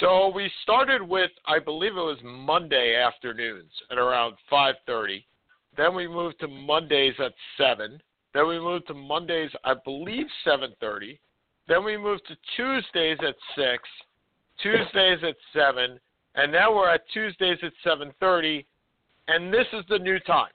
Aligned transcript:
So 0.00 0.30
we 0.32 0.50
started 0.62 1.02
with, 1.02 1.30
I 1.46 1.58
believe 1.58 1.92
it 1.92 2.00
was 2.00 2.18
Monday 2.22 2.94
afternoons 2.94 3.70
at 3.90 3.98
around 3.98 4.36
5:30. 4.50 5.24
Then 5.76 5.94
we 5.94 6.06
moved 6.06 6.38
to 6.40 6.48
Mondays 6.48 7.14
at 7.18 7.34
7. 7.56 8.00
Then 8.32 8.46
we 8.46 8.60
moved 8.60 8.86
to 8.88 8.94
Mondays, 8.94 9.50
I 9.64 9.74
believe 9.74 10.26
7:30. 10.44 11.18
Then 11.66 11.84
we 11.84 11.96
moved 11.96 12.26
to 12.28 12.36
Tuesdays 12.56 13.18
at 13.26 13.36
6, 13.56 13.88
Tuesdays 14.58 15.22
at 15.24 15.36
7, 15.52 15.98
and 16.34 16.52
now 16.52 16.74
we're 16.74 16.88
at 16.88 17.08
Tuesdays 17.08 17.58
at 17.62 17.72
7:30. 17.82 18.64
And 19.26 19.52
this 19.52 19.66
is 19.72 19.84
the 19.86 19.98
new 19.98 20.20
time. 20.20 20.52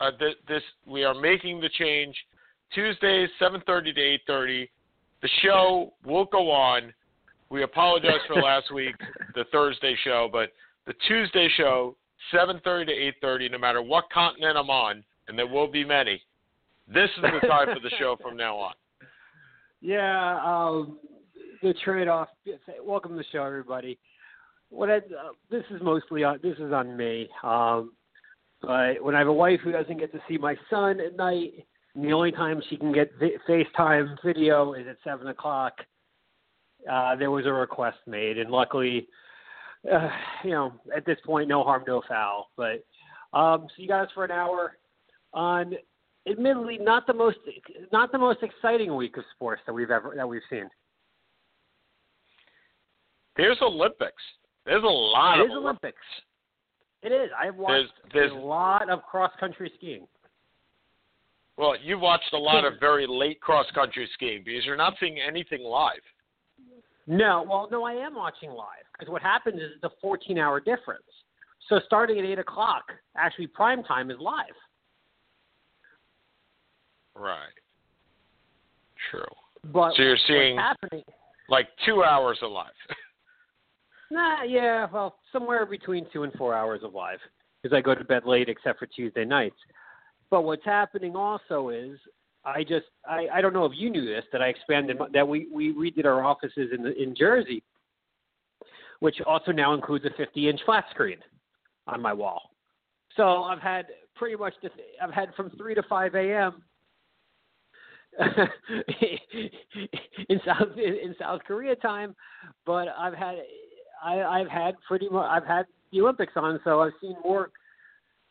Uh, 0.00 0.12
th- 0.12 0.38
this 0.46 0.62
we 0.86 1.04
are 1.04 1.14
making 1.14 1.60
the 1.60 1.68
change. 1.70 2.16
Tuesdays 2.70 3.30
7:30 3.38 3.92
to 3.92 4.00
8:30. 4.00 4.70
The 5.20 5.28
show 5.42 5.94
will 6.04 6.26
go 6.26 6.50
on. 6.50 6.94
We 7.54 7.62
apologize 7.62 8.18
for 8.26 8.42
last 8.42 8.74
week, 8.74 8.96
the 9.36 9.44
Thursday 9.52 9.94
show, 10.02 10.28
but 10.32 10.50
the 10.88 10.94
Tuesday 11.06 11.48
show, 11.56 11.96
7:30 12.32 12.86
to 12.86 12.92
8:30, 12.92 13.48
no 13.48 13.58
matter 13.58 13.80
what 13.80 14.10
continent 14.10 14.58
I'm 14.58 14.70
on, 14.70 15.04
and 15.28 15.38
there 15.38 15.46
will 15.46 15.68
be 15.68 15.84
many. 15.84 16.20
This 16.88 17.08
is 17.16 17.22
the 17.22 17.46
time 17.46 17.72
for 17.72 17.78
the 17.78 17.90
show 17.90 18.16
from 18.16 18.36
now 18.36 18.56
on. 18.56 18.74
Yeah, 19.80 20.40
um, 20.44 20.98
the 21.62 21.74
trade-off. 21.84 22.28
Welcome 22.82 23.12
to 23.12 23.18
the 23.18 23.24
show, 23.30 23.44
everybody. 23.44 24.00
What 24.70 24.90
I, 24.90 24.96
uh, 24.96 25.30
this 25.48 25.64
is 25.70 25.80
mostly 25.80 26.24
on 26.24 26.40
this 26.42 26.58
is 26.58 26.72
on 26.72 26.96
me. 26.96 27.28
Um, 27.44 27.92
but 28.62 29.00
when 29.00 29.14
I 29.14 29.20
have 29.20 29.28
a 29.28 29.32
wife 29.32 29.60
who 29.60 29.70
doesn't 29.70 29.98
get 29.98 30.10
to 30.10 30.20
see 30.26 30.38
my 30.38 30.56
son 30.68 30.98
at 30.98 31.14
night, 31.14 31.64
the 31.94 32.12
only 32.12 32.32
time 32.32 32.60
she 32.68 32.76
can 32.76 32.90
get 32.90 33.12
vi- 33.20 33.38
FaceTime 33.48 34.16
video 34.24 34.72
is 34.72 34.88
at 34.88 34.96
seven 35.04 35.28
o'clock, 35.28 35.74
uh, 36.90 37.16
there 37.16 37.30
was 37.30 37.46
a 37.46 37.52
request 37.52 37.98
made, 38.06 38.38
and 38.38 38.50
luckily, 38.50 39.08
uh, 39.92 40.08
you 40.42 40.50
know, 40.50 40.72
at 40.96 41.04
this 41.06 41.18
point, 41.24 41.48
no 41.48 41.62
harm, 41.62 41.84
no 41.86 42.02
foul. 42.08 42.50
But 42.56 42.84
um, 43.32 43.66
so 43.68 43.82
you 43.82 43.88
got 43.88 44.04
us 44.06 44.10
for 44.14 44.24
an 44.24 44.30
hour 44.30 44.76
on 45.32 45.74
admittedly 46.30 46.78
not 46.78 47.06
the 47.06 47.12
most 47.12 47.38
not 47.92 48.10
the 48.12 48.18
most 48.18 48.42
exciting 48.42 48.94
week 48.96 49.16
of 49.16 49.24
sports 49.34 49.60
that 49.66 49.72
we've 49.72 49.90
ever 49.90 50.12
that 50.16 50.28
we've 50.28 50.42
seen. 50.48 50.68
There's 53.36 53.58
Olympics. 53.62 54.22
There's 54.64 54.82
a 54.84 54.86
lot 54.86 55.38
It 55.40 55.44
of 55.44 55.50
is 55.50 55.56
Olympics. 55.56 55.98
It 57.02 57.12
is. 57.12 57.30
I've 57.38 57.56
watched 57.56 57.92
There's- 58.12 58.12
there's- 58.12 58.32
a 58.32 58.34
lot 58.34 58.88
of 58.88 59.02
cross 59.04 59.32
country 59.38 59.70
skiing. 59.76 60.08
Well, 61.56 61.76
you've 61.76 62.00
watched 62.00 62.32
a 62.32 62.38
lot 62.38 62.64
of 62.64 62.80
very 62.80 63.06
late 63.06 63.40
cross 63.40 63.70
country 63.72 64.06
skiing 64.14 64.42
because 64.42 64.64
you're 64.64 64.76
not 64.76 64.96
seeing 64.98 65.20
anything 65.20 65.62
live. 65.62 66.02
No, 67.06 67.44
well, 67.48 67.68
no, 67.70 67.84
I 67.84 67.92
am 67.92 68.14
watching 68.14 68.50
live 68.50 68.84
because 68.98 69.10
what 69.10 69.22
happens 69.22 69.56
is 69.56 69.70
it's 69.76 69.84
a 69.84 69.90
14 70.00 70.38
hour 70.38 70.58
difference. 70.60 71.02
So 71.68 71.80
starting 71.86 72.18
at 72.18 72.24
eight 72.24 72.38
o'clock, 72.38 72.84
actually 73.16 73.46
prime 73.46 73.82
time 73.82 74.10
is 74.10 74.16
live. 74.20 74.54
Right. 77.14 77.36
True. 79.10 79.24
But 79.72 79.94
So 79.96 80.02
you're 80.02 80.16
seeing 80.26 80.56
happening? 80.56 81.04
like 81.48 81.68
two 81.86 82.02
hours 82.02 82.38
of 82.42 82.50
live. 82.50 82.66
Nah, 84.10 84.44
yeah, 84.44 84.86
well, 84.92 85.16
somewhere 85.32 85.66
between 85.66 86.06
two 86.12 86.22
and 86.22 86.32
four 86.34 86.54
hours 86.54 86.82
of 86.84 86.94
live 86.94 87.18
because 87.60 87.74
I 87.74 87.80
go 87.80 87.94
to 87.96 88.04
bed 88.04 88.24
late 88.26 88.48
except 88.48 88.78
for 88.78 88.86
Tuesday 88.86 89.24
nights. 89.24 89.56
But 90.30 90.42
what's 90.42 90.64
happening 90.64 91.16
also 91.16 91.70
is 91.70 91.98
I 92.44 92.62
just 92.62 92.86
I, 93.08 93.26
I 93.32 93.40
don't 93.40 93.52
know 93.52 93.64
if 93.64 93.72
you 93.74 93.90
knew 93.90 94.04
this 94.04 94.24
that 94.32 94.42
I 94.42 94.48
expanded 94.48 94.98
that 95.12 95.26
we 95.26 95.48
we 95.52 95.72
redid 95.72 96.04
our 96.04 96.24
offices 96.24 96.70
in 96.74 96.82
the, 96.82 97.00
in 97.00 97.14
Jersey, 97.16 97.62
which 99.00 99.16
also 99.26 99.52
now 99.52 99.74
includes 99.74 100.04
a 100.04 100.10
50 100.16 100.48
inch 100.48 100.60
flat 100.64 100.84
screen 100.90 101.18
on 101.86 102.00
my 102.00 102.12
wall. 102.12 102.50
So 103.16 103.44
I've 103.44 103.60
had 103.60 103.86
pretty 104.16 104.36
much 104.36 104.54
the, 104.62 104.70
I've 105.02 105.12
had 105.12 105.34
from 105.34 105.50
three 105.50 105.74
to 105.74 105.82
five 105.84 106.14
a.m. 106.14 106.62
in 110.28 110.40
South 110.44 110.68
in 110.76 111.14
South 111.18 111.40
Korea 111.46 111.74
time, 111.76 112.14
but 112.64 112.88
I've 112.88 113.14
had 113.14 113.36
I, 114.04 114.20
I've 114.22 114.48
had 114.48 114.74
pretty 114.86 115.08
much 115.08 115.26
I've 115.28 115.46
had 115.46 115.66
the 115.92 116.00
Olympics 116.02 116.34
on, 116.36 116.60
so 116.64 116.80
I've 116.80 116.92
seen 117.00 117.16
more. 117.24 117.50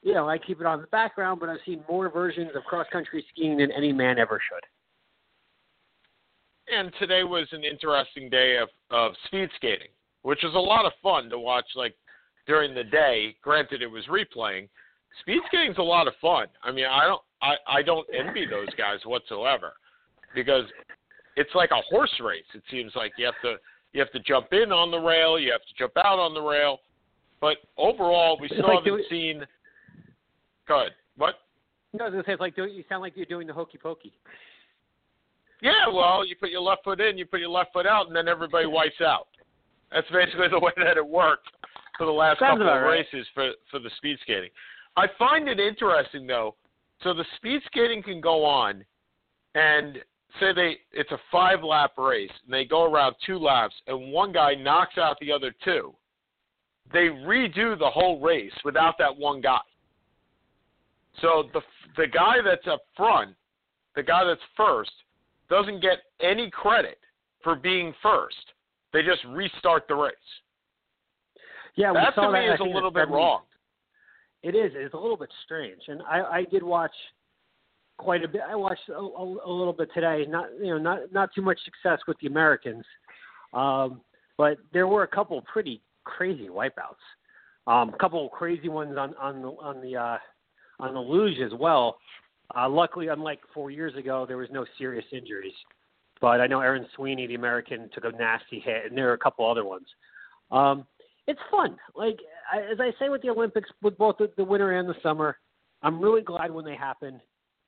You 0.04 0.14
know, 0.14 0.28
I 0.30 0.38
keep 0.38 0.60
it 0.60 0.66
on 0.68 0.82
the 0.82 0.88
background, 0.88 1.40
but 1.40 1.50
I've 1.50 1.60
seen 1.66 1.82
more 1.90 2.10
versions 2.10 2.52
of 2.56 2.64
cross 2.66 2.86
country 2.92 3.26
skiing 3.32 3.58
than 3.58 3.72
any 3.72 3.94
man 3.94 4.20
ever 4.20 4.40
should. 4.50 4.64
and 6.78 6.92
today 7.00 7.24
was 7.24 7.48
an 7.52 7.64
interesting 7.64 8.30
day 8.30 8.58
of, 8.58 8.70
of 8.90 9.14
speed 9.26 9.50
skating, 9.56 9.88
which 10.24 10.40
was 10.44 10.54
a 10.56 10.60
lot 10.60 10.86
of 10.86 10.92
fun 11.02 11.30
to 11.30 11.40
watch 11.40 11.66
like 11.76 11.96
during 12.48 12.74
the 12.74 12.84
day. 12.84 13.36
Granted 13.42 13.82
it 13.82 13.88
was 13.88 14.04
replaying. 14.06 14.68
Speed 15.22 15.42
skating's 15.48 15.78
a 15.78 15.82
lot 15.84 16.08
of 16.08 16.14
fun. 16.22 16.48
I 16.64 16.72
mean 16.72 16.86
I 16.86 17.06
don't 17.06 17.22
I, 17.42 17.56
I 17.68 17.82
don't 17.82 18.08
envy 18.18 18.46
those 18.46 18.74
guys 18.78 19.00
whatsoever 19.06 19.74
because 20.34 20.66
it's 21.36 21.54
like 21.54 21.72
a 21.72 21.82
horse 21.90 22.14
race. 22.24 22.46
It 22.54 22.64
seems 22.72 22.92
like 22.96 23.12
you 23.18 23.26
have 23.26 23.40
to 23.44 23.56
you 23.92 24.00
have 24.00 24.12
to 24.12 24.20
jump 24.20 24.48
in 24.54 24.72
on 24.72 24.90
the 24.92 24.98
rail, 25.00 25.38
you 25.40 25.52
have 25.52 25.62
to 25.62 25.74
jump 25.78 25.94
out 25.98 26.18
on 26.20 26.34
the 26.34 26.42
rail. 26.42 26.80
But 27.42 27.58
overall 27.78 28.38
we 28.40 28.48
still 28.48 28.64
like 28.64 28.80
haven't 28.80 28.86
doing- 28.86 29.04
seen 29.10 29.46
Good. 30.68 30.92
What? 31.18 31.36
No, 31.94 32.06
I 32.06 32.08
was 32.08 32.14
gonna 32.14 32.24
say 32.26 32.34
it's 32.34 32.42
like 32.42 32.56
doing, 32.56 32.74
you 32.74 32.84
sound 32.90 33.02
like 33.02 33.14
you're 33.16 33.26
doing 33.26 33.48
the 33.48 33.54
hokey 33.54 33.78
pokey. 33.78 34.14
Yeah, 35.62 35.88
well, 35.94 36.26
you 36.26 36.36
put 36.36 36.50
your 36.50 36.62
left 36.62 36.84
foot 36.84 37.00
in, 37.00 37.18
you 37.18 37.26
put 37.26 37.40
your 37.40 37.50
left 37.50 37.72
foot 37.72 37.86
out, 37.86 38.08
and 38.08 38.16
then 38.16 38.28
everybody 38.28 38.66
wipes 38.68 39.02
out. 39.02 39.28
That's 39.92 40.10
basically 40.12 40.48
the 40.50 40.60
way 40.60 40.72
that 40.78 40.98
it 40.98 41.08
worked 41.08 41.48
for 41.98 42.06
the 42.06 42.12
last 42.12 42.40
Sounds 42.40 42.60
couple 42.60 42.68
of 42.68 42.82
right. 42.82 43.06
races 43.14 43.28
for 43.34 43.52
for 43.70 43.80
the 43.80 43.90
speed 43.98 44.18
skating. 44.22 44.50
I 44.98 45.08
find 45.18 45.48
it 45.48 45.60
interesting 45.60 46.28
though. 46.28 46.56
So 47.04 47.14
the 47.14 47.26
speed 47.38 47.62
skating 47.66 48.02
can 48.02 48.22
go 48.22 48.44
on, 48.44 48.84
and 49.56 49.98
say 50.40 50.54
they 50.54 50.78
it's 50.92 51.12
a 51.12 51.20
five 51.32 51.64
lap 51.64 51.92
race, 51.98 52.32
and 52.44 52.54
they 52.54 52.66
go 52.66 52.92
around 52.92 53.16
two 53.26 53.38
laps, 53.38 53.76
and 53.88 54.12
one 54.12 54.32
guy 54.32 54.56
knocks 54.56 54.98
out 54.98 55.18
the 55.22 55.32
other 55.32 55.54
two. 55.64 55.94
They 56.92 57.08
redo 57.08 57.78
the 57.78 57.90
whole 57.90 58.20
race 58.20 58.54
without 58.66 58.96
that 59.00 59.16
one 59.16 59.42
guy. 59.42 59.60
So 61.22 61.50
the 61.54 61.62
the 61.98 62.08
guy 62.08 62.38
that's 62.44 62.68
up 62.68 62.82
front, 62.98 63.36
the 63.96 64.04
guy 64.04 64.24
that's 64.24 64.42
first, 64.58 64.92
doesn't 65.50 65.82
get 65.82 66.00
any 66.22 66.50
credit 66.50 66.98
for 67.44 67.56
being 67.56 67.94
first. 68.02 68.54
They 68.94 69.02
just 69.02 69.24
restart 69.30 69.88
the 69.88 69.96
race. 69.96 70.14
Yeah, 71.76 71.92
we 71.92 72.00
that 72.00 72.16
to 72.16 72.32
me 72.32 72.48
that, 72.48 72.56
is 72.56 72.60
a 72.60 72.64
little 72.64 72.92
bit 72.92 73.02
70 73.02 73.16
wrong. 73.16 73.42
It 74.44 74.56
is. 74.56 74.72
It's 74.76 74.94
a 74.94 74.98
little 74.98 75.18
bit 75.18 75.30
strange, 75.44 75.82
and 75.88 76.02
I, 76.04 76.22
I 76.22 76.44
did 76.52 76.64
watch 76.64 76.92
quite 77.98 78.24
a 78.24 78.28
bit. 78.28 78.42
I 78.48 78.56
watched 78.56 78.90
a, 78.90 78.94
a, 78.94 79.38
a 79.46 79.52
little 79.52 79.74
bit 79.74 79.90
today. 79.94 80.26
Not 80.28 80.48
you 80.60 80.72
know 80.72 80.78
not 80.78 81.12
not 81.12 81.30
too 81.34 81.42
much 81.42 81.60
success 81.64 82.00
with 82.08 82.18
the 82.20 82.28
Americans, 82.28 82.84
um, 83.54 84.02
but 84.38 84.58
there 84.74 84.88
were 84.88 85.04
a 85.04 85.08
couple 85.08 85.42
pretty 85.42 85.82
crazy 86.04 86.50
wipeouts. 86.50 87.02
Um, 87.66 87.94
a 87.94 87.98
couple 87.98 88.28
crazy 88.30 88.70
ones 88.70 88.98
on 88.98 89.16
on 89.16 89.42
the 89.42 89.48
on 89.48 89.82
the 89.82 89.96
uh, 89.96 90.18
on 90.88 90.94
the 90.94 91.00
luge 91.00 91.40
as 91.40 91.58
well. 91.58 91.98
Uh, 92.56 92.70
luckily, 92.70 93.08
unlike 93.08 93.40
four 93.54 93.72
years 93.72 93.96
ago, 93.96 94.26
there 94.28 94.38
was 94.38 94.50
no 94.52 94.66
serious 94.78 95.06
injuries. 95.12 95.54
But 96.22 96.42
I 96.42 96.48
know 96.48 96.62
Aaron 96.62 96.86
Sweeney, 96.96 97.28
the 97.28 97.36
American, 97.36 97.90
took 97.94 98.06
a 98.06 98.12
nasty 98.12 98.60
hit, 98.60 98.86
and 98.88 98.98
there 98.98 99.10
are 99.10 99.14
a 99.14 99.18
couple 99.18 99.50
other 99.50 99.66
ones. 99.66 99.88
Um, 100.52 100.86
it's 101.28 101.40
fun. 101.50 101.78
Like 101.96 102.18
I, 102.52 102.60
as 102.60 102.80
I 102.80 102.92
say 103.00 103.10
with 103.10 103.22
the 103.22 103.30
Olympics, 103.30 103.70
with 103.82 103.98
both 103.98 104.18
the, 104.18 104.30
the 104.38 104.44
winter 104.44 104.78
and 104.78 104.88
the 104.88 104.96
summer, 105.02 105.38
I'm 105.82 106.00
really 106.00 106.22
glad 106.22 106.52
when 106.52 106.66
they 106.66 106.76
happen, 106.76 107.20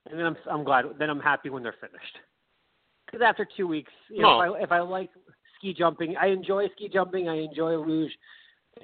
and 0.09 0.19
then 0.19 0.25
I'm 0.25 0.37
I'm 0.49 0.63
glad 0.63 0.85
then 0.99 1.09
I'm 1.09 1.19
happy 1.19 1.49
when 1.49 1.63
they're 1.63 1.75
finished. 1.79 2.17
Because 3.05 3.21
after 3.25 3.47
two 3.57 3.67
weeks, 3.67 3.91
you 4.09 4.21
know, 4.21 4.39
No. 4.41 4.55
if 4.55 4.61
I, 4.61 4.63
if 4.63 4.71
I 4.71 4.79
like 4.79 5.09
ski 5.57 5.73
jumping, 5.77 6.15
I 6.17 6.27
enjoy 6.27 6.67
ski 6.75 6.89
jumping, 6.91 7.27
I 7.29 7.37
enjoy 7.37 7.75
luge, 7.77 8.11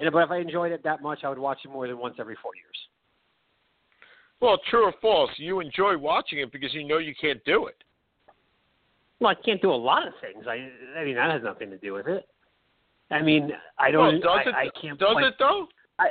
and 0.00 0.10
but 0.12 0.24
if 0.24 0.30
I 0.30 0.38
enjoyed 0.38 0.72
it 0.72 0.82
that 0.84 1.02
much, 1.02 1.20
I 1.22 1.28
would 1.28 1.38
watch 1.38 1.58
it 1.64 1.70
more 1.70 1.86
than 1.86 1.98
once 1.98 2.16
every 2.18 2.36
four 2.42 2.52
years. 2.56 2.78
Well, 4.42 4.58
true 4.68 4.86
or 4.86 4.94
false, 5.00 5.30
you 5.36 5.60
enjoy 5.60 5.96
watching 5.96 6.40
it 6.40 6.50
because 6.50 6.74
you 6.74 6.84
know 6.84 6.98
you 6.98 7.14
can't 7.18 7.42
do 7.44 7.68
it. 7.68 7.76
Well, 9.20 9.30
I 9.30 9.40
can't 9.40 9.62
do 9.62 9.70
a 9.70 9.72
lot 9.72 10.06
of 10.06 10.14
things. 10.20 10.46
I 10.48 10.68
I 10.98 11.04
mean 11.04 11.14
that 11.14 11.30
has 11.30 11.42
nothing 11.44 11.70
to 11.70 11.78
do 11.78 11.94
with 11.94 12.08
it. 12.08 12.28
I 13.12 13.22
mean 13.22 13.52
I 13.78 13.92
don't. 13.92 14.20
well, 14.20 14.36
does 14.36 14.46
I, 14.46 14.48
it? 14.48 14.54
I 14.54 14.80
can't. 14.80 14.98
does 14.98 15.12
play, 15.12 15.22
it 15.22 15.34
though? 15.38 15.68
I, 16.00 16.08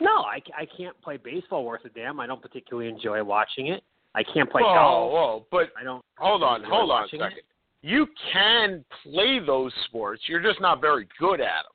No, 0.00 0.22
I, 0.22 0.40
I 0.56 0.66
can't 0.76 0.98
play 1.02 1.18
baseball 1.18 1.64
worth 1.64 1.84
a 1.84 1.90
damn. 1.90 2.18
I 2.20 2.26
don't 2.26 2.40
particularly 2.40 2.88
enjoy 2.88 3.22
watching 3.22 3.66
it. 3.68 3.84
I 4.14 4.22
can't 4.22 4.50
play 4.50 4.62
whoa, 4.62 4.74
golf. 4.74 5.12
whoa, 5.12 5.46
but 5.50 5.68
I 5.78 5.84
don't. 5.84 6.02
hold 6.16 6.42
on, 6.42 6.64
hold 6.64 6.90
on 6.90 7.04
a 7.04 7.08
second. 7.08 7.26
it. 7.26 7.44
You 7.82 8.06
can 8.32 8.82
play 9.02 9.40
those 9.44 9.72
sports. 9.88 10.22
You're 10.26 10.42
just 10.42 10.60
not 10.62 10.80
very 10.80 11.06
good 11.20 11.42
at 11.42 11.64
them. 11.64 11.72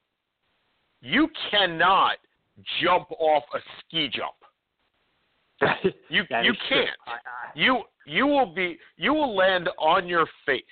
You 1.02 1.30
cannot 1.52 2.18
jump 2.82 3.12
off 3.12 3.44
a 3.54 3.60
ski 3.80 4.10
jump. 4.12 4.34
You 6.10 6.24
That 6.30 6.46
you 6.46 6.54
can't. 6.70 6.90
I, 7.08 7.12
I, 7.12 7.52
You 7.56 7.84
you 8.06 8.28
will 8.28 8.54
be 8.54 8.78
you 8.98 9.14
will 9.14 9.36
land 9.36 9.70
on 9.80 10.08
your 10.08 10.28
face. 10.46 10.64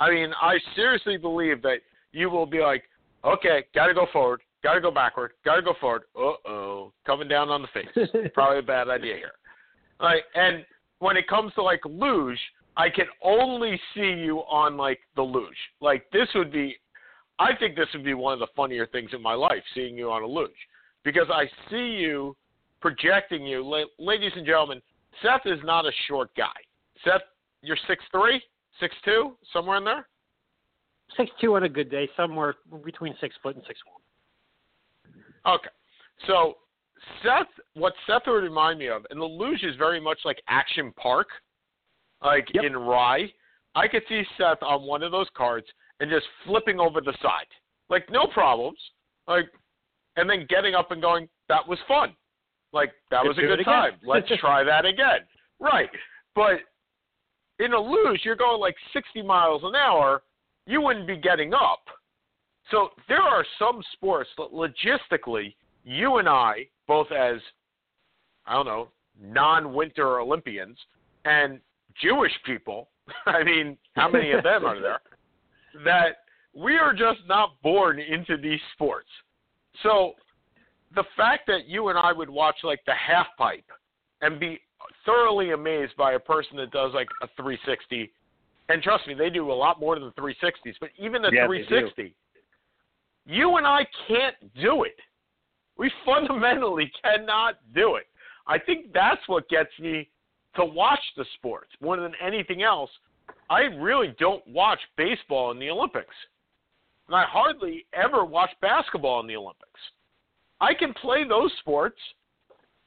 I 0.00 0.10
mean, 0.10 0.32
I 0.40 0.58
seriously 0.74 1.16
believe 1.16 1.62
that 1.62 1.78
you 2.12 2.28
will 2.30 2.46
be 2.46 2.60
like, 2.60 2.84
okay, 3.24 3.64
got 3.74 3.86
to 3.86 3.94
go 3.94 4.06
forward, 4.12 4.40
got 4.62 4.74
to 4.74 4.80
go 4.80 4.90
backward, 4.90 5.32
got 5.44 5.56
to 5.56 5.62
go 5.62 5.74
forward. 5.80 6.02
Uh 6.16 6.48
oh, 6.48 6.92
coming 7.06 7.28
down 7.28 7.48
on 7.48 7.62
the 7.62 7.68
face. 7.68 8.08
Probably 8.34 8.58
a 8.58 8.62
bad 8.62 8.88
idea 8.88 9.16
here. 9.16 9.32
Like, 10.00 10.24
and 10.34 10.64
when 10.98 11.16
it 11.16 11.28
comes 11.28 11.52
to 11.54 11.62
like 11.62 11.80
luge, 11.84 12.38
I 12.76 12.90
can 12.90 13.06
only 13.22 13.80
see 13.94 14.00
you 14.00 14.38
on 14.40 14.76
like 14.76 15.00
the 15.16 15.22
luge. 15.22 15.54
Like 15.80 16.06
this 16.12 16.28
would 16.34 16.52
be, 16.52 16.76
I 17.38 17.54
think 17.58 17.76
this 17.76 17.88
would 17.94 18.04
be 18.04 18.14
one 18.14 18.32
of 18.32 18.40
the 18.40 18.48
funnier 18.56 18.86
things 18.86 19.10
in 19.12 19.22
my 19.22 19.34
life, 19.34 19.62
seeing 19.74 19.96
you 19.96 20.10
on 20.10 20.22
a 20.22 20.26
luge, 20.26 20.50
because 21.04 21.28
I 21.32 21.44
see 21.70 21.96
you 22.00 22.36
projecting 22.84 23.46
you. 23.46 23.64
Ladies 23.98 24.32
and 24.36 24.44
gentlemen, 24.44 24.82
Seth 25.22 25.46
is 25.46 25.58
not 25.64 25.86
a 25.86 25.92
short 26.06 26.28
guy. 26.36 26.52
Seth, 27.02 27.22
you're 27.62 27.78
six 27.88 28.04
three, 28.10 28.42
six 28.78 28.94
two, 29.06 29.38
somewhere 29.54 29.78
in 29.78 29.84
there. 29.84 30.06
six 31.16 31.30
two 31.40 31.54
on 31.54 31.62
a 31.62 31.68
good 31.68 31.90
day, 31.90 32.06
somewhere 32.14 32.56
between 32.84 33.14
six 33.22 33.34
foot 33.42 33.56
and 33.56 33.64
six 33.66 33.80
one. 33.86 35.54
Okay. 35.54 35.70
So 36.26 36.58
Seth, 37.22 37.48
what 37.72 37.94
Seth 38.06 38.22
would 38.26 38.42
remind 38.44 38.78
me 38.78 38.88
of, 38.88 39.06
and 39.08 39.18
the 39.18 39.24
luge 39.24 39.62
is 39.62 39.76
very 39.76 39.98
much 39.98 40.18
like 40.26 40.42
Action 40.48 40.92
Park, 40.92 41.28
like 42.22 42.46
Yep. 42.52 42.64
in 42.64 42.76
Rye. 42.76 43.32
I 43.74 43.88
could 43.88 44.02
see 44.10 44.24
Seth 44.36 44.62
on 44.62 44.82
one 44.82 45.02
of 45.02 45.10
those 45.10 45.28
carts 45.34 45.70
and 46.00 46.10
just 46.10 46.26
flipping 46.44 46.78
over 46.78 47.00
the 47.00 47.14
side, 47.22 47.48
like 47.88 48.10
no 48.10 48.26
problems, 48.26 48.78
like, 49.26 49.46
and 50.16 50.28
then 50.28 50.44
getting 50.50 50.74
up 50.74 50.90
and 50.90 51.00
going, 51.00 51.30
"That 51.48 51.66
was 51.66 51.78
fun." 51.88 52.14
Like 52.74 52.92
that 53.12 53.18
Let's 53.24 53.28
was 53.28 53.38
a 53.38 53.56
good 53.56 53.64
time. 53.64 53.92
Let's 54.04 54.28
try 54.40 54.64
that 54.64 54.84
again. 54.84 55.20
Right. 55.60 55.88
But 56.34 56.58
in 57.60 57.72
a 57.72 57.78
luge, 57.78 58.20
you're 58.24 58.34
going 58.34 58.60
like 58.60 58.74
60 58.92 59.22
miles 59.22 59.62
an 59.64 59.76
hour. 59.76 60.22
You 60.66 60.80
wouldn't 60.80 61.06
be 61.06 61.16
getting 61.16 61.54
up. 61.54 61.84
So 62.70 62.88
there 63.08 63.22
are 63.22 63.44
some 63.58 63.80
sports 63.92 64.28
that 64.36 64.48
logistically, 64.52 65.54
you 65.84 66.16
and 66.16 66.28
I, 66.28 66.66
both 66.88 67.12
as, 67.12 67.36
I 68.46 68.54
don't 68.54 68.66
know, 68.66 68.88
non 69.22 69.72
winter 69.72 70.18
Olympians 70.18 70.76
and 71.24 71.60
Jewish 72.02 72.32
people, 72.44 72.88
I 73.26 73.44
mean, 73.44 73.78
how 73.94 74.08
many 74.08 74.32
of 74.32 74.42
them 74.42 74.64
are 74.64 74.80
there? 74.80 75.00
That 75.84 76.18
we 76.54 76.76
are 76.76 76.92
just 76.92 77.18
not 77.26 77.60
born 77.60 77.98
into 77.98 78.36
these 78.36 78.60
sports. 78.74 79.08
So 79.82 80.12
the 80.94 81.04
fact 81.16 81.46
that 81.46 81.66
you 81.66 81.88
and 81.88 81.98
I 81.98 82.12
would 82.12 82.30
watch 82.30 82.56
like 82.62 82.80
the 82.86 82.94
half 82.94 83.26
pipe 83.38 83.64
and 84.20 84.38
be 84.38 84.60
thoroughly 85.04 85.50
amazed 85.52 85.96
by 85.96 86.12
a 86.12 86.18
person 86.18 86.56
that 86.58 86.70
does 86.70 86.92
like 86.94 87.08
a 87.22 87.28
360, 87.36 88.10
and 88.68 88.82
trust 88.82 89.06
me, 89.06 89.14
they 89.14 89.30
do 89.30 89.50
a 89.50 89.52
lot 89.52 89.80
more 89.80 89.98
than 89.98 90.10
360s, 90.12 90.74
but 90.80 90.90
even 90.98 91.22
the 91.22 91.30
Yeah, 91.32 91.46
360, 91.46 92.14
you 93.26 93.56
and 93.56 93.66
I 93.66 93.86
can't 94.08 94.36
do 94.54 94.84
it. 94.84 94.96
We 95.76 95.90
fundamentally 96.04 96.90
cannot 97.02 97.58
do 97.74 97.96
it. 97.96 98.06
I 98.46 98.58
think 98.58 98.92
that's 98.92 99.20
what 99.26 99.48
gets 99.48 99.70
me 99.80 100.08
to 100.56 100.64
watch 100.64 101.00
the 101.16 101.24
sport 101.36 101.68
more 101.80 101.96
than 101.96 102.12
anything 102.24 102.62
else. 102.62 102.90
I 103.50 103.62
really 103.62 104.14
don't 104.18 104.46
watch 104.46 104.78
baseball 104.96 105.50
in 105.50 105.58
the 105.58 105.70
Olympics. 105.70 106.14
And 107.08 107.16
I 107.16 107.24
hardly 107.24 107.86
ever 107.92 108.24
watch 108.24 108.50
basketball 108.60 109.20
in 109.20 109.26
the 109.26 109.36
Olympics. 109.36 109.80
I 110.60 110.74
can 110.74 110.92
play 110.94 111.24
those 111.28 111.50
sports, 111.60 111.98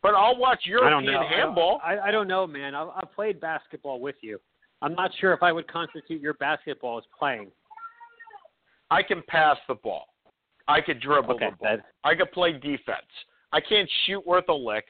but 0.02 0.16
I'll 0.16 0.38
watch 0.38 0.62
I 0.66 0.70
European 0.70 1.06
know. 1.14 1.28
handball. 1.28 1.82
I, 1.84 2.00
I 2.00 2.12
don't 2.12 2.28
know, 2.28 2.48
man. 2.48 2.74
I, 2.76 2.88
I've 2.96 3.12
played 3.14 3.40
basketball 3.40 4.00
with 4.00 4.16
you. 4.22 4.40
I'm 4.82 4.94
not 4.94 5.12
sure 5.20 5.34
if 5.34 5.42
I 5.44 5.52
would 5.52 5.68
constitute 5.68 6.22
your 6.22 6.36
basketball 6.36 6.98
as 6.98 7.04
playing. 7.18 7.50
I 8.90 9.04
can 9.04 9.22
pass 9.28 9.58
the 9.68 9.76
ball. 9.76 10.06
I 10.68 10.82
could 10.82 11.00
dribble 11.02 11.36
Okay, 11.36 11.50
the 11.50 11.56
ball. 11.58 11.78
that- 11.78 11.86
I 12.04 12.16
could 12.16 12.32
play 12.32 12.54
defense. 12.54 13.08
I 13.52 13.60
can't 13.62 13.90
shoot 14.06 14.26
worth 14.26 14.50
a 14.50 14.54
lick. 14.54 14.86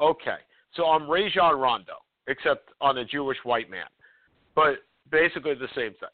Okay, 0.00 0.36
so 0.74 0.86
I'm 0.86 1.08
Rajon 1.10 1.58
Rondo, 1.58 1.94
except 2.26 2.70
on 2.80 2.98
a 2.98 3.04
Jewish 3.04 3.38
white 3.44 3.70
man, 3.70 3.86
but 4.54 4.78
basically 5.10 5.54
the 5.54 5.68
same 5.74 5.92
thing. 5.94 6.08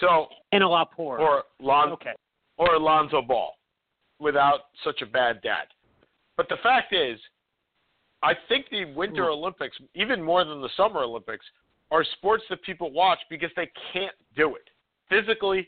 So 0.00 0.28
And 0.52 0.62
a 0.62 0.68
lot 0.68 0.92
poorer. 0.92 1.20
or 1.20 1.44
Lon 1.60 1.90
okay. 1.92 2.12
or 2.58 2.74
Alonzo 2.74 3.22
Ball, 3.22 3.54
without 4.20 4.60
such 4.84 5.02
a 5.02 5.06
bad 5.06 5.40
dad. 5.42 5.66
But 6.36 6.48
the 6.48 6.58
fact 6.62 6.92
is, 6.92 7.18
I 8.22 8.34
think 8.48 8.68
the 8.70 8.84
Winter 8.94 9.24
Hmm. 9.24 9.30
Olympics, 9.30 9.76
even 9.94 10.22
more 10.22 10.44
than 10.44 10.60
the 10.60 10.68
Summer 10.70 11.00
Olympics, 11.02 11.44
are 11.90 12.04
sports 12.04 12.44
that 12.48 12.62
people 12.62 12.90
watch 12.90 13.18
because 13.28 13.50
they 13.56 13.66
can't 13.92 14.14
do 14.36 14.54
it 14.54 14.70
physically. 15.08 15.66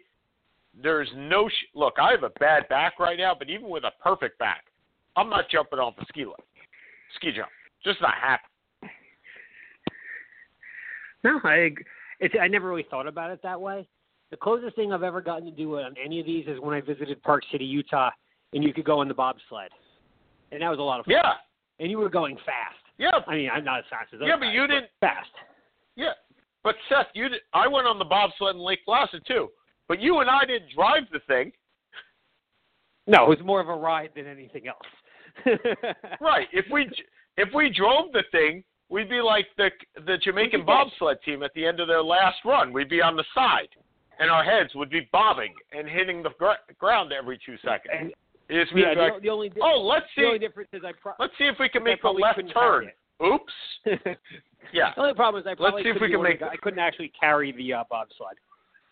There's 0.75 1.11
no 1.15 1.49
sh- 1.49 1.65
look. 1.75 1.99
I 1.99 2.13
have 2.13 2.23
a 2.23 2.31
bad 2.31 2.69
back 2.69 2.99
right 2.99 3.19
now, 3.19 3.35
but 3.35 3.51
even 3.51 3.69
with 3.69 3.85
a 3.85 3.93
perfect 4.03 4.39
back, 4.39 4.65
I'm 5.17 5.29
not 5.29 5.49
jumping 5.51 5.79
off 5.79 5.99
a 5.99 6.05
ski 6.07 6.25
lift, 6.25 6.41
ski 7.17 7.33
jump. 7.33 7.51
Just 7.85 8.01
not 8.01 8.15
happening. 8.15 8.49
No, 11.25 11.41
I 11.45 11.75
it's 12.21 12.35
I 12.41 12.49
never 12.49 12.69
really 12.69 12.87
thought 12.91 13.07
about 13.07 13.31
it 13.31 13.41
that 13.43 13.61
way. 13.61 13.87
The 14.31 14.37
closest 14.37 14.77
thing 14.77 14.93
I've 14.93 15.03
ever 15.03 15.21
gotten 15.21 15.45
to 15.45 15.51
do 15.51 15.79
on 15.79 15.95
any 16.03 16.19
of 16.21 16.27
these 16.27 16.47
is 16.47 16.59
when 16.61 16.75
I 16.75 16.81
visited 16.81 17.23
Park 17.23 17.45
City, 17.53 17.65
Utah, 17.65 18.11
and 18.53 18.63
you 18.65 18.73
could 18.73 18.85
go 18.85 19.01
on 19.01 19.09
the 19.09 19.15
bobsled, 19.15 19.71
and 20.51 20.63
that 20.63 20.69
was 20.69 20.79
a 20.79 20.83
lot 20.83 21.01
of 21.01 21.07
fun. 21.07 21.15
Yeah, 21.15 21.33
And 21.79 21.91
you 21.91 21.99
were 21.99 22.09
going 22.11 22.37
fast. 22.45 22.77
yeah, 22.99 23.11
I 23.27 23.35
mean, 23.35 23.51
I'm 23.53 23.65
not 23.65 23.79
as 23.81 23.85
fast 23.91 24.13
as 24.13 24.21
those 24.21 24.29
yeah. 24.29 24.37
But 24.37 24.47
guys, 24.47 24.55
you 24.55 24.67
didn't. 24.67 24.87
fast. 25.01 25.31
Yeah, 25.97 26.13
but 26.65 26.75
Seth, 26.89 27.07
you 27.15 27.29
did, 27.29 27.41
I 27.53 27.67
went 27.69 27.87
on 27.87 27.99
the 27.99 28.05
bobsled 28.05 28.55
in 28.57 28.61
Lake 28.63 28.81
Placid 28.85 29.23
too. 29.27 29.49
But 29.89 30.01
you 30.01 30.21
and 30.21 30.31
I 30.31 30.45
didn't 30.47 30.73
drive 30.75 31.03
the 31.13 31.19
thing. 31.27 31.53
No, 33.07 33.25
it 33.25 33.29
was 33.39 33.45
more 33.45 33.61
of 33.61 33.69
a 33.69 33.75
ride 33.75 34.11
than 34.15 34.27
anything 34.27 34.69
else. 34.69 34.79
Right. 36.21 36.47
If 36.53 36.67
we 36.71 36.89
if 37.37 37.49
we 37.55 37.71
drove 37.71 38.13
the 38.13 38.23
thing, 38.31 38.63
we'd 38.91 39.09
be 39.09 39.21
like 39.21 39.47
the 39.57 39.71
the 40.07 40.19
Jamaican 40.19 40.65
bobsled 40.67 41.19
team 41.25 41.43
at 41.43 41.53
the 41.55 41.67
end 41.67 41.81
of 41.81 41.89
their 41.89 42.03
last 42.03 42.37
run. 42.45 42.73
We'd 42.73 42.89
be 42.91 43.01
on 43.03 43.17
the 43.17 43.25
side, 43.35 43.69
and 44.21 44.31
our 44.31 44.45
heads 44.45 44.75
would 44.75 44.91
be 44.91 45.09
bobbing 45.11 45.55
and 45.77 45.89
hitting 45.89 46.23
the 46.23 46.31
gr- 46.39 46.63
ground 46.79 47.13
every 47.13 47.39
two 47.45 47.57
seconds. 47.65 47.93
And, 47.99 48.13
It 48.53 48.69
yeah, 48.69 48.75
means 48.75 48.97
the, 48.97 49.03
like, 49.03 49.23
the 49.23 49.31
only 49.31 49.51
oh, 49.63 49.81
let's 49.81 50.05
the 50.17 50.25
only 50.25 50.39
see, 50.39 50.47
difference 50.47 50.69
is 50.75 50.83
I 50.85 50.93
pro- 51.01 51.15
let's 51.19 51.33
see 51.39 51.45
if 51.45 51.57
we 51.59 51.69
can 51.71 51.83
make 51.83 52.03
the 52.03 52.11
left 52.11 52.41
turn. 52.53 52.91
Oops. 53.25 53.53
Yeah. 54.73 54.93
The 54.95 55.03
only 55.03 55.15
problem 55.15 55.43
is 55.43 55.47
I 55.47 55.55
probably 55.55 55.83
see 55.83 55.89
if 55.91 56.01
we 56.01 56.09
can 56.11 56.23
make- 56.23 56.39
the 56.39 56.47
I 56.47 56.57
couldn't 56.57 56.79
actually 56.79 57.13
carry 57.19 57.53
the 57.53 57.75
uh, 57.75 57.85
bobsled, 57.91 58.37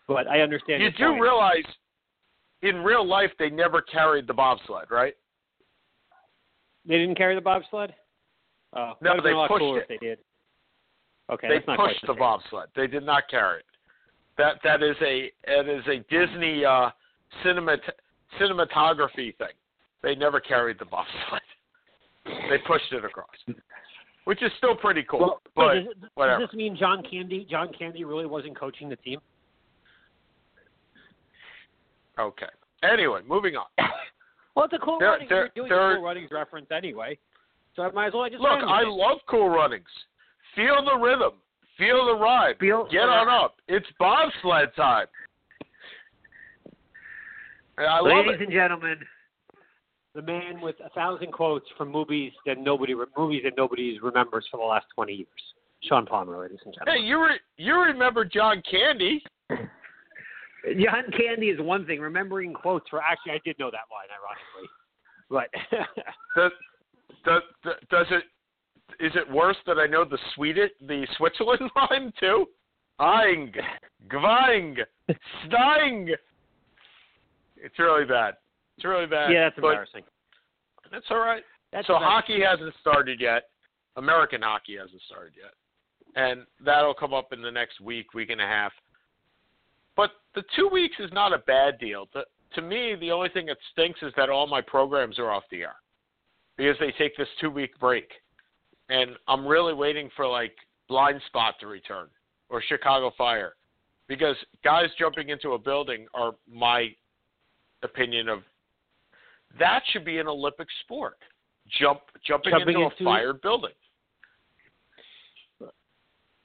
but 0.07 0.27
I 0.27 0.41
understand. 0.41 0.83
You 0.83 0.91
do 0.91 1.07
point. 1.11 1.21
realize, 1.21 1.63
in 2.61 2.83
real 2.83 3.07
life, 3.07 3.31
they 3.39 3.49
never 3.49 3.81
carried 3.81 4.27
the 4.27 4.33
bobsled, 4.33 4.91
right? 4.91 5.15
They 6.85 6.97
didn't 6.97 7.15
carry 7.15 7.35
the 7.35 7.41
bobsled. 7.41 7.93
Oh, 8.73 8.93
No, 9.01 9.15
that 9.15 9.23
would've 9.23 9.23
been 9.23 9.33
they 9.33 9.47
pushed 9.47 9.89
it. 9.89 9.99
they 10.01 10.05
did. 10.07 10.19
Okay, 11.31 11.47
they 11.47 11.55
that's 11.55 11.67
not 11.67 11.77
quite 11.77 11.93
pushed 11.93 12.01
the 12.01 12.13
same. 12.13 12.19
bobsled. 12.19 12.69
They 12.75 12.87
did 12.87 13.05
not 13.05 13.23
carry 13.29 13.59
it. 13.59 13.65
That 14.37 14.57
that 14.63 14.83
is 14.83 14.95
a 15.01 15.31
that 15.47 15.67
is 15.67 15.83
a 15.87 15.99
Disney 16.13 16.65
uh, 16.65 16.89
cinemat 17.43 17.79
cinematography 18.39 19.35
thing. 19.37 19.55
They 20.03 20.15
never 20.15 20.39
carried 20.39 20.79
the 20.79 20.85
bobsled. 20.85 21.41
They 22.49 22.59
pushed 22.67 22.91
it 22.93 23.03
across, 23.03 23.25
which 24.25 24.43
is 24.43 24.51
still 24.59 24.75
pretty 24.75 25.03
cool. 25.09 25.19
Well, 25.19 25.41
but 25.55 25.73
does, 25.73 25.83
whatever. 26.13 26.39
does 26.41 26.49
this 26.49 26.55
mean 26.55 26.77
John 26.79 27.01
Candy? 27.09 27.47
John 27.49 27.71
Candy 27.73 28.03
really 28.03 28.27
wasn't 28.27 28.55
coaching 28.59 28.89
the 28.89 28.95
team? 28.97 29.19
okay. 32.19 32.45
Anyway, 32.83 33.21
moving 33.27 33.55
on. 33.55 33.65
Well, 34.53 34.65
it's 34.65 34.73
a 34.73 34.79
cool 34.79 34.99
There- 34.99 35.11
running. 35.11 35.27
there- 35.29 35.49
You're 35.55 35.65
doing 35.65 35.69
there- 35.69 35.91
a 35.93 35.95
cool 35.95 36.03
runnings 36.03 36.29
reference 36.29 36.67
anyway, 36.71 37.17
so 37.73 37.83
I 37.83 37.91
might 37.91 38.07
as 38.07 38.13
well 38.13 38.29
just 38.29 38.41
Look, 38.41 38.51
I 38.51 38.83
love 38.83 39.19
cool 39.29 39.49
runnings. 39.49 39.87
Feel 40.57 40.83
the 40.83 40.97
rhythm. 40.99 41.31
Feel 41.77 42.05
the 42.05 42.15
ride. 42.17 42.59
Feel- 42.59 42.85
Get 42.91 43.07
on 43.07 43.29
up. 43.29 43.55
It's 43.69 43.87
bobsled 43.97 44.75
time. 44.75 45.07
And 47.77 47.87
I 47.87 47.99
love 47.99 48.25
Ladies 48.25 48.41
and 48.41 48.51
gentlemen, 48.51 48.97
the 50.13 50.21
man 50.21 50.61
with 50.61 50.75
a 50.85 50.89
thousand 50.89 51.31
quotes 51.31 51.65
from 51.77 51.91
movies 51.91 52.33
that 52.45 52.57
nobody 52.57 52.93
movies 53.17 53.41
that 53.45 53.53
nobody 53.57 53.99
remembers 53.99 54.45
for 54.51 54.57
the 54.57 54.63
last 54.63 54.85
twenty 54.93 55.13
years. 55.13 55.27
Sean 55.83 56.05
Palmer, 56.05 56.39
ladies 56.41 56.59
and 56.65 56.73
gentlemen. 56.73 57.01
Hey, 57.01 57.07
you 57.07 57.23
re- 57.23 57.39
you 57.57 57.79
remember 57.79 58.25
John 58.25 58.61
Candy? 58.69 59.23
John 59.49 61.05
Candy 61.17 61.47
is 61.47 61.59
one 61.59 61.85
thing. 61.85 61.99
Remembering 61.99 62.53
quotes 62.53 62.87
for 62.89 63.01
actually, 63.01 63.33
I 63.33 63.39
did 63.43 63.57
know 63.57 63.71
that 63.71 63.89
line, 63.89 64.09
ironically. 64.13 64.69
But 65.29 65.49
does, 66.35 66.51
does 67.25 67.73
does 67.89 68.05
it 68.11 68.23
is 69.03 69.11
it 69.15 69.31
worse 69.31 69.57
that 69.65 69.77
I 69.77 69.87
know 69.87 70.05
the 70.05 70.19
Swedish 70.35 70.71
the 70.81 71.07
Switzerland 71.17 71.71
line 71.89 72.13
too? 72.19 72.45
Eing, 72.99 73.51
Gvang, 74.11 74.77
Steing. 75.47 76.09
It's 77.61 77.77
really 77.79 78.05
bad. 78.05 78.35
It's 78.77 78.85
really 78.85 79.05
bad. 79.05 79.31
yeah, 79.31 79.45
that's 79.45 79.57
embarrassing. 79.57 80.03
That's 80.91 81.05
all 81.09 81.19
right. 81.19 81.43
That's 81.71 81.87
so 81.87 81.95
hockey 81.95 82.41
hasn't 82.41 82.73
started 82.81 83.21
yet. 83.21 83.43
American 83.95 84.41
hockey 84.41 84.77
hasn't 84.77 85.01
started 85.03 85.33
yet, 85.37 85.53
and 86.15 86.45
that'll 86.63 86.93
come 86.93 87.13
up 87.13 87.33
in 87.33 87.41
the 87.41 87.51
next 87.51 87.79
week, 87.79 88.13
week 88.13 88.29
and 88.29 88.41
a 88.41 88.45
half. 88.45 88.71
But 89.95 90.11
the 90.35 90.43
two 90.55 90.69
weeks 90.71 90.95
is 90.99 91.11
not 91.13 91.33
a 91.33 91.39
bad 91.39 91.77
deal. 91.79 92.07
The, 92.13 92.23
to 92.55 92.61
me, 92.61 92.95
the 92.99 93.11
only 93.11 93.29
thing 93.29 93.45
that 93.47 93.57
stinks 93.71 93.99
is 94.01 94.13
that 94.17 94.29
all 94.29 94.47
my 94.47 94.61
programs 94.61 95.19
are 95.19 95.31
off 95.31 95.43
the 95.51 95.61
air 95.61 95.75
because 96.57 96.75
they 96.79 96.91
take 96.97 97.15
this 97.17 97.27
two 97.39 97.49
week 97.49 97.77
break, 97.79 98.09
and 98.89 99.11
I'm 99.27 99.45
really 99.45 99.73
waiting 99.73 100.09
for 100.15 100.27
like 100.27 100.55
Blindspot 100.89 101.57
to 101.59 101.67
return 101.67 102.07
or 102.49 102.61
Chicago 102.61 103.11
Fire, 103.17 103.53
because 104.07 104.35
guys 104.63 104.87
jumping 104.99 105.29
into 105.29 105.51
a 105.51 105.59
building 105.59 106.07
are 106.13 106.33
my 106.49 106.89
opinion 107.83 108.29
of 108.29 108.39
that 109.59 109.83
should 109.91 110.05
be 110.05 110.19
an 110.19 110.27
Olympic 110.27 110.67
sport. 110.83 111.17
Jump 111.79 111.99
jumping, 112.25 112.51
Jumping 112.51 112.75
into, 112.75 112.81
into- 112.87 113.03
a 113.03 113.05
fired 113.05 113.41
building. 113.41 113.71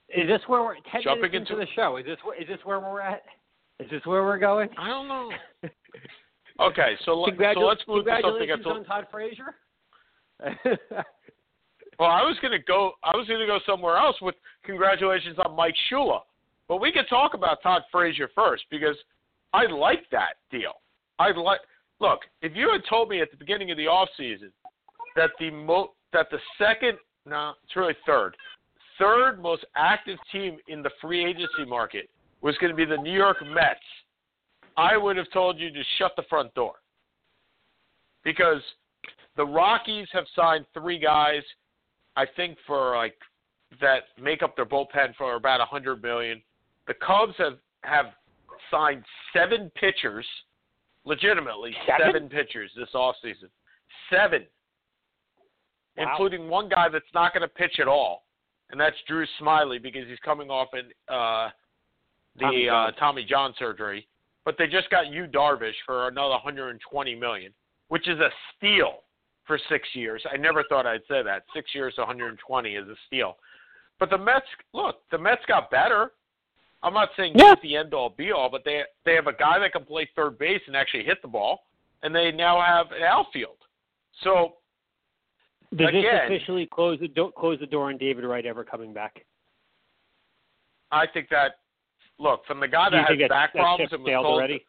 Is 0.08 0.28
this 0.28 0.40
where 0.46 0.62
we're 0.62 0.74
ten 0.90 1.02
Jumping 1.02 1.32
minutes 1.32 1.50
into 1.50 1.60
into- 1.60 1.66
the 1.66 1.72
show? 1.74 1.96
Is 1.96 2.06
this 2.06 2.18
where, 2.22 2.40
is 2.40 2.46
this 2.48 2.58
where 2.64 2.80
we're 2.80 3.00
at? 3.00 3.22
Is 3.80 3.90
this 3.90 4.04
where 4.04 4.22
we're 4.22 4.38
going? 4.38 4.68
I 4.78 4.88
don't 4.88 5.08
know. 5.08 5.30
Okay, 6.58 6.94
so 7.04 7.20
let, 7.20 7.34
so 7.52 7.60
let's 7.60 7.82
move 7.86 8.06
to 8.06 8.18
something 8.22 8.48
congratulations 8.48 8.64
on 8.66 8.84
Todd 8.86 9.06
Frazier. 9.10 9.54
Well, 11.98 12.10
I 12.10 12.22
was 12.22 12.36
going 12.42 12.52
to 12.52 12.58
go. 12.58 12.92
I 13.02 13.16
was 13.16 13.26
going 13.26 13.40
to 13.40 13.46
go 13.46 13.58
somewhere 13.66 13.96
else 13.96 14.16
with 14.20 14.34
congratulations 14.64 15.36
on 15.44 15.56
Mike 15.56 15.74
Shula, 15.90 16.20
but 16.68 16.78
we 16.78 16.92
could 16.92 17.08
talk 17.08 17.32
about 17.34 17.62
Todd 17.62 17.82
Frazier 17.90 18.28
first 18.34 18.64
because 18.70 18.96
I 19.54 19.64
like 19.66 20.04
that 20.12 20.34
deal. 20.50 20.74
I 21.18 21.30
like. 21.32 21.60
Look, 22.00 22.20
if 22.42 22.52
you 22.54 22.70
had 22.70 22.82
told 22.88 23.08
me 23.08 23.20
at 23.22 23.30
the 23.30 23.36
beginning 23.36 23.70
of 23.70 23.76
the 23.76 23.86
off 23.86 24.08
season 24.16 24.50
that 25.14 25.30
the 25.38 25.50
mo 25.50 25.92
that 26.12 26.26
the 26.30 26.38
second, 26.58 26.98
no, 27.24 27.52
it's 27.64 27.74
really 27.74 27.96
third, 28.04 28.36
third 28.98 29.40
most 29.40 29.64
active 29.76 30.18
team 30.30 30.58
in 30.68 30.82
the 30.82 30.90
free 31.00 31.24
agency 31.24 31.64
market 31.66 32.08
was 32.42 32.56
going 32.58 32.70
to 32.70 32.76
be 32.76 32.84
the 32.84 32.96
New 32.96 33.12
York 33.12 33.38
Mets, 33.42 33.80
I 34.76 34.96
would 34.96 35.16
have 35.16 35.30
told 35.32 35.58
you 35.58 35.70
to 35.70 35.82
shut 35.98 36.12
the 36.16 36.22
front 36.28 36.52
door 36.54 36.74
because 38.24 38.60
the 39.36 39.44
Rockies 39.44 40.08
have 40.12 40.24
signed 40.34 40.66
three 40.74 40.98
guys 40.98 41.42
I 42.16 42.24
think 42.34 42.56
for 42.66 42.96
like 42.96 43.14
that 43.80 44.04
make 44.20 44.42
up 44.42 44.56
their 44.56 44.66
bullpen 44.66 45.14
for 45.16 45.34
about 45.34 45.60
a 45.60 45.64
hundred 45.64 46.02
million. 46.02 46.42
The 46.86 46.94
Cubs 46.94 47.34
have 47.38 47.58
have 47.82 48.06
signed 48.70 49.04
seven 49.32 49.70
pitchers, 49.74 50.26
legitimately 51.06 51.74
Seven? 51.86 52.12
seven, 52.12 52.28
pitchers 52.28 52.70
this 52.76 52.88
offseason. 52.94 53.48
Seven. 54.10 54.44
Wow. 55.96 56.10
Including 56.10 56.48
one 56.48 56.68
guy 56.68 56.88
that's 56.90 57.04
not 57.14 57.32
going 57.32 57.40
to 57.42 57.48
pitch 57.48 57.78
at 57.80 57.88
all, 57.88 58.24
and 58.70 58.78
that's 58.78 58.96
Drew 59.08 59.24
Smyly 59.40 59.82
because 59.82 60.06
he's 60.06 60.18
coming 60.18 60.50
off 60.50 60.68
in 60.74 60.90
uh, 61.08 61.48
Tommy 62.38 62.64
the 62.64 62.66
John. 62.66 62.88
uh, 62.88 62.90
Tommy 62.98 63.24
John 63.24 63.54
surgery. 63.58 64.06
But 64.44 64.56
they 64.58 64.66
just 64.66 64.90
got 64.90 65.10
Yu 65.10 65.26
Darvish 65.26 65.74
for 65.84 66.06
another 66.06 66.34
120 66.34 67.14
million, 67.16 67.52
which 67.88 68.06
is 68.08 68.20
a 68.20 68.28
steal 68.56 68.98
for 69.44 69.58
six 69.68 69.88
years. 69.94 70.22
I 70.32 70.36
never 70.36 70.62
thought 70.68 70.86
I'd 70.86 71.00
say 71.08 71.22
that. 71.22 71.44
Six 71.54 71.74
years, 71.74 71.94
120 71.96 72.74
is 72.74 72.88
a 72.88 72.94
steal. 73.06 73.36
But 73.98 74.10
the 74.10 74.18
Mets, 74.18 74.46
look, 74.72 74.96
the 75.10 75.18
Mets 75.18 75.42
got 75.48 75.70
better. 75.70 76.12
I'm 76.82 76.94
not 76.94 77.10
saying 77.16 77.32
Yeah. 77.36 77.52
it's 77.52 77.62
the 77.62 77.76
end 77.76 77.94
all 77.94 78.10
be 78.10 78.32
all, 78.32 78.48
but 78.48 78.64
they 78.64 78.84
they 79.04 79.14
have 79.14 79.26
a 79.26 79.32
guy 79.32 79.58
that 79.58 79.72
can 79.72 79.84
play 79.84 80.08
third 80.14 80.38
base 80.38 80.60
and 80.66 80.76
actually 80.76 81.04
hit 81.04 81.20
the 81.22 81.28
ball, 81.28 81.66
and 82.02 82.14
they 82.14 82.30
now 82.30 82.60
have 82.60 82.92
an 82.92 83.02
outfield. 83.02 83.56
So 84.22 84.56
Does 85.74 85.88
Again- 85.88 86.02
this 86.02 86.22
officially 86.26 86.66
close 86.66 87.00
the 87.00 87.08
do- 87.08 87.32
close 87.36 87.58
the 87.58 87.66
door 87.66 87.88
on 87.88 87.96
David 87.98 88.24
Wright 88.24 88.46
ever 88.46 88.62
coming 88.64 88.92
back? 88.92 89.24
I 90.92 91.06
think 91.06 91.28
that 91.30 91.58
look 92.18 92.46
from 92.46 92.60
the 92.60 92.68
guy 92.68 92.88
that 92.90 93.08
has 93.08 93.18
that, 93.18 93.28
back 93.28 93.52
that 93.52 93.58
problems 93.60 93.92
and 93.92 94.02
was 94.04 94.12
told 94.12 94.26
already? 94.26 94.64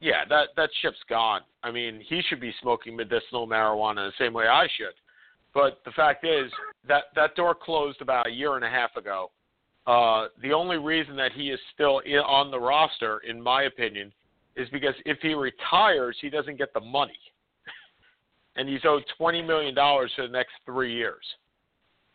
Yeah, 0.00 0.24
that 0.26 0.50
that 0.56 0.70
ship's 0.82 1.02
gone. 1.08 1.42
I 1.62 1.70
mean, 1.72 2.00
he 2.00 2.22
should 2.22 2.38
be 2.40 2.52
smoking 2.60 2.94
medicinal 2.94 3.46
marijuana 3.48 4.08
the 4.08 4.12
same 4.24 4.32
way 4.32 4.46
I 4.46 4.68
should. 4.76 4.94
But 5.52 5.80
the 5.84 5.90
fact 5.92 6.24
is 6.24 6.52
that 6.86 7.04
that 7.14 7.34
door 7.34 7.54
closed 7.54 8.00
about 8.02 8.26
a 8.26 8.30
year 8.30 8.56
and 8.56 8.64
a 8.64 8.68
half 8.70 8.94
ago. 8.96 9.30
Uh, 9.86 10.26
the 10.42 10.52
only 10.52 10.78
reason 10.78 11.14
that 11.16 11.32
he 11.32 11.50
is 11.50 11.60
still 11.72 12.00
in, 12.00 12.18
on 12.18 12.50
the 12.50 12.58
roster, 12.58 13.18
in 13.18 13.40
my 13.40 13.62
opinion, 13.62 14.12
is 14.56 14.68
because 14.70 14.94
if 15.04 15.18
he 15.22 15.34
retires, 15.34 16.16
he 16.20 16.28
doesn't 16.28 16.58
get 16.58 16.72
the 16.74 16.80
money, 16.80 17.18
and 18.56 18.68
he's 18.68 18.80
owed 18.84 19.04
twenty 19.16 19.42
million 19.42 19.74
dollars 19.74 20.10
for 20.16 20.22
the 20.22 20.32
next 20.32 20.52
three 20.64 20.92
years. 20.92 21.24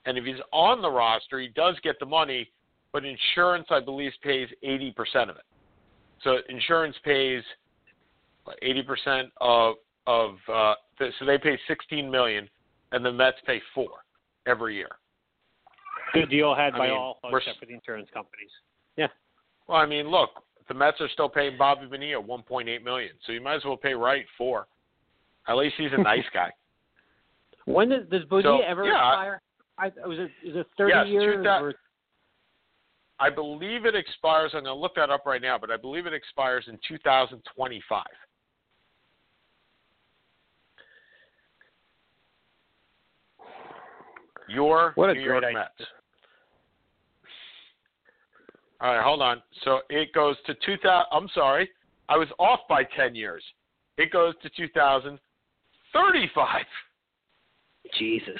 And 0.05 0.17
if 0.17 0.25
he's 0.25 0.41
on 0.51 0.81
the 0.81 0.89
roster, 0.89 1.39
he 1.39 1.49
does 1.49 1.75
get 1.83 1.99
the 1.99 2.05
money, 2.05 2.49
but 2.91 3.05
insurance, 3.05 3.67
I 3.69 3.79
believe, 3.79 4.11
pays 4.21 4.49
eighty 4.63 4.91
percent 4.91 5.29
of 5.29 5.37
it. 5.37 5.43
So 6.23 6.37
insurance 6.49 6.95
pays 7.05 7.43
eighty 8.61 8.83
percent 8.83 9.29
of 9.39 9.75
of 10.07 10.31
uh, 10.53 10.73
so 10.99 11.25
they 11.25 11.37
pay 11.37 11.57
sixteen 11.69 12.11
million, 12.11 12.49
and 12.91 13.05
the 13.05 13.13
Mets 13.13 13.37
pay 13.45 13.61
four 13.73 13.91
every 14.45 14.75
year. 14.75 14.89
Good 16.13 16.29
deal 16.29 16.53
had 16.55 16.73
I 16.73 16.77
by 16.77 16.87
mean, 16.87 16.97
all 16.97 17.19
except 17.33 17.59
for 17.59 17.65
the 17.65 17.73
insurance 17.73 18.09
companies. 18.13 18.49
Yeah. 18.97 19.07
Well, 19.67 19.77
I 19.77 19.85
mean, 19.85 20.09
look, 20.09 20.29
the 20.67 20.73
Mets 20.73 20.99
are 20.99 21.09
still 21.09 21.29
paying 21.29 21.57
Bobby 21.57 21.85
Bonilla 21.87 22.19
one 22.19 22.41
point 22.43 22.67
eight 22.69 22.83
million, 22.83 23.11
so 23.25 23.31
you 23.31 23.41
might 23.41 23.55
as 23.55 23.65
well 23.65 23.77
pay 23.77 23.93
Wright 23.93 24.25
four. 24.37 24.67
At 25.47 25.55
least 25.57 25.75
he's 25.77 25.91
a 25.97 26.01
nice 26.01 26.25
guy. 26.33 26.49
When 27.65 27.89
does 27.89 28.07
does 28.09 28.23
Bonilla 28.25 28.59
So, 28.59 28.63
ever 28.69 28.85
yeah, 28.85 28.93
I- 28.95 29.11
expire? 29.11 29.41
I, 29.77 30.07
was 30.07 30.19
it 30.19 30.31
is 30.47 30.55
it 30.55 30.67
thirty 30.77 30.93
Yes, 30.93 31.07
years 31.07 31.37
2000 31.43 31.63
or 31.63 31.73
I 33.19 33.29
believe 33.29 33.85
it 33.85 33.95
expires. 33.95 34.51
I'm 34.53 34.63
going 34.63 34.75
to 34.75 34.79
look 34.81 34.95
that 34.95 35.09
up 35.11 35.25
right 35.25 35.41
now, 35.41 35.57
but 35.57 35.69
I 35.71 35.77
believe 35.77 36.07
it 36.07 36.13
expires 36.13 36.65
in 36.67 36.77
2025. 36.87 38.03
Your 44.49 44.91
What 44.95 45.09
a 45.09 45.13
New 45.13 45.19
great 45.21 45.25
York 45.25 45.43
idea. 45.45 45.69
Mets. 45.79 45.89
All 48.81 48.95
right, 48.95 49.03
hold 49.03 49.21
on. 49.21 49.43
So 49.63 49.81
it 49.89 50.11
goes 50.13 50.35
to 50.47 50.55
2000. 50.65 51.05
I'm 51.11 51.29
sorry, 51.33 51.69
I 52.09 52.17
was 52.17 52.27
off 52.39 52.61
by 52.67 52.83
10 52.83 53.15
years. 53.15 53.43
It 53.97 54.11
goes 54.11 54.33
to 54.41 54.49
2035. 54.49 56.65
Jesus? 57.97 58.39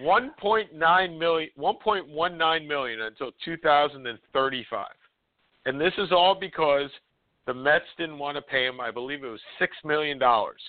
1.9 0.00 1.18
million, 1.18 1.50
1.19 1.58 2.66
million 2.66 3.02
until 3.02 3.30
2035, 3.44 4.86
and 5.66 5.78
this 5.80 5.92
is 5.98 6.10
all 6.10 6.34
because 6.34 6.90
the 7.46 7.54
Mets 7.54 7.84
didn't 7.98 8.18
want 8.18 8.36
to 8.36 8.42
pay 8.42 8.66
him. 8.66 8.80
I 8.80 8.90
believe 8.90 9.22
it 9.22 9.28
was 9.28 9.40
six 9.58 9.76
million 9.84 10.18
dollars 10.18 10.60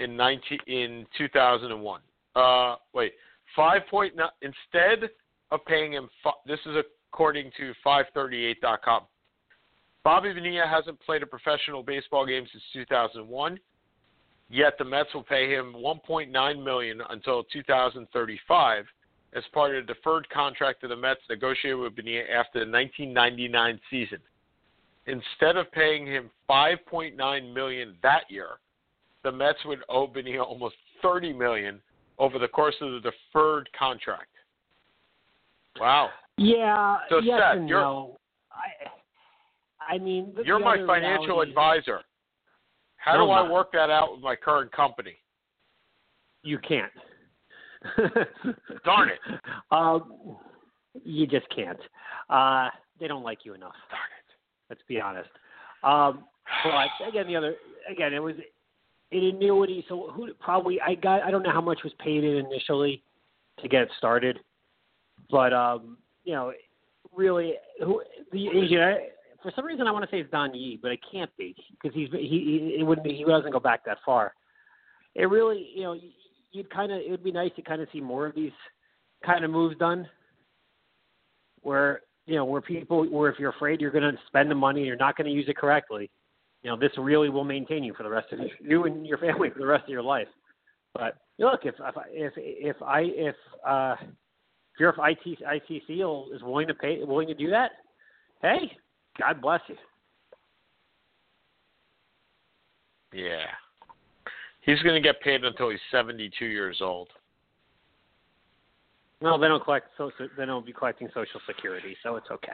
in 0.00 0.16
19 0.16 0.58
in 0.66 1.06
2001. 1.16 2.00
Uh, 2.34 2.74
wait, 2.92 3.12
5.9 3.56 4.10
instead 4.42 5.08
of 5.50 5.64
paying 5.66 5.92
him. 5.92 6.10
This 6.46 6.60
is 6.66 6.76
according 7.12 7.50
to 7.56 7.72
538.com. 7.84 9.02
Bobby 10.04 10.32
Bonilla 10.32 10.66
hasn't 10.66 11.00
played 11.00 11.22
a 11.22 11.26
professional 11.26 11.82
baseball 11.82 12.26
game 12.26 12.46
since 12.50 12.62
2001. 12.72 13.58
Yet 14.50 14.78
the 14.78 14.84
Mets 14.84 15.12
will 15.12 15.22
pay 15.22 15.50
him 15.52 15.74
1.9 15.76 16.64
million 16.64 17.02
until 17.10 17.44
2035 17.44 18.84
as 19.34 19.42
part 19.52 19.74
of 19.74 19.84
a 19.84 19.86
deferred 19.86 20.28
contract 20.30 20.80
that 20.80 20.88
the 20.88 20.96
Mets 20.96 21.20
negotiated 21.28 21.78
with 21.78 21.94
Bonilla 21.94 22.22
after 22.22 22.64
the 22.64 22.70
1999 22.70 23.80
season. 23.90 24.18
Instead 25.06 25.56
of 25.56 25.70
paying 25.72 26.06
him 26.06 26.30
5.9 26.48 27.54
million 27.54 27.94
that 28.02 28.22
year, 28.30 28.58
the 29.24 29.32
Mets 29.32 29.58
would 29.66 29.80
owe 29.88 30.06
Bonilla 30.06 30.44
almost 30.44 30.76
30 31.02 31.34
million 31.34 31.80
over 32.18 32.38
the 32.38 32.48
course 32.48 32.74
of 32.80 32.92
the 32.92 33.10
deferred 33.10 33.68
contract. 33.78 34.30
Wow. 35.78 36.08
Yeah. 36.38 36.98
So, 37.10 37.18
yes 37.18 37.40
Seth, 37.40 37.56
and 37.56 37.68
you're- 37.68 37.82
no. 37.82 38.16
I 38.52 39.94
I 39.94 39.98
mean, 39.98 40.34
You're 40.44 40.58
my 40.58 40.76
financial 40.86 41.40
advisor. 41.40 42.02
How 42.96 43.16
No, 43.16 43.26
do 43.26 43.30
I 43.30 43.50
work 43.50 43.72
that 43.72 43.90
out 43.90 44.12
with 44.12 44.20
my 44.20 44.36
current 44.36 44.70
company? 44.70 45.16
You 46.42 46.58
can't. 46.58 46.92
Darn 48.84 49.10
it. 49.10 49.20
Um, 49.70 50.36
you 51.04 51.26
just 51.26 51.46
can't. 51.54 51.78
Uh, 52.30 52.68
they 52.98 53.06
don't 53.06 53.22
like 53.22 53.44
you 53.44 53.54
enough. 53.54 53.74
Darn 53.90 54.02
it. 54.18 54.34
Let's 54.70 54.82
be 54.88 55.00
honest. 55.00 55.28
Um, 55.82 56.24
but 56.64 57.08
again, 57.08 57.26
the 57.26 57.36
other 57.36 57.54
again, 57.90 58.14
it 58.14 58.18
was 58.18 58.34
an 59.12 59.24
annuity. 59.24 59.84
So 59.88 60.10
who 60.12 60.32
probably 60.34 60.80
I 60.80 60.94
got 60.94 61.22
I 61.22 61.30
don't 61.30 61.42
know 61.42 61.52
how 61.52 61.60
much 61.60 61.80
was 61.84 61.92
paid 61.98 62.24
in 62.24 62.36
initially 62.36 63.02
to 63.60 63.68
get 63.68 63.82
it 63.82 63.90
started, 63.98 64.38
but 65.30 65.52
um, 65.52 65.98
you 66.28 66.34
know, 66.34 66.52
really 67.16 67.54
who 67.82 68.02
the. 68.32 68.48
I, 68.78 69.08
for 69.42 69.50
some 69.56 69.64
reason, 69.64 69.86
I 69.86 69.92
want 69.92 70.04
to 70.04 70.10
say 70.14 70.20
it's 70.20 70.30
Don 70.30 70.54
Yee, 70.54 70.78
but 70.80 70.92
it 70.92 71.00
can't 71.10 71.30
be 71.38 71.56
because 71.70 71.96
he's 71.96 72.10
he, 72.12 72.18
he 72.28 72.76
it 72.78 72.82
wouldn't 72.82 73.06
be, 73.06 73.14
he 73.14 73.24
doesn't 73.24 73.50
go 73.50 73.58
back 73.58 73.82
that 73.86 73.96
far. 74.04 74.34
It 75.14 75.24
really, 75.30 75.70
you 75.74 75.84
know, 75.84 75.98
you'd 76.52 76.68
kind 76.68 76.92
of 76.92 76.98
it 76.98 77.10
would 77.10 77.24
be 77.24 77.32
nice 77.32 77.50
to 77.56 77.62
kind 77.62 77.80
of 77.80 77.88
see 77.94 78.02
more 78.02 78.26
of 78.26 78.34
these 78.34 78.52
kind 79.24 79.42
of 79.42 79.50
moves 79.50 79.78
done, 79.78 80.06
where 81.62 82.02
you 82.26 82.34
know 82.34 82.44
where 82.44 82.60
people 82.60 83.06
where 83.08 83.30
if 83.30 83.38
you're 83.38 83.50
afraid 83.50 83.80
you're 83.80 83.90
going 83.90 84.04
to 84.04 84.18
spend 84.26 84.50
the 84.50 84.54
money 84.54 84.80
and 84.80 84.86
you're 84.86 84.96
not 84.96 85.16
going 85.16 85.28
to 85.28 85.32
use 85.32 85.46
it 85.48 85.56
correctly, 85.56 86.10
you 86.62 86.70
know 86.70 86.76
this 86.76 86.92
really 86.98 87.30
will 87.30 87.44
maintain 87.44 87.82
you 87.82 87.94
for 87.94 88.02
the 88.02 88.10
rest 88.10 88.30
of 88.32 88.40
you 88.60 88.84
and 88.84 89.06
your 89.06 89.16
family 89.16 89.48
for 89.48 89.60
the 89.60 89.66
rest 89.66 89.84
of 89.84 89.90
your 89.90 90.02
life. 90.02 90.28
But 90.92 91.16
look, 91.38 91.60
if 91.64 91.74
if 91.78 91.94
if, 92.12 92.32
if 92.36 92.82
I 92.82 93.00
if 93.00 93.36
uh, 93.66 93.94
if 94.78 94.80
your 94.80 94.94
IT, 95.08 95.38
ITC 95.42 96.34
is 96.34 96.42
willing 96.42 96.68
to 96.68 96.74
pay 96.74 97.02
willing 97.02 97.26
to 97.26 97.34
do 97.34 97.50
that, 97.50 97.72
hey, 98.42 98.76
God 99.18 99.40
bless 99.40 99.60
you. 99.66 99.76
Yeah. 103.12 103.46
He's 104.60 104.80
going 104.82 104.94
to 104.94 105.06
get 105.06 105.20
paid 105.20 105.44
until 105.44 105.70
he's 105.70 105.80
72 105.90 106.44
years 106.44 106.78
old. 106.80 107.08
No, 109.20 109.38
they 109.38 109.48
don't 109.48 109.64
collect 109.64 109.88
social. 109.96 110.28
They 110.36 110.46
don't 110.46 110.64
be 110.64 110.72
collecting 110.72 111.08
Social 111.08 111.40
Security, 111.46 111.96
so 112.04 112.16
it's 112.16 112.30
okay. 112.30 112.52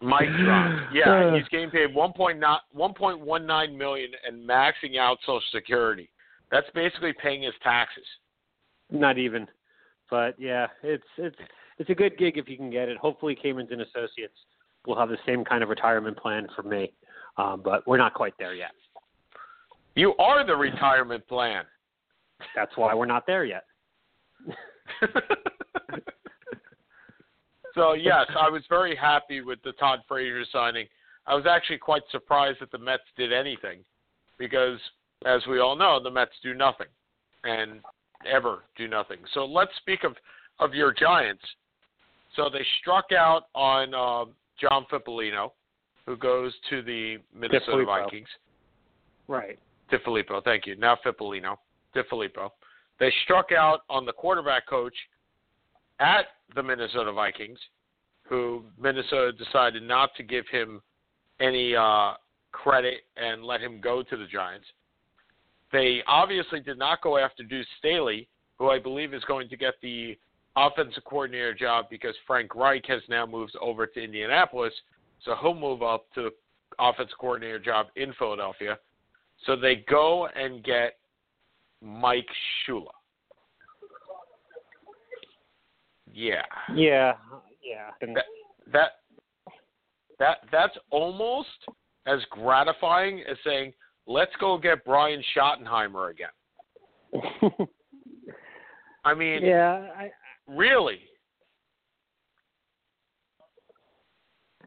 Mike 0.00 0.28
drop. 0.42 0.88
Yeah, 0.94 1.10
uh. 1.10 1.34
he's 1.34 1.46
getting 1.48 1.70
paid 1.70 1.94
1.19 1.94 3.76
million 3.76 4.10
and 4.26 4.48
maxing 4.48 4.96
out 4.98 5.18
Social 5.26 5.42
Security. 5.52 6.08
That's 6.50 6.68
basically 6.74 7.12
paying 7.20 7.42
his 7.42 7.52
taxes. 7.62 8.06
Not 8.90 9.18
even, 9.18 9.46
but 10.10 10.38
yeah, 10.38 10.66
it's 10.82 11.04
it's 11.16 11.36
it's 11.78 11.90
a 11.90 11.94
good 11.94 12.16
gig 12.18 12.38
if 12.38 12.48
you 12.48 12.56
can 12.56 12.70
get 12.70 12.88
it. 12.88 12.96
Hopefully, 12.98 13.36
Camerons 13.42 13.70
and 13.72 13.82
Associates 13.82 14.34
will 14.86 14.98
have 14.98 15.08
the 15.08 15.18
same 15.26 15.44
kind 15.44 15.62
of 15.62 15.68
retirement 15.68 16.16
plan 16.16 16.48
for 16.54 16.62
me, 16.62 16.92
um, 17.36 17.60
but 17.64 17.86
we're 17.86 17.98
not 17.98 18.14
quite 18.14 18.34
there 18.38 18.54
yet. 18.54 18.72
You 19.94 20.14
are 20.16 20.46
the 20.46 20.56
retirement 20.56 21.26
plan. 21.28 21.64
That's 22.54 22.76
why 22.76 22.94
we're 22.94 23.06
not 23.06 23.26
there 23.26 23.44
yet. 23.44 23.64
so 27.74 27.94
yes, 27.94 28.26
I 28.40 28.48
was 28.48 28.62
very 28.68 28.94
happy 28.96 29.40
with 29.40 29.58
the 29.64 29.72
Todd 29.72 30.00
Frazier 30.06 30.44
signing. 30.52 30.86
I 31.26 31.34
was 31.34 31.46
actually 31.46 31.78
quite 31.78 32.02
surprised 32.10 32.60
that 32.60 32.70
the 32.70 32.78
Mets 32.78 33.02
did 33.16 33.32
anything 33.32 33.80
because, 34.38 34.78
as 35.26 35.42
we 35.48 35.58
all 35.58 35.76
know, 35.76 36.00
the 36.02 36.10
Mets 36.10 36.32
do 36.42 36.54
nothing 36.54 36.86
and 37.44 37.80
ever 38.26 38.64
do 38.76 38.88
nothing. 38.88 39.18
So 39.34 39.44
let's 39.44 39.70
speak 39.80 40.04
of 40.04 40.16
of 40.60 40.74
your 40.74 40.92
Giants. 40.92 41.42
So 42.36 42.48
they 42.52 42.64
struck 42.80 43.12
out 43.12 43.44
on 43.54 43.94
uh, 43.94 44.30
John 44.60 44.86
Fippolino, 44.90 45.52
who 46.06 46.16
goes 46.16 46.52
to 46.70 46.82
the 46.82 47.18
Minnesota 47.34 47.84
Vikings. 47.84 48.28
Right. 49.28 49.58
DeFilippo, 49.90 50.42
thank 50.44 50.66
you. 50.66 50.76
Now 50.76 50.98
Fippolino. 51.04 51.56
DeFilippo. 51.94 52.50
They 53.00 53.12
struck 53.24 53.52
out 53.52 53.80
on 53.88 54.04
the 54.04 54.12
quarterback 54.12 54.66
coach 54.66 54.94
at 56.00 56.26
the 56.54 56.62
Minnesota 56.62 57.12
Vikings, 57.12 57.58
who 58.22 58.64
Minnesota 58.80 59.32
decided 59.32 59.82
not 59.82 60.10
to 60.16 60.22
give 60.22 60.44
him 60.50 60.80
any 61.40 61.74
uh, 61.74 62.14
credit 62.52 63.02
and 63.16 63.44
let 63.44 63.60
him 63.60 63.80
go 63.80 64.02
to 64.02 64.16
the 64.16 64.26
Giants. 64.26 64.66
They 65.72 66.02
obviously 66.06 66.60
did 66.60 66.78
not 66.78 67.02
go 67.02 67.18
after 67.18 67.42
Deuce 67.42 67.66
Staley, 67.78 68.28
who 68.58 68.70
I 68.70 68.78
believe 68.78 69.12
is 69.14 69.24
going 69.24 69.48
to 69.48 69.56
get 69.56 69.74
the 69.82 70.16
offensive 70.56 71.04
coordinator 71.04 71.54
job 71.54 71.86
because 71.90 72.14
Frank 72.26 72.54
Reich 72.54 72.86
has 72.86 73.02
now 73.08 73.26
moved 73.26 73.54
over 73.60 73.86
to 73.86 74.02
Indianapolis, 74.02 74.72
so 75.24 75.34
he'll 75.40 75.54
move 75.54 75.82
up 75.82 76.06
to 76.14 76.22
the 76.22 76.30
offensive 76.78 77.18
coordinator 77.18 77.58
job 77.58 77.86
in 77.96 78.12
Philadelphia. 78.18 78.78
So 79.46 79.56
they 79.56 79.84
go 79.88 80.26
and 80.34 80.64
get 80.64 80.98
Mike 81.80 82.28
Shula. 82.66 82.86
Yeah. 86.12 86.42
Yeah. 86.74 87.12
Yeah. 87.62 87.90
That, 88.00 88.24
that 88.72 88.90
that 90.18 90.38
that's 90.50 90.76
almost 90.90 91.48
as 92.06 92.20
gratifying 92.30 93.22
as 93.30 93.36
saying, 93.44 93.72
"Let's 94.08 94.32
go 94.40 94.58
get 94.58 94.84
Brian 94.84 95.22
Schottenheimer 95.36 96.10
again." 96.10 96.28
I 99.04 99.14
mean, 99.14 99.44
yeah, 99.44 99.86
I, 99.96 100.10
really. 100.48 100.98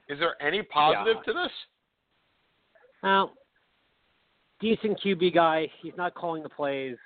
Is 0.07 0.19
there 0.19 0.41
any 0.41 0.61
positive 0.63 1.17
yeah. 1.25 1.33
to 1.33 1.39
this? 1.39 1.51
Well, 3.03 3.33
decent 4.59 4.99
QB 5.03 5.33
guy. 5.33 5.67
He's 5.81 5.93
not 5.97 6.13
calling 6.15 6.43
the 6.43 6.49
plays. 6.49 6.97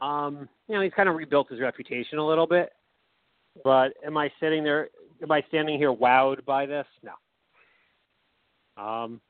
Um, 0.00 0.48
you 0.68 0.74
know, 0.74 0.80
he's 0.80 0.92
kind 0.94 1.08
of 1.08 1.16
rebuilt 1.16 1.50
his 1.50 1.60
reputation 1.60 2.18
a 2.18 2.26
little 2.26 2.46
bit. 2.46 2.70
But 3.64 3.92
am 4.06 4.16
I 4.16 4.30
sitting 4.40 4.62
there? 4.64 4.88
Am 5.22 5.30
I 5.30 5.42
standing 5.48 5.76
here 5.78 5.92
wowed 5.92 6.44
by 6.44 6.66
this? 6.66 6.86
No. 7.02 8.82
Um, 8.82 9.20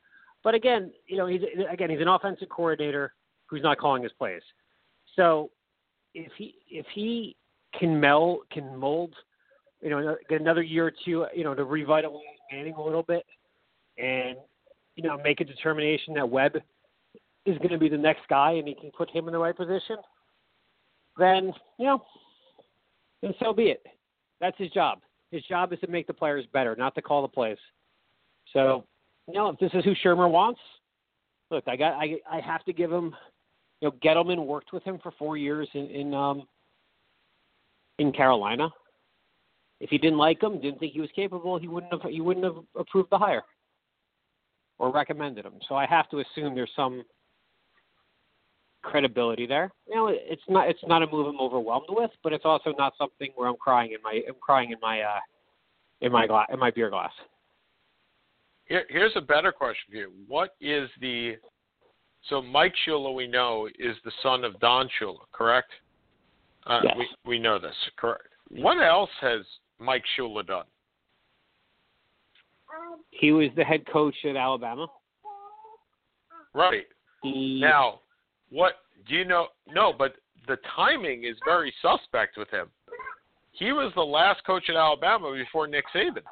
but 0.43 0.55
again, 0.55 0.91
you 1.07 1.17
know, 1.17 1.27
he's 1.27 1.41
again 1.71 1.89
he's 1.89 2.01
an 2.01 2.07
offensive 2.07 2.49
coordinator 2.49 3.13
who's 3.47 3.61
not 3.61 3.77
calling 3.77 4.03
his 4.03 4.11
plays. 4.13 4.41
So 5.15 5.51
if 6.13 6.31
he 6.37 6.55
if 6.69 6.85
he 6.93 7.35
can 7.77 7.99
meld 7.99 8.39
can 8.51 8.75
mold, 8.75 9.13
you 9.81 9.89
know, 9.89 10.15
get 10.29 10.41
another 10.41 10.63
year 10.63 10.87
or 10.87 10.93
two, 11.05 11.25
you 11.35 11.43
know, 11.43 11.53
to 11.53 11.63
revitalize 11.63 12.23
Manning 12.51 12.73
a 12.73 12.83
little 12.83 13.03
bit, 13.03 13.25
and 13.97 14.35
you 14.95 15.03
know, 15.03 15.17
make 15.23 15.39
a 15.41 15.45
determination 15.45 16.13
that 16.15 16.29
Webb 16.29 16.57
is 17.45 17.57
going 17.57 17.69
to 17.69 17.77
be 17.77 17.89
the 17.89 17.97
next 17.97 18.21
guy, 18.29 18.51
and 18.51 18.67
he 18.67 18.75
can 18.75 18.91
put 18.91 19.09
him 19.09 19.27
in 19.27 19.33
the 19.33 19.39
right 19.39 19.55
position, 19.55 19.97
then 21.17 21.53
you 21.79 21.85
know, 21.85 22.03
then 23.21 23.33
so 23.39 23.53
be 23.53 23.65
it. 23.65 23.85
That's 24.39 24.57
his 24.57 24.69
job. 24.71 24.99
His 25.31 25.43
job 25.43 25.71
is 25.71 25.79
to 25.79 25.87
make 25.87 26.07
the 26.07 26.13
players 26.13 26.45
better, 26.51 26.75
not 26.75 26.93
to 26.95 27.01
call 27.01 27.21
the 27.21 27.27
plays. 27.27 27.57
So, 28.53 28.85
you 29.31 29.39
know, 29.39 29.49
if 29.49 29.59
this 29.59 29.71
is 29.73 29.83
who 29.83 29.93
Shurmur 30.03 30.29
wants, 30.29 30.59
look, 31.49 31.63
I 31.67 31.75
got, 31.75 31.93
I, 31.93 32.17
I 32.29 32.39
have 32.39 32.63
to 32.65 32.73
give 32.73 32.91
him. 32.91 33.15
You 33.81 33.89
know, 33.89 33.95
Gettleman 34.03 34.45
worked 34.45 34.73
with 34.73 34.83
him 34.83 34.99
for 35.01 35.11
four 35.17 35.37
years 35.37 35.67
in 35.73 35.87
in 35.87 36.13
um, 36.13 36.47
in 37.97 38.11
Carolina. 38.11 38.69
If 39.79 39.89
he 39.89 39.97
didn't 39.97 40.19
like 40.19 40.41
him, 40.43 40.61
didn't 40.61 40.79
think 40.79 40.93
he 40.93 41.01
was 41.01 41.09
capable, 41.15 41.57
he 41.57 41.67
wouldn't 41.67 41.91
have 41.91 42.11
he 42.11 42.21
wouldn't 42.21 42.45
have 42.45 42.63
approved 42.77 43.09
the 43.09 43.17
hire 43.17 43.43
or 44.77 44.91
recommended 44.91 45.45
him. 45.45 45.53
So 45.67 45.75
I 45.75 45.85
have 45.87 46.09
to 46.09 46.19
assume 46.19 46.53
there's 46.53 46.69
some 46.75 47.03
credibility 48.83 49.45
there. 49.45 49.71
You 49.87 49.95
know, 49.95 50.07
it's 50.11 50.41
not 50.47 50.69
it's 50.69 50.83
not 50.87 51.03
a 51.03 51.07
move 51.07 51.27
I'm 51.27 51.39
overwhelmed 51.39 51.87
with, 51.89 52.11
but 52.23 52.33
it's 52.33 52.45
also 52.45 52.73
not 52.77 52.93
something 52.97 53.31
where 53.35 53.47
I'm 53.47 53.57
crying 53.57 53.91
in 53.93 54.01
my 54.03 54.21
I'm 54.27 54.35
crying 54.41 54.71
in 54.71 54.77
my 54.81 55.01
uh 55.01 55.19
in 56.01 56.11
my 56.11 56.27
glass 56.27 56.47
in 56.51 56.59
my 56.59 56.71
beer 56.71 56.89
glass. 56.89 57.11
Here, 58.71 58.85
here's 58.87 59.11
a 59.17 59.21
better 59.21 59.51
question 59.51 59.83
for 59.89 59.97
you. 59.97 60.11
What 60.29 60.55
is 60.61 60.89
the 61.01 61.33
so 62.29 62.41
Mike 62.41 62.73
Shula 62.87 63.13
we 63.13 63.27
know 63.27 63.67
is 63.77 63.97
the 64.05 64.13
son 64.23 64.45
of 64.45 64.57
Don 64.61 64.87
Shula, 64.97 65.17
correct? 65.33 65.69
Uh, 66.65 66.79
yes. 66.81 66.95
We 66.97 67.07
we 67.25 67.39
know 67.39 67.59
this, 67.59 67.75
correct? 67.97 68.29
What 68.49 68.81
else 68.81 69.09
has 69.19 69.41
Mike 69.77 70.05
Shula 70.17 70.47
done? 70.47 70.63
He 73.09 73.33
was 73.33 73.49
the 73.57 73.63
head 73.65 73.85
coach 73.91 74.15
at 74.23 74.37
Alabama. 74.37 74.87
Right. 76.53 76.85
He, 77.23 77.59
Now, 77.59 77.99
what 78.51 78.75
do 79.05 79.15
you 79.15 79.25
know? 79.25 79.47
No, 79.67 79.91
but 79.91 80.13
the 80.47 80.55
timing 80.77 81.25
is 81.25 81.35
very 81.43 81.73
suspect 81.81 82.37
with 82.37 82.49
him. 82.49 82.67
He 83.51 83.73
was 83.73 83.91
the 83.95 84.01
last 84.01 84.45
coach 84.45 84.69
at 84.69 84.77
Alabama 84.77 85.33
before 85.33 85.67
Nick 85.67 85.83
Saban. 85.93 86.23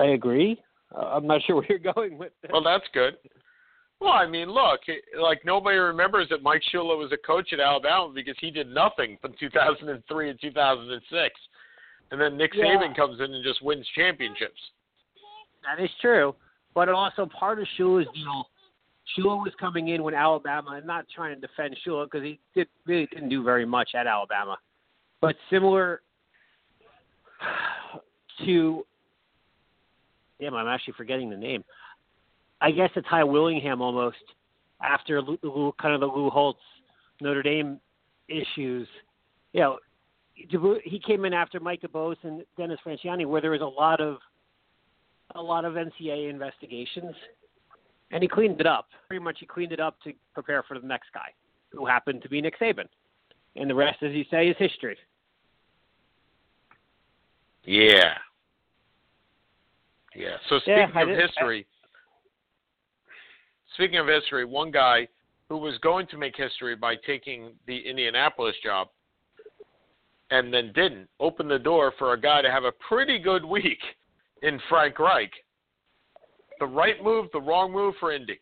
I 0.00 0.06
agree. 0.06 0.60
Uh, 0.94 1.06
I'm 1.06 1.26
not 1.26 1.42
sure 1.46 1.56
where 1.56 1.66
you're 1.68 1.94
going 1.94 2.18
with 2.18 2.32
this. 2.42 2.50
Well, 2.52 2.62
that's 2.62 2.84
good. 2.92 3.14
Well, 4.00 4.12
I 4.12 4.26
mean, 4.26 4.50
look, 4.50 4.80
like 5.20 5.44
nobody 5.44 5.78
remembers 5.78 6.28
that 6.30 6.42
Mike 6.42 6.62
Shula 6.72 6.98
was 6.98 7.10
a 7.12 7.26
coach 7.26 7.52
at 7.52 7.60
Alabama 7.60 8.12
because 8.14 8.36
he 8.40 8.50
did 8.50 8.68
nothing 8.68 9.16
from 9.20 9.34
2003 9.40 10.30
and 10.30 10.40
2006, 10.40 11.34
and 12.10 12.20
then 12.20 12.36
Nick 12.36 12.52
Yeah. 12.54 12.64
Saban 12.64 12.94
comes 12.94 13.20
in 13.20 13.32
and 13.32 13.44
just 13.44 13.62
wins 13.62 13.86
championships. 13.94 14.60
That 15.64 15.82
is 15.82 15.90
true, 16.00 16.34
but 16.74 16.88
also 16.90 17.26
part 17.26 17.58
of 17.58 17.66
Shula's 17.78 18.06
deal. 18.14 18.48
Shula 19.16 19.42
was 19.42 19.52
coming 19.60 19.88
in 19.88 20.02
when 20.02 20.14
Alabama. 20.14 20.70
I'm 20.70 20.86
not 20.86 21.06
trying 21.14 21.34
to 21.34 21.40
defend 21.40 21.76
Shula 21.86 22.06
because 22.06 22.22
he 22.22 22.38
did, 22.54 22.68
really 22.86 23.06
didn't 23.06 23.28
do 23.28 23.42
very 23.42 23.64
much 23.64 23.90
at 23.94 24.06
Alabama, 24.06 24.58
but 25.20 25.36
similar 25.50 26.02
to 28.44 28.84
damn, 30.44 30.54
I'm 30.54 30.68
actually 30.68 30.94
forgetting 30.96 31.30
the 31.30 31.36
name. 31.36 31.64
I 32.60 32.70
guess 32.70 32.90
it's 32.96 33.08
Ty 33.08 33.24
Willingham 33.24 33.80
almost 33.80 34.16
after 34.82 35.22
Lou, 35.22 35.72
kind 35.80 35.94
of 35.94 36.00
the 36.00 36.06
Lou 36.06 36.30
Holtz 36.30 36.60
Notre 37.20 37.42
Dame 37.42 37.80
issues. 38.28 38.86
You 39.52 39.60
know, 39.60 39.78
he 40.34 41.00
came 41.04 41.24
in 41.24 41.32
after 41.32 41.60
Mike 41.60 41.82
DuBose 41.82 42.16
and 42.22 42.42
Dennis 42.56 42.78
Franchione, 42.84 43.26
where 43.26 43.40
there 43.40 43.52
was 43.52 43.60
a 43.60 43.64
lot 43.64 44.00
of 44.00 44.18
a 45.34 45.42
lot 45.42 45.64
of 45.64 45.74
NCAA 45.74 46.28
investigations, 46.28 47.14
and 48.10 48.22
he 48.22 48.28
cleaned 48.28 48.60
it 48.60 48.66
up. 48.66 48.88
Pretty 49.08 49.24
much, 49.24 49.38
he 49.40 49.46
cleaned 49.46 49.72
it 49.72 49.80
up 49.80 49.96
to 50.02 50.12
prepare 50.34 50.62
for 50.62 50.78
the 50.78 50.86
next 50.86 51.08
guy, 51.14 51.28
who 51.70 51.86
happened 51.86 52.22
to 52.22 52.28
be 52.28 52.40
Nick 52.40 52.58
Saban, 52.60 52.88
and 53.56 53.70
the 53.70 53.74
rest, 53.74 54.02
as 54.02 54.12
you 54.12 54.24
say, 54.30 54.48
is 54.48 54.56
history. 54.58 54.98
Yeah. 57.64 58.14
Yeah. 60.14 60.36
So 60.48 60.58
speaking 60.58 60.88
yeah, 60.94 61.02
of 61.02 61.08
history, 61.08 61.66
speaking 63.74 63.98
of 63.98 64.06
history, 64.06 64.44
one 64.44 64.70
guy 64.70 65.08
who 65.48 65.58
was 65.58 65.76
going 65.78 66.06
to 66.08 66.18
make 66.18 66.34
history 66.36 66.76
by 66.76 66.94
taking 67.06 67.52
the 67.66 67.78
Indianapolis 67.78 68.54
job 68.62 68.88
and 70.30 70.52
then 70.52 70.72
didn't 70.74 71.08
open 71.20 71.48
the 71.48 71.58
door 71.58 71.92
for 71.98 72.12
a 72.12 72.20
guy 72.20 72.42
to 72.42 72.50
have 72.50 72.64
a 72.64 72.72
pretty 72.88 73.18
good 73.18 73.44
week 73.44 73.80
in 74.42 74.58
Frank 74.68 74.98
Reich. 74.98 75.30
The 76.60 76.66
right 76.66 77.02
move, 77.02 77.26
the 77.32 77.40
wrong 77.40 77.72
move 77.72 77.94
for 78.00 78.12
Indy. 78.12 78.40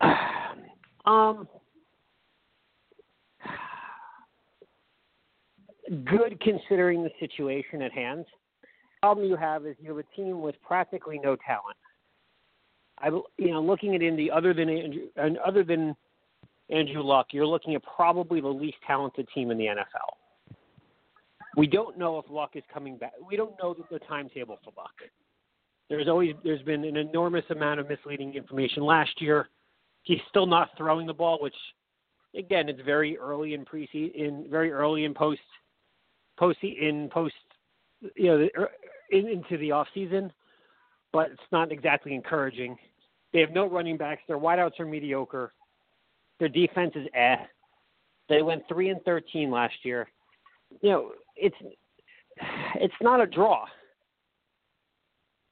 Um, 1.06 1.48
good 6.04 6.38
considering 6.40 7.02
the 7.02 7.10
situation 7.18 7.80
at 7.80 7.90
hand. 7.90 8.26
Problem 9.02 9.26
you 9.26 9.36
have 9.36 9.66
is 9.66 9.76
you 9.80 9.88
have 9.88 9.98
a 9.98 10.16
team 10.16 10.42
with 10.42 10.56
practically 10.62 11.18
no 11.22 11.36
talent. 11.46 11.76
I, 12.98 13.08
you 13.38 13.50
know, 13.50 13.62
looking 13.62 13.94
at 13.94 14.02
Indy, 14.02 14.30
other 14.30 14.52
than 14.52 14.68
Andrew, 14.68 15.06
and 15.16 15.38
other 15.38 15.64
than 15.64 15.96
Andrew 16.68 17.02
Luck, 17.02 17.28
you're 17.30 17.46
looking 17.46 17.74
at 17.74 17.82
probably 17.82 18.42
the 18.42 18.48
least 18.48 18.76
talented 18.86 19.26
team 19.34 19.50
in 19.50 19.56
the 19.56 19.64
NFL. 19.64 20.54
We 21.56 21.66
don't 21.66 21.98
know 21.98 22.18
if 22.18 22.26
Luck 22.28 22.50
is 22.54 22.62
coming 22.72 22.98
back. 22.98 23.12
We 23.26 23.36
don't 23.36 23.54
know 23.60 23.74
the 23.90 23.98
timetable 24.00 24.58
for 24.62 24.72
Luck. 24.76 24.92
There's 25.88 26.06
always 26.06 26.34
there's 26.44 26.62
been 26.62 26.84
an 26.84 26.96
enormous 26.96 27.44
amount 27.50 27.80
of 27.80 27.88
misleading 27.88 28.34
information. 28.34 28.84
Last 28.84 29.20
year, 29.20 29.48
he's 30.02 30.20
still 30.28 30.46
not 30.46 30.70
throwing 30.76 31.06
the 31.06 31.14
ball, 31.14 31.38
which 31.40 31.54
again, 32.36 32.68
it's 32.68 32.80
very 32.82 33.18
early 33.18 33.54
in 33.54 33.64
pre 33.64 33.88
in 34.14 34.46
very 34.50 34.70
early 34.70 35.04
in 35.04 35.14
post 35.14 35.40
post 36.38 36.58
in 36.62 37.08
post 37.12 37.34
you 38.14 38.26
know 38.26 38.48
in, 39.10 39.28
into 39.28 39.58
the 39.58 39.72
off 39.72 39.88
season, 39.94 40.32
but 41.12 41.30
it's 41.30 41.40
not 41.52 41.72
exactly 41.72 42.14
encouraging. 42.14 42.76
They 43.32 43.40
have 43.40 43.52
no 43.52 43.68
running 43.68 43.96
backs. 43.96 44.22
Their 44.26 44.38
wideouts 44.38 44.78
are 44.80 44.86
mediocre. 44.86 45.52
Their 46.38 46.48
defense 46.48 46.92
is 46.94 47.06
eh. 47.14 47.36
They 48.28 48.42
went 48.42 48.62
three 48.68 48.90
and 48.90 49.02
thirteen 49.02 49.50
last 49.50 49.74
year. 49.82 50.08
You 50.80 50.90
know, 50.90 51.10
it's 51.36 51.56
it's 52.76 52.94
not 53.00 53.20
a 53.20 53.26
draw. 53.26 53.66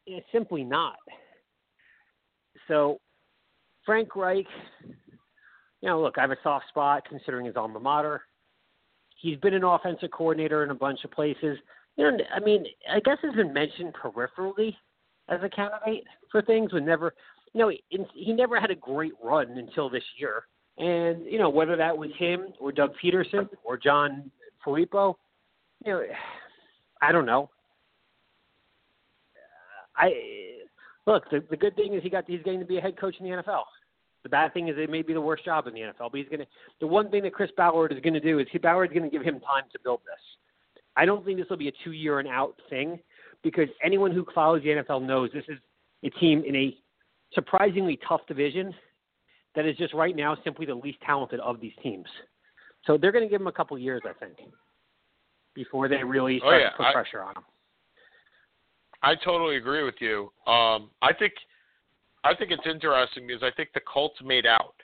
It's 0.06 0.26
simply 0.32 0.64
not. 0.64 0.96
So, 2.66 2.98
Frank 3.84 4.16
Reich, 4.16 4.46
you 5.80 5.88
know, 5.88 6.00
look, 6.00 6.18
I 6.18 6.22
have 6.22 6.30
a 6.30 6.36
soft 6.42 6.68
spot 6.68 7.04
considering 7.08 7.46
his 7.46 7.56
alma 7.56 7.80
mater. 7.80 8.22
He's 9.20 9.38
been 9.38 9.54
an 9.54 9.64
offensive 9.64 10.10
coordinator 10.10 10.64
in 10.64 10.70
a 10.70 10.74
bunch 10.74 11.00
of 11.04 11.10
places. 11.10 11.58
You 11.98 12.12
know, 12.12 12.18
I 12.32 12.38
mean, 12.38 12.64
I 12.90 13.00
guess 13.00 13.18
has 13.22 13.34
been 13.34 13.52
mentioned 13.52 13.92
peripherally 13.92 14.74
as 15.28 15.40
a 15.42 15.48
candidate 15.48 16.04
for 16.30 16.40
things, 16.42 16.70
but 16.72 16.84
never, 16.84 17.12
you 17.52 17.60
know, 17.60 17.68
he, 17.68 18.06
he 18.14 18.32
never 18.32 18.60
had 18.60 18.70
a 18.70 18.76
great 18.76 19.12
run 19.22 19.50
until 19.58 19.90
this 19.90 20.04
year. 20.16 20.44
And 20.78 21.26
you 21.26 21.38
know, 21.38 21.50
whether 21.50 21.76
that 21.76 21.98
was 21.98 22.10
him 22.16 22.46
or 22.60 22.70
Doug 22.70 22.92
Pederson 23.02 23.48
or 23.64 23.76
John 23.76 24.30
Filippo, 24.62 25.18
you 25.84 25.92
know, 25.92 26.02
I 27.02 27.10
don't 27.10 27.26
know. 27.26 27.50
I 29.96 30.12
look. 31.04 31.28
The, 31.32 31.42
the 31.50 31.56
good 31.56 31.74
thing 31.74 31.94
is 31.94 32.02
he 32.04 32.10
got 32.10 32.24
he's 32.28 32.42
getting 32.44 32.60
to 32.60 32.66
be 32.66 32.78
a 32.78 32.80
head 32.80 32.96
coach 32.96 33.16
in 33.18 33.28
the 33.28 33.42
NFL. 33.42 33.62
The 34.22 34.28
bad 34.28 34.54
thing 34.54 34.68
is 34.68 34.76
it 34.78 34.88
may 34.88 35.02
be 35.02 35.14
the 35.14 35.20
worst 35.20 35.44
job 35.44 35.66
in 35.66 35.74
the 35.74 35.80
NFL, 35.80 36.12
but 36.12 36.14
he's 36.14 36.28
going 36.28 36.40
to. 36.40 36.46
The 36.80 36.86
one 36.86 37.10
thing 37.10 37.24
that 37.24 37.34
Chris 37.34 37.50
Ballard 37.56 37.92
is 37.92 37.98
going 37.98 38.14
to 38.14 38.20
do 38.20 38.38
is 38.38 38.46
he 38.52 38.58
Ballard 38.58 38.92
is 38.92 38.96
going 38.96 39.10
to 39.10 39.16
give 39.16 39.26
him 39.26 39.40
time 39.40 39.64
to 39.72 39.78
build 39.82 40.00
this. 40.06 40.37
I 40.98 41.06
don't 41.06 41.24
think 41.24 41.38
this 41.38 41.48
will 41.48 41.56
be 41.56 41.68
a 41.68 41.72
two-year 41.84 42.18
and 42.18 42.28
out 42.28 42.56
thing 42.68 42.98
because 43.44 43.68
anyone 43.84 44.10
who 44.10 44.26
follows 44.34 44.62
the 44.64 44.70
NFL 44.70 45.06
knows 45.06 45.30
this 45.32 45.44
is 45.48 45.58
a 46.04 46.10
team 46.10 46.42
in 46.44 46.56
a 46.56 46.76
surprisingly 47.32 47.98
tough 48.06 48.22
division 48.26 48.74
that 49.54 49.64
is 49.64 49.76
just 49.76 49.94
right 49.94 50.16
now 50.16 50.36
simply 50.42 50.66
the 50.66 50.74
least 50.74 50.98
talented 51.06 51.38
of 51.40 51.60
these 51.60 51.72
teams. 51.82 52.06
So 52.84 52.98
they're 52.98 53.12
going 53.12 53.24
to 53.24 53.30
give 53.30 53.40
him 53.40 53.46
a 53.46 53.52
couple 53.52 53.78
years, 53.78 54.02
I 54.04 54.12
think, 54.12 54.38
before 55.54 55.88
they 55.88 56.02
really 56.02 56.40
oh, 56.42 56.48
start 56.48 56.54
oh, 56.54 56.58
yeah. 56.58 56.70
to 56.70 56.76
put 56.76 56.86
I, 56.86 56.92
pressure 56.92 57.22
on 57.22 57.36
him. 57.36 57.44
I 59.02 59.14
totally 59.24 59.56
agree 59.56 59.84
with 59.84 59.96
you. 60.00 60.32
Um, 60.50 60.90
I 61.00 61.12
think 61.16 61.32
I 62.24 62.34
think 62.34 62.50
it's 62.50 62.66
interesting 62.66 63.28
because 63.28 63.44
I 63.44 63.52
think 63.56 63.68
the 63.72 63.80
Colts 63.80 64.18
made 64.24 64.46
out 64.46 64.74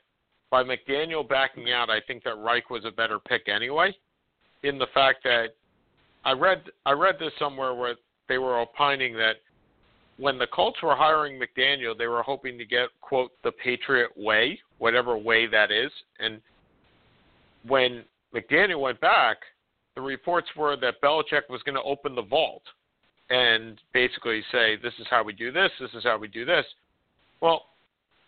by 0.50 0.62
McDaniel 0.62 1.28
backing 1.28 1.72
out. 1.72 1.90
I 1.90 2.00
think 2.06 2.22
that 2.22 2.38
Reich 2.38 2.70
was 2.70 2.84
a 2.84 2.92
better 2.92 3.18
pick 3.18 3.48
anyway. 3.48 3.92
In 4.62 4.78
the 4.78 4.86
fact 4.94 5.18
that 5.24 5.56
I 6.24 6.32
read 6.32 6.62
I 6.86 6.92
read 6.92 7.16
this 7.18 7.32
somewhere 7.38 7.74
where 7.74 7.96
they 8.28 8.38
were 8.38 8.58
opining 8.58 9.14
that 9.14 9.36
when 10.16 10.38
the 10.38 10.46
Colts 10.46 10.82
were 10.82 10.94
hiring 10.94 11.40
McDaniel, 11.40 11.96
they 11.96 12.06
were 12.06 12.22
hoping 12.22 12.56
to 12.58 12.64
get 12.64 12.88
quote 13.00 13.32
the 13.42 13.52
Patriot 13.52 14.10
way, 14.16 14.58
whatever 14.78 15.16
way 15.18 15.46
that 15.46 15.70
is. 15.70 15.90
And 16.20 16.40
when 17.66 18.04
McDaniel 18.34 18.80
went 18.80 19.00
back, 19.00 19.38
the 19.94 20.00
reports 20.00 20.48
were 20.56 20.76
that 20.76 21.00
Belichick 21.02 21.48
was 21.50 21.62
going 21.64 21.74
to 21.74 21.82
open 21.82 22.14
the 22.14 22.22
vault 22.22 22.62
and 23.30 23.80
basically 23.92 24.42
say, 24.52 24.76
"This 24.76 24.94
is 24.98 25.06
how 25.10 25.22
we 25.22 25.32
do 25.32 25.52
this. 25.52 25.70
This 25.80 25.92
is 25.94 26.04
how 26.04 26.18
we 26.18 26.28
do 26.28 26.44
this." 26.44 26.64
Well, 27.40 27.66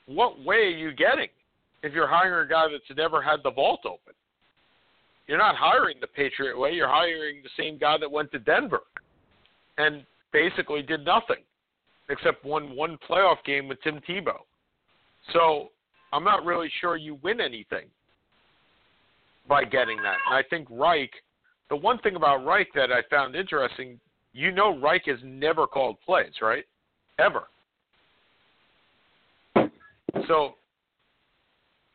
what 0.06 0.40
way 0.40 0.56
are 0.56 0.78
you 0.78 0.92
getting 0.92 1.28
if 1.82 1.92
you're 1.92 2.06
hiring 2.06 2.46
a 2.46 2.48
guy 2.48 2.68
that's 2.68 2.96
never 2.96 3.22
had 3.22 3.42
the 3.42 3.50
vault 3.50 3.80
open? 3.84 4.14
You're 5.26 5.38
not 5.38 5.56
hiring 5.56 5.96
the 6.00 6.06
Patriot 6.06 6.58
way. 6.58 6.72
You're 6.72 6.88
hiring 6.88 7.42
the 7.42 7.50
same 7.62 7.78
guy 7.78 7.98
that 7.98 8.10
went 8.10 8.30
to 8.32 8.38
Denver 8.38 8.82
and 9.78 10.04
basically 10.32 10.82
did 10.82 11.04
nothing 11.04 11.42
except 12.08 12.44
won 12.44 12.76
one 12.76 12.98
playoff 13.08 13.42
game 13.44 13.66
with 13.68 13.82
Tim 13.82 14.00
Tebow. 14.08 14.38
So 15.32 15.70
I'm 16.12 16.24
not 16.24 16.44
really 16.44 16.70
sure 16.80 16.96
you 16.96 17.18
win 17.22 17.40
anything 17.40 17.86
by 19.48 19.64
getting 19.64 19.96
that. 19.98 20.18
And 20.26 20.36
I 20.36 20.42
think 20.48 20.68
Reich, 20.70 21.10
the 21.68 21.76
one 21.76 21.98
thing 21.98 22.16
about 22.16 22.44
Reich 22.44 22.68
that 22.74 22.92
I 22.92 23.02
found 23.10 23.34
interesting, 23.34 23.98
you 24.32 24.52
know, 24.52 24.78
Reich 24.78 25.02
has 25.06 25.18
never 25.24 25.66
called 25.66 25.96
plays, 26.04 26.32
right? 26.40 26.64
Ever. 27.18 27.48
So 30.28 30.54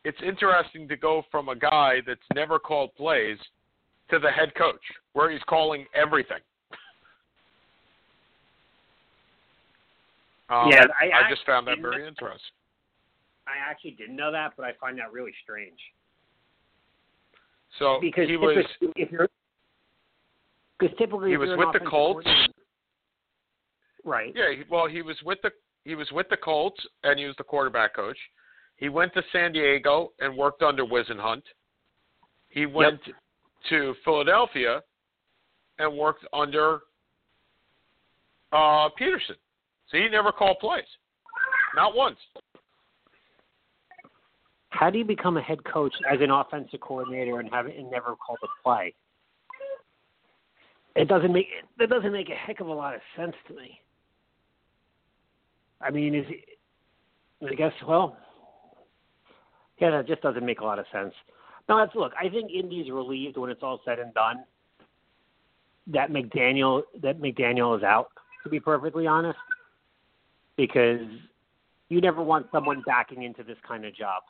it's 0.04 0.18
interesting 0.24 0.88
to 0.88 0.96
go 0.96 1.22
from 1.30 1.48
a 1.48 1.56
guy 1.56 1.98
that's 2.06 2.20
never 2.34 2.58
called 2.58 2.94
plays 2.96 3.38
to 4.10 4.18
the 4.18 4.30
head 4.30 4.54
coach, 4.54 4.82
where 5.12 5.30
he's 5.30 5.42
calling 5.48 5.86
everything. 5.94 6.38
Um, 10.50 10.68
yeah, 10.70 10.84
I, 11.00 11.26
I 11.26 11.30
just 11.30 11.46
found 11.46 11.66
that 11.68 11.78
very 11.80 12.06
interesting. 12.06 12.52
I 13.46 13.70
actually 13.70 13.92
didn't 13.92 14.16
know 14.16 14.30
that, 14.32 14.52
but 14.56 14.66
I 14.66 14.72
find 14.80 14.98
that 14.98 15.12
really 15.12 15.32
strange. 15.42 15.78
So 17.78 17.98
because 18.00 18.28
he 18.28 18.36
was 18.36 18.64
if 18.96 19.10
you're 19.10 19.28
because 20.78 20.96
typically 20.98 21.30
he 21.30 21.36
was 21.36 21.50
with 21.56 21.68
the 21.72 21.88
Colts. 21.88 22.26
Right. 24.04 24.34
Yeah, 24.34 24.62
well, 24.68 24.88
he 24.88 25.00
was 25.00 25.16
with 25.24 25.38
the 25.42 25.50
he 25.84 25.94
was 25.94 26.10
with 26.12 26.28
the 26.28 26.36
Colts 26.36 26.80
and 27.02 27.18
he 27.18 27.26
was 27.26 27.36
the 27.38 27.44
quarterback 27.44 27.94
coach. 27.94 28.18
He 28.82 28.88
went 28.88 29.14
to 29.14 29.22
San 29.30 29.52
Diego 29.52 30.10
and 30.18 30.36
worked 30.36 30.60
under 30.60 30.84
Whisenhunt. 30.84 31.42
He 32.48 32.66
went 32.66 32.98
yep. 33.06 33.14
to 33.68 33.94
Philadelphia 34.04 34.80
and 35.78 35.96
worked 35.96 36.24
under 36.32 36.80
uh, 38.50 38.88
Pederson. 39.00 39.38
So 39.88 39.98
he 39.98 40.08
never 40.08 40.32
called 40.32 40.56
plays, 40.60 40.82
not 41.76 41.94
once. 41.94 42.18
How 44.70 44.90
do 44.90 44.98
you 44.98 45.04
become 45.04 45.36
a 45.36 45.42
head 45.42 45.62
coach 45.62 45.94
as 46.12 46.18
an 46.20 46.32
offensive 46.32 46.80
coordinator 46.80 47.38
and 47.38 47.48
have 47.50 47.66
and 47.66 47.88
never 47.88 48.16
called 48.16 48.40
a 48.42 48.48
play? 48.64 48.92
It 50.96 51.06
doesn't 51.06 51.32
make 51.32 51.46
that 51.78 51.88
doesn't 51.88 52.12
make 52.12 52.30
a 52.30 52.34
heck 52.34 52.58
of 52.58 52.66
a 52.66 52.72
lot 52.72 52.96
of 52.96 53.00
sense 53.16 53.36
to 53.46 53.54
me. 53.54 53.78
I 55.80 55.92
mean, 55.92 56.16
is 56.16 56.26
I 57.48 57.54
guess 57.54 57.72
well, 57.86 58.16
yeah, 59.82 59.90
that 59.90 60.06
just 60.06 60.22
doesn't 60.22 60.46
make 60.46 60.60
a 60.60 60.64
lot 60.64 60.78
of 60.78 60.86
sense. 60.92 61.12
Now, 61.68 61.78
let's 61.80 61.94
look. 61.94 62.12
I 62.18 62.28
think 62.28 62.52
Indy's 62.52 62.90
relieved 62.90 63.36
when 63.36 63.50
it's 63.50 63.62
all 63.62 63.80
said 63.84 63.98
and 63.98 64.14
done. 64.14 64.44
that 65.88 66.10
McDaniel 66.10 66.82
that 67.02 67.20
McDaniel 67.20 67.76
is 67.76 67.82
out. 67.82 68.08
To 68.44 68.48
be 68.48 68.58
perfectly 68.58 69.06
honest, 69.06 69.38
because 70.56 71.00
you 71.88 72.00
never 72.00 72.22
want 72.22 72.46
someone 72.50 72.82
backing 72.86 73.22
into 73.22 73.42
this 73.42 73.58
kind 73.66 73.84
of 73.84 73.94
job. 73.94 74.22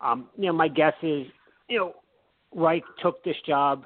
Um, 0.00 0.28
you 0.36 0.46
know, 0.46 0.52
my 0.52 0.68
guess 0.68 0.92
is, 1.02 1.26
you 1.68 1.78
know, 1.78 1.94
Reich 2.54 2.84
took 3.02 3.24
this 3.24 3.36
job, 3.46 3.84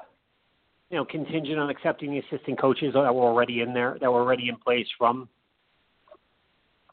you 0.90 0.96
know, 0.96 1.04
contingent 1.04 1.58
on 1.58 1.70
accepting 1.70 2.10
the 2.10 2.18
assistant 2.18 2.60
coaches 2.60 2.94
that 2.94 3.14
were 3.14 3.22
already 3.22 3.60
in 3.60 3.72
there, 3.74 3.96
that 4.00 4.10
were 4.10 4.20
already 4.20 4.48
in 4.48 4.56
place 4.56 4.86
from. 4.98 5.28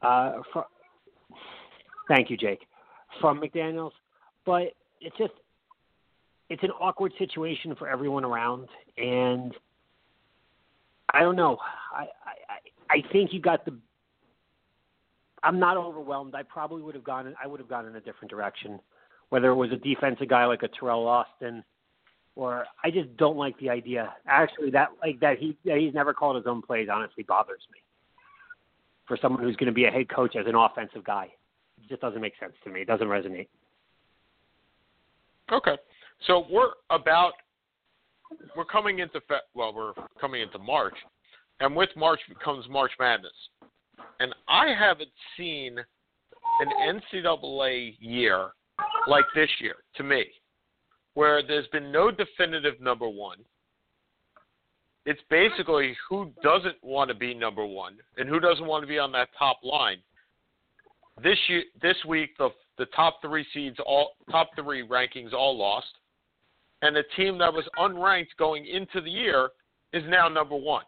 Uh, 0.01 0.41
from 0.53 0.65
thank 2.07 2.29
you, 2.29 2.37
Jake, 2.37 2.66
from 3.19 3.41
McDaniel's, 3.41 3.93
but 4.45 4.73
it's 5.01 5.17
just 5.17 5.33
it's 6.49 6.63
an 6.63 6.71
awkward 6.79 7.13
situation 7.17 7.75
for 7.75 7.87
everyone 7.87 8.23
around, 8.23 8.67
and 8.97 9.53
I 11.13 11.21
don't 11.21 11.35
know. 11.35 11.57
I 11.93 12.07
I 12.89 12.95
I 12.97 13.11
think 13.11 13.33
you 13.33 13.41
got 13.41 13.65
the. 13.65 13.75
I'm 15.43 15.59
not 15.59 15.77
overwhelmed. 15.77 16.35
I 16.35 16.43
probably 16.43 16.81
would 16.81 16.95
have 16.95 17.03
gone. 17.03 17.33
I 17.41 17.47
would 17.47 17.59
have 17.59 17.69
gone 17.69 17.85
in 17.85 17.95
a 17.95 18.01
different 18.01 18.29
direction, 18.29 18.79
whether 19.29 19.49
it 19.49 19.55
was 19.55 19.71
a 19.71 19.77
defensive 19.77 20.29
guy 20.29 20.45
like 20.45 20.63
a 20.63 20.69
Teryl 20.69 21.05
Austin, 21.05 21.63
or 22.35 22.65
I 22.83 22.91
just 22.91 23.15
don't 23.17 23.37
like 23.37 23.57
the 23.59 23.69
idea. 23.69 24.13
Actually, 24.25 24.71
that 24.71 24.89
like 25.01 25.19
that 25.19 25.37
he 25.37 25.57
that 25.65 25.77
he's 25.77 25.93
never 25.93 26.13
called 26.13 26.37
his 26.37 26.45
own 26.47 26.61
plays 26.61 26.87
honestly 26.91 27.23
bothers 27.23 27.61
me. 27.71 27.79
For 29.05 29.17
someone 29.21 29.41
who's 29.41 29.55
going 29.55 29.67
to 29.67 29.73
be 29.73 29.85
a 29.85 29.91
head 29.91 30.09
coach 30.09 30.35
as 30.35 30.47
an 30.47 30.55
offensive 30.55 31.03
guy, 31.03 31.29
just 31.89 32.01
doesn't 32.01 32.21
make 32.21 32.33
sense 32.39 32.53
to 32.63 32.69
me. 32.69 32.81
It 32.81 32.87
doesn't 32.87 33.07
resonate. 33.07 33.47
Okay. 35.51 35.77
So 36.25 36.45
we're 36.51 36.71
about 36.89 37.33
we're 38.55 38.65
coming 38.65 38.99
into 38.99 39.21
fe- 39.27 39.35
well, 39.53 39.73
we're 39.73 39.93
coming 40.19 40.41
into 40.41 40.59
March, 40.59 40.95
and 41.59 41.75
with 41.75 41.89
March 41.95 42.19
comes 42.43 42.65
March 42.69 42.91
Madness, 42.99 43.31
and 44.19 44.33
I 44.47 44.73
haven't 44.77 45.09
seen 45.37 45.77
an 46.59 47.01
NCAA 47.13 47.95
year 47.99 48.49
like 49.07 49.25
this 49.35 49.49
year 49.59 49.75
to 49.95 50.03
me, 50.03 50.25
where 51.13 51.45
there's 51.45 51.67
been 51.67 51.91
no 51.91 52.11
definitive 52.11 52.81
number 52.81 53.07
one. 53.07 53.37
It's 55.05 55.21
basically 55.29 55.95
who 56.09 56.31
doesn't 56.43 56.75
want 56.83 57.09
to 57.09 57.15
be 57.15 57.33
number 57.33 57.65
one 57.65 57.95
and 58.17 58.27
who 58.27 58.41
doesn't 58.41 58.65
want 58.65 58.83
to 58.83 58.87
be 58.87 58.99
on 58.99 59.13
that 59.13 59.29
top 59.39 59.59
line. 59.63 59.99
This 61.23 61.37
year, 61.47 61.63
this 61.81 61.97
week, 62.07 62.37
the 62.37 62.49
the 62.77 62.85
top 62.87 63.21
three 63.21 63.45
seeds, 63.53 63.77
all 63.85 64.11
top 64.29 64.51
three 64.55 64.87
rankings, 64.87 65.33
all 65.33 65.57
lost 65.57 65.87
and 66.81 66.95
a 66.97 67.03
team 67.15 67.37
that 67.39 67.51
was 67.51 67.65
unranked 67.77 68.35
going 68.37 68.65
into 68.65 69.01
the 69.01 69.09
year 69.09 69.49
is 69.93 70.03
now 70.07 70.27
number 70.27 70.55
one. 70.55 70.83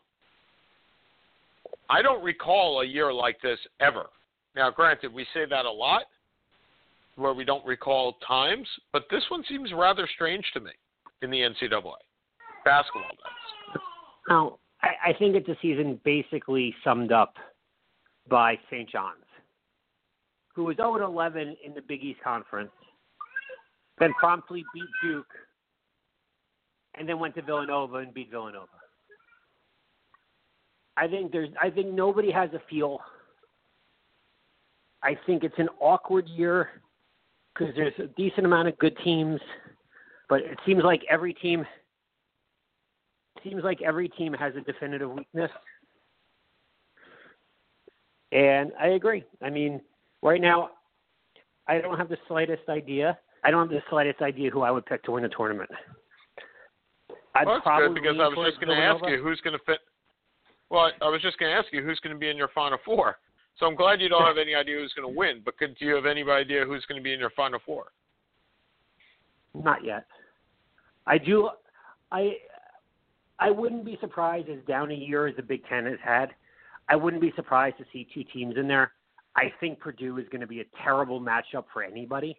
I 1.89 2.01
don't 2.01 2.23
recall 2.23 2.81
a 2.81 2.85
year 2.85 3.11
like 3.11 3.41
this 3.41 3.59
ever. 3.79 4.05
Now, 4.55 4.69
granted, 4.69 5.13
we 5.13 5.25
say 5.33 5.45
that 5.49 5.65
a 5.65 5.71
lot, 5.71 6.03
where 7.15 7.33
we 7.33 7.43
don't 7.43 7.65
recall 7.65 8.17
times, 8.27 8.67
but 8.93 9.05
this 9.09 9.23
one 9.29 9.43
seems 9.49 9.71
rather 9.73 10.07
strange 10.13 10.45
to 10.53 10.59
me 10.59 10.71
in 11.21 11.31
the 11.31 11.37
NCAA 11.37 11.93
basketball. 12.63 13.03
That's. 13.73 13.83
Now, 14.29 14.59
I, 14.81 15.09
I 15.09 15.13
think 15.13 15.35
it's 15.35 15.49
a 15.49 15.57
season 15.61 15.99
basically 16.05 16.75
summed 16.83 17.11
up 17.11 17.33
by 18.29 18.59
St. 18.69 18.87
John's, 18.89 19.25
who 20.59 20.65
was 20.65 20.75
0 20.75 21.05
11 21.05 21.55
in 21.63 21.73
the 21.73 21.81
Big 21.81 22.03
East 22.03 22.19
Conference, 22.21 22.69
then 23.97 24.11
promptly 24.19 24.65
beat 24.73 24.83
Duke 25.01 25.25
and 26.95 27.07
then 27.07 27.17
went 27.17 27.33
to 27.35 27.41
Villanova 27.41 27.99
and 27.99 28.13
beat 28.13 28.29
Villanova. 28.29 28.67
I 30.97 31.07
think 31.07 31.31
there's 31.31 31.47
I 31.61 31.69
think 31.69 31.93
nobody 31.93 32.29
has 32.29 32.49
a 32.53 32.61
feel. 32.69 32.99
I 35.01 35.17
think 35.25 35.45
it's 35.45 35.57
an 35.59 35.69
awkward 35.79 36.27
year 36.27 36.81
because 37.53 37.73
there's 37.73 37.93
a 37.97 38.07
decent 38.17 38.45
amount 38.45 38.67
of 38.67 38.77
good 38.79 38.97
teams, 39.01 39.39
but 40.27 40.41
it 40.41 40.59
seems 40.65 40.83
like 40.83 41.03
every 41.09 41.33
team 41.35 41.65
seems 43.45 43.63
like 43.63 43.81
every 43.81 44.09
team 44.09 44.33
has 44.33 44.53
a 44.57 44.61
definitive 44.69 45.09
weakness. 45.09 45.51
And 48.33 48.73
I 48.77 48.87
agree. 48.87 49.23
I 49.41 49.49
mean, 49.49 49.79
right 50.21 50.41
now 50.41 50.71
I 51.67 51.79
don't 51.79 51.97
have 51.97 52.09
the 52.09 52.17
slightest 52.27 52.67
idea. 52.67 53.17
I 53.43 53.51
don't 53.51 53.61
have 53.61 53.69
the 53.69 53.83
slightest 53.89 54.21
idea 54.21 54.49
who 54.49 54.61
I 54.61 54.71
would 54.71 54.85
pick 54.85 55.03
to 55.03 55.11
win 55.11 55.23
the 55.23 55.29
tournament. 55.29 55.69
I'd 57.35 57.45
well, 57.45 57.55
that's 57.55 57.63
probably 57.63 58.01
good 58.01 58.01
because 58.01 58.17
I 58.19 58.27
was 58.27 58.49
just 58.51 58.59
going 58.59 58.75
to 58.75 58.83
ask 58.83 59.03
you 59.07 59.23
who's 59.23 59.39
going 59.41 59.57
to 59.57 59.63
fit. 59.65 59.79
Well, 60.69 60.91
I 61.01 61.09
was 61.09 61.21
just 61.21 61.37
going 61.37 61.51
to 61.51 61.57
ask 61.57 61.67
you 61.71 61.83
who's 61.83 61.99
going 61.99 62.13
to 62.13 62.19
be 62.19 62.29
in 62.29 62.37
your 62.37 62.49
final 62.49 62.79
four. 62.83 63.17
So 63.59 63.65
I'm 63.65 63.75
glad 63.75 64.01
you 64.01 64.09
don't 64.09 64.25
have 64.25 64.37
any 64.37 64.55
idea 64.55 64.77
who's 64.77 64.93
going 64.93 65.11
to 65.11 65.17
win. 65.17 65.41
But 65.43 65.57
could, 65.57 65.77
do 65.77 65.85
you 65.85 65.95
have 65.95 66.05
any 66.05 66.23
idea 66.23 66.65
who's 66.65 66.85
going 66.85 66.99
to 66.99 67.03
be 67.03 67.13
in 67.13 67.19
your 67.19 67.31
final 67.31 67.59
four? 67.65 67.91
Not 69.53 69.83
yet. 69.83 70.05
I 71.05 71.17
do. 71.17 71.49
I 72.11 72.33
I 73.39 73.51
wouldn't 73.51 73.85
be 73.85 73.97
surprised 74.01 74.49
as 74.49 74.59
down 74.67 74.91
a 74.91 74.95
year 74.95 75.27
as 75.27 75.35
the 75.35 75.43
Big 75.43 75.61
Ten 75.67 75.85
has 75.85 75.97
had. 76.03 76.33
I 76.87 76.95
wouldn't 76.95 77.21
be 77.21 77.31
surprised 77.35 77.77
to 77.77 77.85
see 77.93 78.07
two 78.13 78.23
teams 78.23 78.55
in 78.57 78.67
there. 78.67 78.91
I 79.39 79.53
think 79.61 79.79
Purdue 79.79 80.17
is 80.17 80.27
going 80.29 80.41
to 80.41 80.47
be 80.47 80.59
a 80.59 80.65
terrible 80.83 81.21
matchup 81.21 81.63
for 81.71 81.81
anybody, 81.81 82.37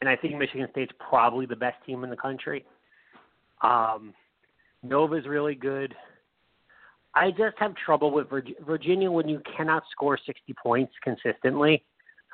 and 0.00 0.08
I 0.08 0.16
think 0.16 0.38
Michigan 0.38 0.66
State's 0.70 0.92
probably 0.98 1.44
the 1.44 1.56
best 1.56 1.76
team 1.84 2.02
in 2.02 2.08
the 2.08 2.16
country. 2.16 2.64
Um, 3.60 4.14
Nova's 4.82 5.26
really 5.26 5.54
good. 5.54 5.94
I 7.14 7.30
just 7.30 7.58
have 7.58 7.74
trouble 7.76 8.10
with 8.10 8.30
Virg- 8.30 8.54
Virginia 8.66 9.10
when 9.10 9.28
you 9.28 9.42
cannot 9.54 9.82
score 9.90 10.18
60 10.24 10.54
points 10.62 10.94
consistently. 11.02 11.84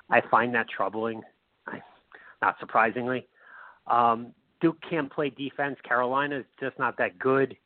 I 0.09 0.21
find 0.31 0.55
that 0.55 0.69
troubling. 0.69 1.23
I, 1.67 1.83
not 2.41 2.61
surprisingly. 2.61 3.27
Um, 3.89 4.33
Duke 4.61 4.79
can't 4.89 5.13
play 5.13 5.31
defense. 5.31 5.77
Carolina's 5.83 6.45
just 6.61 6.79
not 6.79 6.97
that 6.99 7.19
good. 7.19 7.57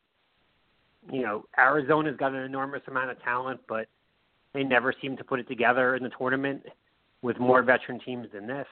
You 1.13 1.23
know, 1.23 1.45
Arizona's 1.59 2.17
got 2.17 2.33
an 2.33 2.45
enormous 2.45 2.83
amount 2.89 3.11
of 3.11 3.23
talent, 3.23 3.61
but 3.69 3.89
they 4.55 4.63
never 4.63 4.95
seem 5.03 5.17
to 5.17 5.25
put 5.25 5.41
it 5.41 5.49
together 5.49 5.97
in 5.97 6.03
the 6.03 6.11
tournament 6.17 6.63
with 7.23 7.39
more 7.39 7.63
veteran 7.63 8.01
teams 8.01 8.29
than 8.33 8.47
this. 8.47 8.67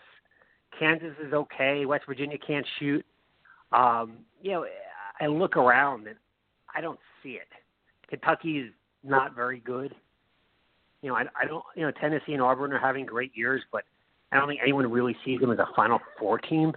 Kansas 0.79 1.15
is 1.25 1.33
okay. 1.33 1.85
West 1.85 2.05
Virginia 2.07 2.39
can't 2.39 2.67
shoot. 2.79 3.05
Um, 3.73 4.19
you 4.41 4.53
know, 4.53 4.67
I 5.21 5.27
look 5.27 5.57
around 5.57 6.07
and 6.07 6.17
I 6.75 6.81
don't 6.81 6.99
see 7.23 7.31
it. 7.31 7.49
Kentucky's 8.09 8.71
not 9.03 9.35
very 9.35 9.61
good. 9.61 9.95
You 11.03 11.11
know, 11.11 11.17
I, 11.17 11.25
I 11.41 11.47
don't. 11.47 11.65
You 11.75 11.83
know, 11.83 11.91
Tennessee 11.91 12.33
and 12.33 12.43
Auburn 12.43 12.73
are 12.73 12.79
having 12.79 13.05
great 13.05 13.33
years, 13.35 13.63
but 13.73 13.83
I 14.31 14.39
don't 14.39 14.49
think 14.49 14.61
anyone 14.63 14.91
really 14.91 15.17
sees 15.25 15.41
them 15.41 15.51
as 15.51 15.59
a 15.59 15.67
Final 15.75 15.99
Four 16.19 16.39
team. 16.39 16.73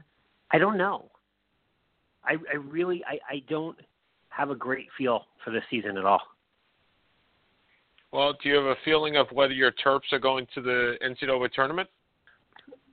I 0.52 0.58
don't 0.58 0.78
know. 0.78 1.06
I, 2.24 2.34
I 2.52 2.56
really, 2.56 3.04
I, 3.06 3.20
I 3.30 3.44
don't 3.48 3.78
have 4.30 4.50
a 4.50 4.56
great 4.56 4.88
feel 4.98 5.26
for 5.44 5.52
this 5.52 5.63
season 5.70 5.98
at 5.98 6.06
all. 6.06 6.22
Well, 8.12 8.34
do 8.41 8.50
you 8.50 8.56
have 8.56 8.65
a 8.65 8.76
feeling 8.86 9.18
of 9.18 9.28
whether 9.32 9.54
your 9.54 9.72
Terps 9.72 10.12
are 10.13 10.20
going 10.20 10.48
to 10.56 10.62
the 10.62 10.96
NCAA 11.04 11.52
tournament? 11.52 11.89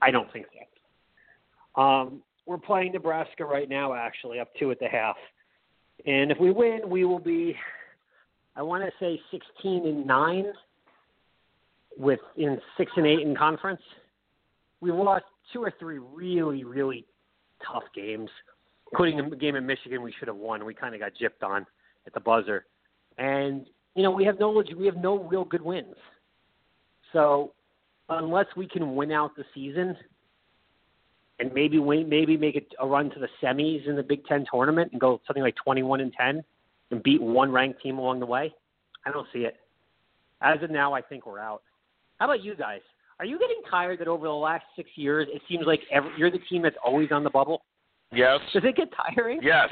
I 0.01 0.11
don't 0.11 0.31
think 0.33 0.47
so. 0.53 1.81
Um, 1.81 2.21
we're 2.45 2.57
playing 2.57 2.91
Nebraska 2.91 3.45
right 3.45 3.69
now, 3.69 3.93
actually, 3.93 4.39
up 4.39 4.49
two 4.59 4.69
at 4.71 4.79
the 4.79 4.87
half. 4.87 5.15
And 6.05 6.31
if 6.31 6.39
we 6.39 6.51
win, 6.51 6.81
we 6.87 7.05
will 7.05 7.19
be, 7.19 7.55
I 8.55 8.61
want 8.61 8.83
to 8.83 8.91
say, 8.99 9.19
16 9.31 9.87
and 9.87 10.05
nine, 10.05 10.45
with 11.97 12.19
in 12.37 12.59
six 12.77 12.91
and 12.95 13.05
eight 13.05 13.21
in 13.21 13.35
conference. 13.35 13.81
We've 14.81 14.93
lost 14.93 15.25
two 15.53 15.63
or 15.63 15.71
three 15.79 15.99
really, 15.99 16.63
really 16.63 17.05
tough 17.65 17.83
games, 17.95 18.29
including 18.91 19.19
a 19.19 19.35
game 19.35 19.55
in 19.55 19.65
Michigan 19.65 20.01
we 20.01 20.13
should 20.19 20.27
have 20.27 20.37
won. 20.37 20.65
We 20.65 20.73
kind 20.73 20.93
of 20.93 21.01
got 21.01 21.13
gypped 21.13 21.47
on 21.47 21.65
at 22.05 22.13
the 22.13 22.19
buzzer, 22.19 22.65
and 23.17 23.65
you 23.95 24.03
know 24.03 24.11
we 24.11 24.25
have 24.25 24.39
no 24.39 24.63
we 24.77 24.85
have 24.85 24.97
no 24.97 25.23
real 25.23 25.45
good 25.45 25.61
wins. 25.61 25.95
So 27.11 27.53
unless 28.09 28.47
we 28.57 28.67
can 28.67 28.95
win 28.95 29.11
out 29.11 29.35
the 29.35 29.45
season 29.53 29.95
and 31.39 31.53
maybe 31.53 31.79
win, 31.79 32.09
maybe 32.09 32.37
make 32.37 32.55
it 32.55 32.67
a 32.79 32.87
run 32.87 33.09
to 33.11 33.19
the 33.19 33.27
semis 33.41 33.87
in 33.87 33.95
the 33.95 34.03
Big 34.03 34.25
Ten 34.25 34.45
tournament 34.51 34.91
and 34.91 35.01
go 35.01 35.21
something 35.27 35.43
like 35.43 35.55
21 35.63 36.01
and 36.01 36.13
10 36.13 36.43
and 36.91 37.03
beat 37.03 37.21
one 37.21 37.51
ranked 37.51 37.81
team 37.81 37.97
along 37.97 38.19
the 38.19 38.25
way, 38.25 38.53
I 39.05 39.11
don't 39.11 39.27
see 39.33 39.39
it. 39.39 39.57
As 40.41 40.61
of 40.61 40.69
now, 40.69 40.93
I 40.93 41.01
think 41.01 41.25
we're 41.25 41.39
out. 41.39 41.63
How 42.19 42.25
about 42.25 42.43
you 42.43 42.55
guys? 42.55 42.81
Are 43.19 43.25
you 43.25 43.39
getting 43.39 43.61
tired 43.69 43.99
that 43.99 44.07
over 44.07 44.25
the 44.25 44.33
last 44.33 44.65
six 44.75 44.89
years 44.95 45.27
it 45.31 45.41
seems 45.49 45.65
like 45.65 45.81
every, 45.91 46.11
you're 46.17 46.31
the 46.31 46.39
team 46.49 46.61
that's 46.61 46.75
always 46.83 47.11
on 47.11 47.23
the 47.23 47.29
bubble? 47.29 47.63
Yes. 48.11 48.39
Does 48.53 48.63
it 48.65 48.75
get 48.75 48.89
tiring? 48.95 49.39
Yes. 49.41 49.69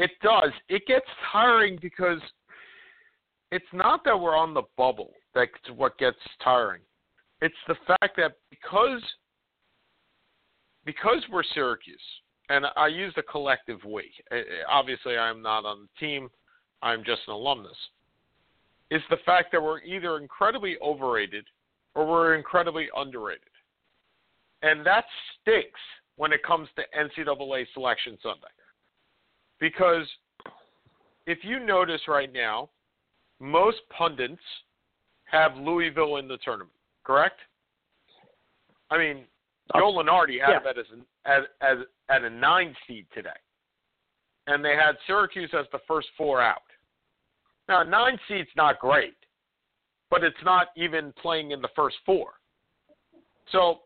It 0.00 0.12
does. 0.22 0.50
It 0.70 0.86
gets 0.86 1.04
tiring 1.30 1.78
because 1.82 2.20
it's 3.52 3.72
not 3.74 4.02
that 4.06 4.18
we're 4.18 4.34
on 4.34 4.54
the 4.54 4.62
bubble 4.78 5.12
that's 5.34 5.52
what 5.76 5.98
gets 5.98 6.16
tiring. 6.42 6.80
It's 7.42 7.54
the 7.68 7.74
fact 7.86 8.16
that 8.16 8.32
because 8.48 9.02
because 10.86 11.22
we're 11.30 11.42
Syracuse 11.52 12.00
and 12.48 12.64
I 12.76 12.86
use 12.86 13.12
the 13.14 13.22
collective 13.22 13.78
we. 13.84 14.10
Uh, 14.32 14.36
Obviously, 14.70 15.18
I'm 15.18 15.42
not 15.42 15.66
on 15.66 15.82
the 15.82 16.06
team. 16.06 16.30
I'm 16.80 17.04
just 17.04 17.20
an 17.28 17.34
alumnus. 17.34 17.76
Is 18.90 19.02
the 19.10 19.18
fact 19.26 19.52
that 19.52 19.62
we're 19.62 19.82
either 19.82 20.16
incredibly 20.16 20.78
overrated 20.82 21.44
or 21.94 22.06
we're 22.06 22.36
incredibly 22.36 22.88
underrated, 22.96 23.42
and 24.62 24.84
that 24.86 25.04
stinks 25.42 25.80
when 26.16 26.32
it 26.32 26.42
comes 26.42 26.70
to 26.76 26.82
NCAA 26.98 27.66
Selection 27.74 28.16
Sunday. 28.22 28.48
Because 29.60 30.06
if 31.26 31.38
you 31.42 31.60
notice 31.60 32.00
right 32.08 32.32
now, 32.32 32.70
most 33.38 33.78
pundits 33.96 34.42
have 35.24 35.56
Louisville 35.56 36.16
in 36.16 36.26
the 36.26 36.38
tournament, 36.38 36.72
correct? 37.04 37.38
I 38.90 38.98
mean, 38.98 39.24
Joe 39.76 39.92
Lunardi 39.92 40.40
had 40.40 40.50
Yeah. 40.50 40.58
them 40.60 40.78
as, 40.78 40.90
an, 40.92 41.06
as 41.24 41.44
as 41.60 41.78
at 42.08 42.24
a 42.24 42.30
nine 42.30 42.76
seed 42.86 43.06
today, 43.14 43.30
and 44.48 44.64
they 44.64 44.74
had 44.74 44.96
Syracuse 45.06 45.50
as 45.54 45.66
the 45.70 45.78
first 45.86 46.08
four 46.16 46.40
out. 46.40 46.62
Now, 47.68 47.84
nine 47.84 48.18
seed's 48.26 48.50
not 48.56 48.80
great, 48.80 49.16
but 50.10 50.24
it's 50.24 50.42
not 50.44 50.68
even 50.74 51.12
playing 51.12 51.52
in 51.52 51.62
the 51.62 51.68
first 51.76 51.96
four. 52.04 52.32
So, 53.52 53.82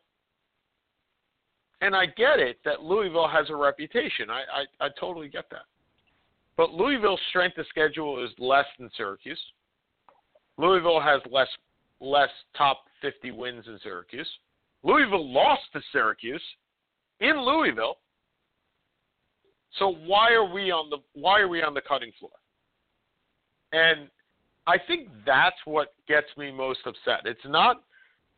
and 1.84 1.94
I 1.94 2.06
get 2.06 2.38
it 2.38 2.58
that 2.64 2.82
Louisville 2.82 3.28
has 3.28 3.50
a 3.50 3.56
reputation. 3.56 4.30
I 4.30 4.42
I, 4.80 4.86
I 4.86 4.88
totally 4.98 5.28
get 5.28 5.44
that. 5.50 5.66
But 6.56 6.72
Louisville's 6.72 7.20
strength 7.28 7.58
of 7.58 7.66
schedule 7.68 8.24
is 8.24 8.30
less 8.38 8.66
than 8.78 8.90
Syracuse. 8.96 9.40
Louisville 10.56 11.00
has 11.00 11.20
less 11.30 11.48
less 12.00 12.30
top 12.56 12.84
50 13.02 13.30
wins 13.32 13.66
than 13.66 13.78
Syracuse. 13.82 14.28
Louisville 14.82 15.30
lost 15.30 15.62
to 15.72 15.80
Syracuse 15.92 16.42
in 17.20 17.38
Louisville. 17.40 17.98
So 19.78 19.96
why 20.06 20.32
are 20.32 20.50
we 20.50 20.70
on 20.70 20.88
the 20.88 20.98
why 21.12 21.40
are 21.40 21.48
we 21.48 21.62
on 21.62 21.74
the 21.74 21.82
cutting 21.82 22.12
floor? 22.18 22.32
And 23.72 24.08
I 24.66 24.78
think 24.86 25.08
that's 25.26 25.56
what 25.66 25.94
gets 26.08 26.28
me 26.38 26.50
most 26.50 26.80
upset. 26.86 27.26
It's 27.26 27.40
not 27.44 27.82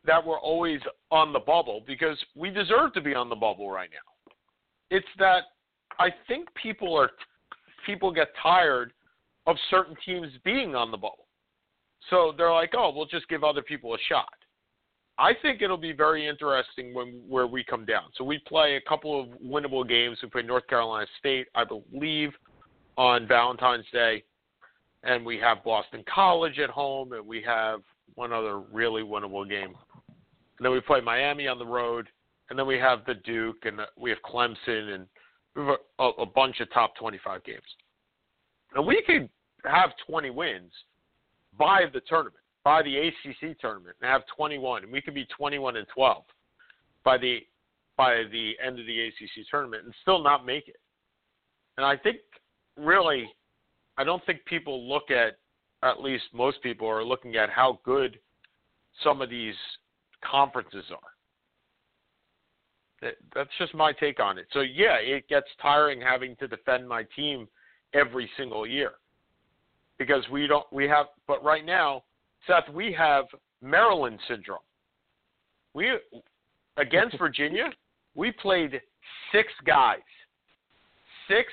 that 0.07 0.25
we're 0.25 0.41
always 0.41 0.81
on 1.11 1.33
the 1.33 1.39
bubble 1.39 1.83
because 1.87 2.17
we 2.35 2.51
deserve 2.51 2.93
to 2.95 3.01
be 3.01 3.15
on 3.15 3.29
the 3.29 3.37
bubble 3.37 3.71
right 3.71 3.91
now. 3.91 4.33
It's 4.91 5.07
that 5.19 5.45
I 5.99 6.09
think 6.29 6.49
people 6.61 6.95
are 6.97 7.11
people 7.85 8.13
get 8.13 8.29
tired 8.43 8.93
of 9.47 9.57
certain 9.71 9.97
teams 10.05 10.29
being 10.45 10.75
on 10.75 10.91
the 10.91 10.97
bubble. 10.97 11.27
So 12.11 12.33
they're 12.37 12.53
like, 12.53 12.75
"Oh, 12.77 12.93
we'll 12.95 13.07
just 13.07 13.29
give 13.29 13.45
other 13.45 13.63
people 13.63 13.95
a 13.95 13.99
shot." 14.09 14.33
I 15.19 15.33
think 15.41 15.63
it'll 15.63 15.79
be 15.79 15.93
very 15.93 16.27
interesting 16.27 16.93
when 16.93 17.23
where 17.27 17.47
we 17.47 17.65
come 17.65 17.85
down. 17.85 18.05
So 18.17 18.25
we 18.25 18.39
play 18.47 18.77
a 18.77 18.81
couple 18.83 19.19
of 19.21 19.29
winnable 19.41 19.89
games. 19.89 20.19
We 20.23 20.29
play 20.29 20.43
North 20.43 20.67
Carolina 20.67 21.07
State, 21.19 21.49
I 21.55 21.65
believe, 21.65 22.33
on 22.99 23.27
Valentine's 23.27 23.87
Day, 23.93 24.25
and 25.03 25.25
we 25.25 25.39
have 25.39 25.65
Boston 25.65 26.05
College 26.13 26.59
at 26.59 26.71
home, 26.71 27.13
and 27.13 27.27
we 27.27 27.43
have 27.43 27.81
one 28.15 28.33
other 28.33 28.59
really 28.61 29.03
winnable 29.03 29.49
game. 29.49 29.75
And 30.59 30.65
then 30.65 30.73
we 30.73 30.81
play 30.81 31.01
Miami 31.01 31.49
on 31.49 31.59
the 31.59 31.67
road, 31.67 32.09
and 32.51 32.59
then 32.59 32.67
we 32.67 32.79
have 32.79 33.01
the 33.07 33.15
Duke, 33.15 33.65
and 33.65 33.81
we 33.99 34.11
have 34.11 34.19
Clemson, 34.25 34.95
and 34.95 35.07
we 35.55 35.63
have 35.63 35.77
a, 35.99 36.05
a, 36.23 36.27
bunch 36.27 36.61
of 36.61 36.73
top 36.73 36.97
25 36.97 37.45
games. 37.45 37.63
And 38.75 38.87
we 38.87 39.03
could 39.07 39.29
have 39.65 39.91
20 40.07 40.31
wins 40.31 40.73
by 41.59 41.85
the 41.93 42.01
tournament 42.09 42.37
by 42.67 42.83
the 42.83 42.97
ACC 42.97 43.57
tournament 43.61 43.95
and 44.03 44.11
have 44.11 44.23
21, 44.37 44.83
and 44.83 44.91
we 44.91 45.01
could 45.01 45.15
be 45.15 45.25
21 45.27 45.77
and 45.77 45.87
12 45.95 46.25
by 47.05 47.17
the 47.17 47.39
by 47.97 48.25
the 48.33 48.55
end 48.61 48.81
of 48.81 48.87
the 48.87 49.07
ACC 49.07 49.47
tournament 49.49 49.85
and 49.85 49.95
still 50.03 50.21
not 50.21 50.45
make 50.45 50.67
it. 50.67 50.81
And 51.77 51.87
I 51.87 51.97
think 51.97 52.17
really, 52.77 53.31
I 53.97 54.03
don't 54.03 54.25
think 54.27 54.45
people 54.47 54.89
look 54.89 55.13
at 55.13 55.39
at 55.85 56.03
least 56.03 56.25
most 56.35 56.61
people 56.61 56.89
are 56.89 57.05
looking 57.05 57.37
at 57.37 57.51
how 57.51 57.79
good 57.85 58.19
some 59.05 59.23
of 59.23 59.31
these 59.31 59.55
conferences 60.31 60.85
are. 60.91 60.99
That, 63.03 63.15
that's 63.35 63.51
just 63.59 63.75
my 63.75 63.93
take 63.93 64.21
on 64.21 64.39
it. 64.39 64.47
So 64.53 64.61
yeah, 64.61 64.97
it 64.97 65.29
gets 65.29 65.47
tiring 65.61 66.01
having 66.01 66.35
to 66.37 66.49
defend 66.49 66.89
my 66.89 67.05
team 67.15 67.47
every 67.95 68.29
single 68.37 68.67
year 68.67 68.93
because 69.99 70.25
we 70.31 70.47
don't 70.47 70.67
we 70.73 70.85
have 70.89 71.07
but 71.27 71.45
right 71.45 71.65
now 71.65 72.03
Seth, 72.47 72.73
we 72.73 72.93
have 72.93 73.25
Maryland 73.63 74.19
syndrome. 74.29 74.59
We 75.75 75.93
against 76.77 77.19
Virginia, 77.19 77.71
we 78.15 78.33
played 78.33 78.81
six 79.33 79.49
guys, 79.67 79.99
six 81.29 81.53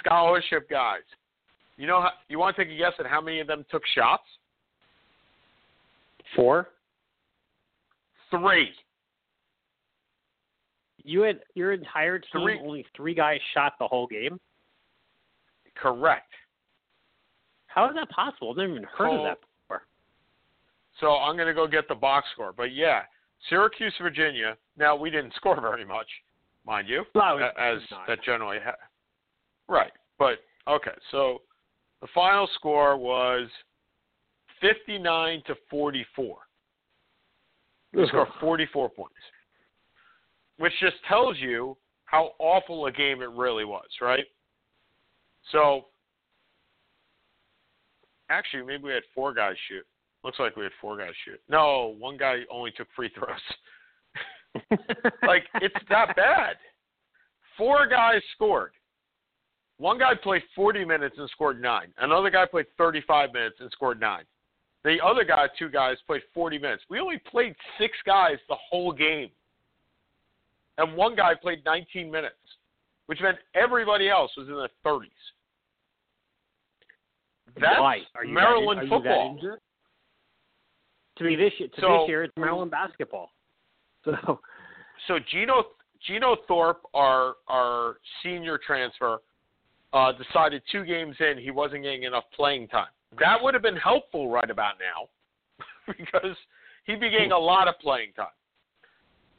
scholarship 0.00 0.68
guys. 0.68 1.02
You 1.76 1.86
know, 1.86 2.00
how, 2.02 2.10
you 2.28 2.38
want 2.38 2.56
to 2.56 2.64
take 2.64 2.72
a 2.72 2.76
guess 2.76 2.92
at 2.98 3.06
how 3.06 3.20
many 3.20 3.40
of 3.40 3.46
them 3.46 3.64
took 3.70 3.82
shots? 3.94 4.22
Four. 6.36 6.68
Three. 8.40 8.70
You 11.02 11.22
had 11.22 11.40
your 11.54 11.72
entire 11.72 12.18
team 12.18 12.42
Three. 12.42 12.58
only 12.60 12.86
three 12.96 13.14
guys 13.14 13.38
shot 13.52 13.74
the 13.78 13.86
whole 13.86 14.06
game. 14.06 14.40
Correct. 15.74 16.30
How 17.66 17.88
is 17.88 17.94
that 17.96 18.08
possible? 18.10 18.50
I've 18.50 18.56
never 18.56 18.70
even 18.70 18.84
heard 18.84 19.08
Oh. 19.10 19.18
of 19.18 19.24
that 19.24 19.38
before. 19.40 19.86
So 21.00 21.16
I'm 21.16 21.36
going 21.36 21.48
to 21.48 21.54
go 21.54 21.66
get 21.66 21.88
the 21.88 21.94
box 21.94 22.26
score. 22.32 22.52
But 22.52 22.72
yeah, 22.72 23.02
Syracuse, 23.50 23.92
Virginia. 24.00 24.56
Now 24.78 24.96
we 24.96 25.10
didn't 25.10 25.34
score 25.36 25.60
very 25.60 25.84
much, 25.84 26.08
mind 26.64 26.88
you, 26.88 27.04
No, 27.14 27.36
as 27.58 27.80
not. 27.90 28.06
that 28.06 28.22
generally 28.22 28.58
ha- 28.64 28.76
right. 29.68 29.92
But 30.18 30.38
okay, 30.68 30.92
so 31.10 31.42
the 32.00 32.06
final 32.14 32.46
score 32.54 32.96
was 32.96 33.48
59 34.60 35.42
to 35.48 35.54
44. 35.68 36.38
We 37.94 38.06
scored 38.08 38.28
44 38.40 38.88
points, 38.90 39.14
which 40.58 40.72
just 40.80 40.96
tells 41.08 41.38
you 41.38 41.76
how 42.04 42.32
awful 42.38 42.86
a 42.86 42.92
game 42.92 43.22
it 43.22 43.30
really 43.30 43.64
was, 43.64 43.88
right? 44.00 44.24
So, 45.52 45.86
actually, 48.30 48.64
maybe 48.64 48.84
we 48.84 48.92
had 48.92 49.02
four 49.14 49.34
guys 49.34 49.56
shoot. 49.68 49.84
Looks 50.22 50.38
like 50.38 50.56
we 50.56 50.64
had 50.64 50.72
four 50.80 50.96
guys 50.96 51.12
shoot. 51.24 51.40
No, 51.48 51.94
one 51.98 52.16
guy 52.16 52.40
only 52.50 52.70
took 52.72 52.88
free 52.96 53.10
throws. 53.14 53.36
like 55.26 55.44
it's 55.60 55.74
that 55.90 56.16
bad. 56.16 56.56
Four 57.58 57.86
guys 57.86 58.22
scored. 58.34 58.72
One 59.78 59.98
guy 59.98 60.12
played 60.14 60.42
40 60.54 60.84
minutes 60.84 61.16
and 61.18 61.28
scored 61.30 61.60
nine. 61.60 61.92
Another 61.98 62.30
guy 62.30 62.46
played 62.46 62.66
35 62.78 63.32
minutes 63.32 63.56
and 63.60 63.70
scored 63.72 64.00
nine. 64.00 64.24
The 64.84 64.98
other 65.02 65.24
guy, 65.24 65.46
two 65.58 65.70
guys, 65.70 65.96
played 66.06 66.22
40 66.34 66.58
minutes. 66.58 66.82
We 66.90 67.00
only 67.00 67.18
played 67.30 67.54
six 67.78 67.96
guys 68.04 68.36
the 68.48 68.56
whole 68.70 68.92
game. 68.92 69.30
And 70.76 70.94
one 70.96 71.16
guy 71.16 71.34
played 71.34 71.64
19 71.64 72.10
minutes, 72.10 72.34
which 73.06 73.20
meant 73.22 73.38
everybody 73.54 74.10
else 74.10 74.30
was 74.36 74.48
in 74.48 74.54
their 74.54 74.68
30s. 74.84 75.08
That's 77.60 77.80
Why? 77.80 78.00
Are 78.14 78.24
you 78.24 78.34
Maryland 78.34 78.80
that, 78.80 78.84
are 78.86 78.88
football. 78.88 79.02
You 79.02 79.34
that 79.34 79.46
injured? 79.46 79.60
to 81.18 81.24
me 81.24 81.36
this 81.36 81.52
year, 81.58 81.68
to 81.68 81.80
So- 81.80 81.98
this 82.00 82.08
year, 82.08 82.24
it's 82.24 82.36
Maryland 82.36 82.70
basketball. 82.70 83.30
So 84.04 84.38
so 85.06 85.18
Geno 85.32 85.64
Geno 86.06 86.36
Thorpe, 86.46 86.82
our 86.92 87.36
our 87.48 87.96
senior 88.22 88.58
transfer, 88.58 89.16
uh, 89.94 90.12
decided 90.12 90.62
two 90.70 90.84
games 90.84 91.16
in 91.20 91.38
he 91.38 91.50
wasn't 91.50 91.84
getting 91.84 92.02
enough 92.02 92.24
playing 92.36 92.68
time. 92.68 92.88
That 93.20 93.42
would 93.42 93.54
have 93.54 93.62
been 93.62 93.76
helpful 93.76 94.28
right 94.28 94.48
about 94.50 94.74
now, 94.80 95.08
because 95.98 96.36
he'd 96.84 97.00
be 97.00 97.10
getting 97.10 97.32
a 97.32 97.38
lot 97.38 97.68
of 97.68 97.78
playing 97.80 98.12
time. 98.16 98.26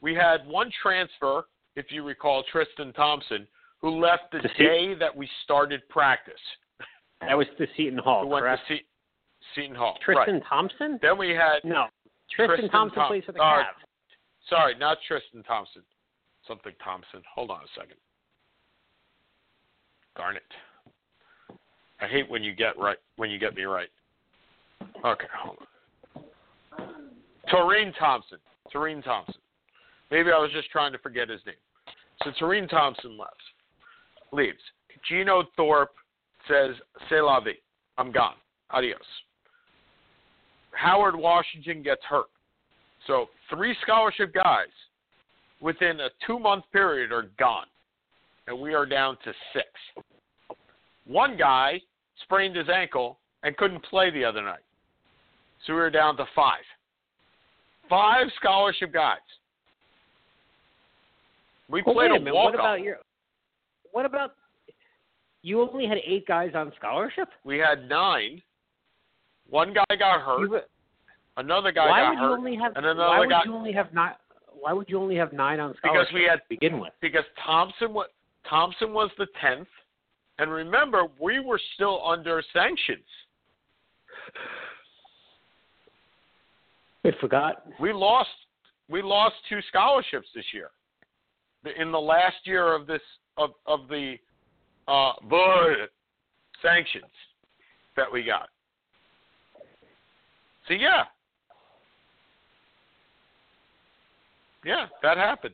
We 0.01 0.13
had 0.13 0.45
one 0.47 0.69
transfer, 0.81 1.43
if 1.75 1.87
you 1.91 2.03
recall, 2.03 2.43
Tristan 2.51 2.93
Thompson, 2.93 3.47
who 3.81 3.99
left 3.99 4.31
the 4.31 4.39
see- 4.57 4.63
day 4.63 4.93
that 4.99 5.15
we 5.15 5.27
started 5.43 5.87
practice. 5.89 6.33
that 7.21 7.37
was 7.37 7.47
to 7.57 7.65
Seton 7.75 7.97
Hall, 7.99 8.21
who 8.23 8.27
went 8.29 8.43
correct? 8.43 8.61
to 8.67 8.75
Se- 8.77 8.85
Seton 9.55 9.75
Hall. 9.75 9.97
Tristan 10.03 10.35
Right. 10.35 10.43
Thompson? 10.49 10.99
Then 11.01 11.17
we 11.17 11.29
had 11.29 11.59
No, 11.63 11.85
Tristan, 12.31 12.47
Tristan 12.57 12.69
Thompson 12.69 12.95
Thom- 12.99 13.07
plays 13.07 13.23
for 13.25 13.31
the 13.31 13.39
uh, 13.39 13.63
Cavs. 13.63 13.81
Sorry, 14.49 14.75
not 14.77 14.97
Tristan 15.07 15.43
Thompson. 15.43 15.81
Something 16.47 16.73
Thompson. 16.83 17.21
Hold 17.33 17.49
on 17.49 17.61
a 17.63 17.67
second. 17.79 17.97
Darn 20.15 20.35
it. 20.35 20.43
I 22.05 22.07
hate 22.07 22.29
when 22.29 22.43
you 22.43 22.53
get 22.53 22.77
right 22.77 22.97
when 23.15 23.31
you 23.31 23.39
get 23.39 23.55
me 23.55 23.63
right. 23.63 23.89
Okay, 25.03 25.25
hold 25.35 25.57
on. 26.15 26.23
Taurean 27.51 27.97
Thompson. 27.97 28.37
Taurean 28.73 29.03
Thompson. 29.03 29.41
Maybe 30.11 30.29
I 30.31 30.37
was 30.37 30.51
just 30.51 30.69
trying 30.69 30.91
to 30.91 30.99
forget 30.99 31.29
his 31.29 31.39
name. 31.47 31.55
So 32.23 32.31
Taurean 32.39 32.69
Thompson 32.69 33.17
left. 33.17 33.33
Leaves. 34.31 34.59
Geno 35.09 35.43
Thorpe 35.55 35.93
says, 36.47 36.75
C'est 37.09 37.21
la 37.21 37.39
vie. 37.39 37.53
I'm 37.97 38.11
gone. 38.11 38.35
Adios. 38.69 38.99
Howard 40.71 41.15
Washington 41.15 41.81
gets 41.81 42.01
hurt. 42.07 42.29
So 43.07 43.27
three 43.49 43.75
scholarship 43.81 44.31
guys 44.33 44.67
within 45.59 45.99
a 46.01 46.09
two 46.27 46.37
month 46.37 46.65
period 46.71 47.11
are 47.11 47.29
gone. 47.39 47.65
and 48.47 48.59
we 48.59 48.75
are 48.75 48.85
down 48.85 49.17
to 49.23 49.33
six. 49.53 49.65
One 51.07 51.35
guy 51.35 51.81
sprained 52.23 52.55
his 52.55 52.69
ankle 52.69 53.19
and 53.43 53.55
couldn't 53.57 53.83
play 53.83 54.09
the 54.09 54.23
other 54.23 54.41
night. 54.41 54.59
So 55.65 55.73
we 55.73 55.79
were 55.79 55.89
down 55.89 56.17
to 56.17 56.25
five. 56.35 56.63
Five 57.89 58.27
scholarship 58.39 58.93
guys. 58.93 59.17
We 61.69 61.81
Well, 61.85 61.95
played 61.95 62.11
a 62.11 62.15
a 62.15 62.19
minute. 62.19 62.33
walk 62.35 62.45
What 62.45 62.55
about 62.55 62.81
your? 62.81 62.97
What 63.91 64.05
about? 64.05 64.35
You 65.41 65.61
only 65.61 65.87
had 65.87 65.97
eight 66.05 66.25
guys 66.27 66.51
on 66.55 66.71
scholarship. 66.77 67.29
We 67.43 67.57
had 67.57 67.87
nine. 67.87 68.41
One 69.49 69.73
guy 69.73 69.95
got 69.97 70.21
hurt. 70.21 70.39
You, 70.41 70.59
Another 71.37 71.71
guy 71.71 71.87
why 71.89 71.99
got 72.01 72.09
would 72.09 72.15
you 72.15 72.19
hurt. 72.27 72.37
only 72.39 72.55
have? 72.55 72.75
and 72.75 72.85
another 72.85 73.09
why 73.09 73.19
would 73.19 73.29
guy 73.29 73.41
you 73.45 73.53
only 73.53 73.71
have 73.73 73.93
nine? 73.93 74.13
Why 74.59 74.73
would 74.73 74.89
you 74.89 74.99
only 74.99 75.15
have 75.15 75.33
nine 75.33 75.59
on 75.59 75.75
scholarship? 75.77 76.07
because 76.09 76.13
we 76.13 76.23
had 76.23 76.37
to 76.37 76.45
begin 76.49 76.79
with? 76.79 76.93
because 77.01 77.25
Thompson 77.45 77.93
was 77.93 78.07
Thompson 78.49 78.93
was 78.93 79.11
the 79.17 79.27
tenth, 79.41 79.67
and 80.39 80.51
remember 80.51 81.03
we 81.19 81.39
were 81.39 81.59
still 81.75 82.05
under 82.05 82.43
sanctions. 82.53 83.05
I 87.05 87.11
forgot. 87.21 87.63
We 87.79 87.93
lost 87.93 88.29
we 88.89 89.01
lost 89.01 89.35
two 89.49 89.59
scholarships 89.69 90.27
this 90.35 90.45
year. 90.53 90.69
In 91.79 91.91
the 91.91 91.99
last 91.99 92.35
year 92.45 92.73
of 92.73 92.87
this 92.87 93.01
of 93.37 93.51
of 93.65 93.87
the 93.87 94.15
uh 94.87 95.13
sanctions 96.61 97.11
that 97.95 98.11
we 98.11 98.23
got. 98.23 98.49
So 100.67 100.73
yeah. 100.73 101.03
Yeah, 104.63 104.87
that 105.03 105.17
happened. 105.17 105.53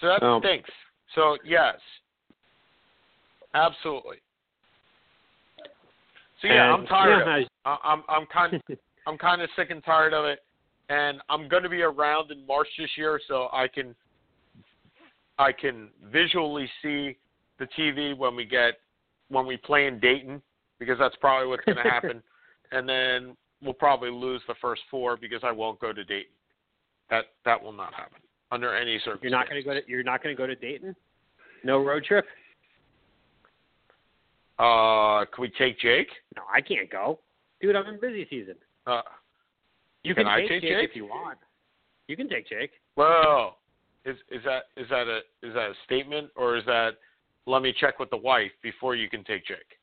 So 0.00 0.08
that 0.08 0.22
Oh. 0.22 0.38
stinks. 0.40 0.70
So 1.14 1.38
yes. 1.44 1.76
Absolutely. 3.54 4.16
So 6.42 6.48
yeah, 6.48 6.72
I'm 6.72 6.86
tired 6.86 7.24
yeah, 7.26 7.36
of 7.36 7.42
it. 7.42 7.48
I- 7.64 7.78
I'm 7.84 8.02
I'm 8.08 8.26
kind 8.26 8.60
I'm 9.06 9.18
kind 9.18 9.42
of 9.42 9.48
sick 9.56 9.70
and 9.70 9.82
tired 9.84 10.12
of 10.12 10.24
it, 10.24 10.40
and 10.88 11.20
I'm 11.28 11.48
going 11.48 11.62
to 11.62 11.68
be 11.68 11.82
around 11.82 12.30
in 12.30 12.46
March 12.46 12.68
this 12.78 12.90
year, 12.96 13.20
so 13.28 13.48
I 13.52 13.68
can 13.68 13.94
I 15.38 15.52
can 15.52 15.88
visually 16.12 16.68
see 16.82 17.16
the 17.58 17.66
TV 17.78 18.16
when 18.16 18.34
we 18.34 18.44
get 18.44 18.74
when 19.28 19.46
we 19.46 19.56
play 19.56 19.86
in 19.86 20.00
Dayton 20.00 20.42
because 20.78 20.98
that's 20.98 21.16
probably 21.20 21.48
what's 21.48 21.64
going 21.64 21.76
to 21.82 21.82
happen, 21.82 22.22
and 22.72 22.88
then 22.88 23.36
we'll 23.62 23.72
probably 23.72 24.10
lose 24.10 24.42
the 24.48 24.54
first 24.60 24.82
four 24.90 25.16
because 25.16 25.40
I 25.42 25.52
won't 25.52 25.80
go 25.80 25.92
to 25.92 26.04
Dayton. 26.04 26.32
That 27.10 27.26
that 27.44 27.62
will 27.62 27.72
not 27.72 27.94
happen 27.94 28.18
under 28.50 28.74
any 28.74 28.98
circumstances. 28.98 29.22
You're 29.22 29.30
not 29.30 29.48
going 29.48 29.62
to 29.62 29.68
go 29.68 29.74
to. 29.74 29.80
You're 29.90 30.02
not 30.02 30.22
going 30.22 30.36
to 30.36 30.40
go 30.40 30.46
to 30.46 30.56
Dayton. 30.56 30.96
No 31.62 31.82
road 31.82 32.04
trip. 32.04 32.26
Uh, 34.58 35.24
can 35.34 35.40
we 35.42 35.48
take 35.58 35.78
Jake? 35.80 36.08
No, 36.36 36.42
I 36.52 36.60
can't 36.60 36.90
go, 36.90 37.18
dude. 37.60 37.74
I'm 37.76 37.86
in 37.92 38.00
busy 38.00 38.26
season. 38.30 38.54
Uh, 38.86 39.02
You 40.04 40.14
Can 40.14 40.26
can, 40.26 40.36
take 40.38 40.48
take 40.48 40.62
Jake, 40.62 40.70
Jake? 40.80 40.90
if 40.90 40.96
you 40.96 41.06
want. 41.06 41.38
You 42.08 42.16
can 42.16 42.28
take 42.28 42.48
Jake. 42.48 42.70
Well, 42.96 43.58
Is 44.04 44.16
is 44.30 44.42
that 44.44 44.64
is 44.76 44.86
that 44.90 45.08
a 45.08 45.18
is 45.42 45.54
that 45.54 45.70
a 45.70 45.74
statement 45.86 46.30
or 46.36 46.56
is 46.56 46.64
that 46.66 46.92
let 47.46 47.62
me 47.62 47.74
check 47.80 47.98
with 47.98 48.10
the 48.10 48.16
wife 48.16 48.52
before 48.62 48.94
you 48.94 49.08
can 49.08 49.24
take 49.24 49.46
Jake? 49.46 49.78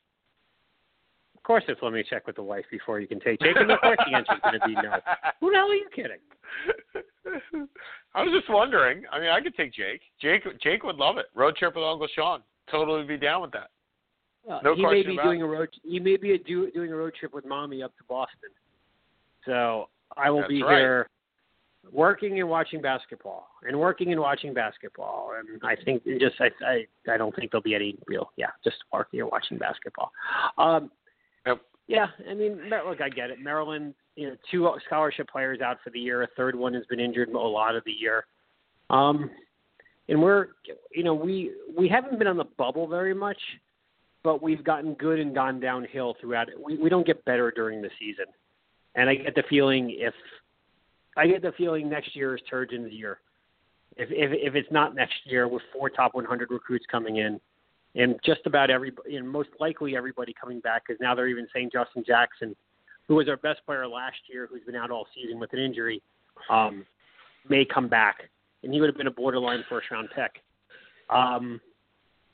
Of 1.36 1.42
course, 1.42 1.64
it's 1.66 1.82
let 1.82 1.92
me 1.92 2.04
check 2.08 2.26
with 2.28 2.36
the 2.36 2.42
wife 2.42 2.64
before 2.70 3.00
you 3.00 3.08
can 3.08 3.18
take 3.20 3.40
Jake, 3.40 3.56
and 3.56 3.70
of 3.70 3.80
course 3.80 3.98
the 4.08 4.16
answer 4.16 4.34
is 4.34 4.40
going 4.44 4.60
to 4.60 4.66
be 4.66 4.74
no. 4.74 4.94
Who 5.40 5.50
the 5.50 5.56
hell 5.56 5.70
are 5.70 5.74
you 5.74 5.88
kidding? 5.94 6.22
I 8.14 8.22
was 8.22 8.32
just 8.32 8.48
wondering. 8.48 9.02
I 9.10 9.18
mean, 9.18 9.28
I 9.28 9.40
could 9.40 9.56
take 9.56 9.72
Jake. 9.74 10.00
Jake 10.20 10.44
Jake 10.62 10.84
would 10.84 10.96
love 10.96 11.18
it. 11.18 11.26
Road 11.34 11.56
trip 11.56 11.74
with 11.74 11.84
Uncle 11.84 12.06
Sean. 12.14 12.42
Totally 12.70 13.02
be 13.04 13.16
down 13.16 13.42
with 13.42 13.50
that. 13.52 13.70
Uh, 14.50 14.58
No 14.62 14.74
he 14.74 14.82
may 14.84 15.02
be 15.02 15.14
about 15.14 15.24
doing 15.24 15.42
a 15.42 15.46
road. 15.46 15.68
He 15.84 16.00
may 16.00 16.16
be 16.16 16.32
a 16.32 16.38
do, 16.38 16.70
doing 16.72 16.92
a 16.92 16.96
road 16.96 17.14
trip 17.18 17.32
with 17.32 17.44
mommy 17.46 17.82
up 17.82 17.96
to 17.98 18.04
Boston. 18.08 18.50
So 19.46 19.88
I 20.16 20.30
will 20.30 20.40
That's 20.40 20.48
be 20.48 20.62
right. 20.62 20.78
here, 20.78 21.08
working 21.92 22.40
and 22.40 22.48
watching 22.48 22.80
basketball, 22.80 23.48
and 23.66 23.78
working 23.78 24.12
and 24.12 24.20
watching 24.20 24.52
basketball. 24.54 25.32
And 25.38 25.60
I 25.62 25.76
think 25.84 26.04
just 26.04 26.36
I 26.40 26.50
I 26.64 26.86
I 27.12 27.16
don't 27.16 27.34
think 27.34 27.50
there'll 27.50 27.62
be 27.62 27.74
any 27.74 27.96
real 28.06 28.30
yeah 28.36 28.50
just 28.64 28.76
working 28.92 29.20
and 29.20 29.30
watching 29.30 29.58
basketball. 29.58 30.12
Um, 30.58 30.90
Yep. 31.46 31.60
yeah, 31.88 32.06
I 32.30 32.34
mean 32.34 32.70
look, 32.86 33.00
I 33.00 33.08
get 33.08 33.30
it. 33.30 33.40
Maryland, 33.40 33.94
you 34.16 34.28
know, 34.28 34.36
two 34.50 34.70
scholarship 34.86 35.28
players 35.28 35.60
out 35.60 35.78
for 35.82 35.90
the 35.90 35.98
year. 35.98 36.22
A 36.22 36.28
third 36.36 36.54
one 36.54 36.74
has 36.74 36.86
been 36.86 37.00
injured 37.00 37.28
a 37.28 37.38
lot 37.38 37.74
of 37.74 37.82
the 37.84 37.92
year. 37.92 38.26
Um, 38.90 39.30
and 40.08 40.20
we're 40.22 40.48
you 40.94 41.02
know 41.02 41.14
we 41.14 41.52
we 41.76 41.88
haven't 41.88 42.18
been 42.18 42.28
on 42.28 42.36
the 42.36 42.44
bubble 42.56 42.86
very 42.86 43.14
much 43.14 43.38
but 44.24 44.42
we've 44.42 44.62
gotten 44.64 44.94
good 44.94 45.18
and 45.18 45.34
gone 45.34 45.60
downhill 45.60 46.16
throughout 46.20 46.48
it. 46.48 46.54
We 46.62 46.76
we 46.76 46.88
don't 46.88 47.06
get 47.06 47.24
better 47.24 47.50
during 47.50 47.82
the 47.82 47.90
season. 47.98 48.26
And 48.94 49.08
I 49.08 49.14
get 49.14 49.34
the 49.34 49.42
feeling 49.48 49.94
if 49.98 50.14
I 51.16 51.26
get 51.26 51.42
the 51.42 51.52
feeling 51.56 51.88
next 51.88 52.14
year 52.14 52.34
is 52.34 52.42
Turgeon's 52.50 52.92
year. 52.92 53.18
If 53.96 54.08
if 54.10 54.30
if 54.32 54.54
it's 54.54 54.70
not 54.70 54.94
next 54.94 55.14
year 55.24 55.48
with 55.48 55.62
four 55.72 55.90
top 55.90 56.14
100 56.14 56.50
recruits 56.50 56.86
coming 56.90 57.16
in 57.16 57.40
and 57.94 58.18
just 58.24 58.40
about 58.46 58.70
every 58.70 58.92
and 59.06 59.28
most 59.28 59.50
likely 59.60 59.96
everybody 59.96 60.34
coming 60.38 60.60
back 60.60 60.84
because 60.86 61.00
now 61.00 61.14
they're 61.14 61.28
even 61.28 61.46
saying 61.52 61.70
Justin 61.72 62.04
Jackson, 62.06 62.54
who 63.08 63.16
was 63.16 63.28
our 63.28 63.36
best 63.36 63.60
player 63.66 63.86
last 63.86 64.16
year, 64.32 64.48
who's 64.50 64.62
been 64.64 64.76
out 64.76 64.90
all 64.90 65.06
season 65.14 65.38
with 65.38 65.52
an 65.52 65.58
injury, 65.58 66.02
um, 66.48 66.86
may 67.48 67.64
come 67.64 67.88
back, 67.88 68.30
and 68.62 68.72
he 68.72 68.80
would 68.80 68.88
have 68.88 68.96
been 68.96 69.08
a 69.08 69.12
borderline 69.12 69.64
first 69.68 69.90
round 69.90 70.08
pick. 70.14 70.42
Um, 71.10 71.60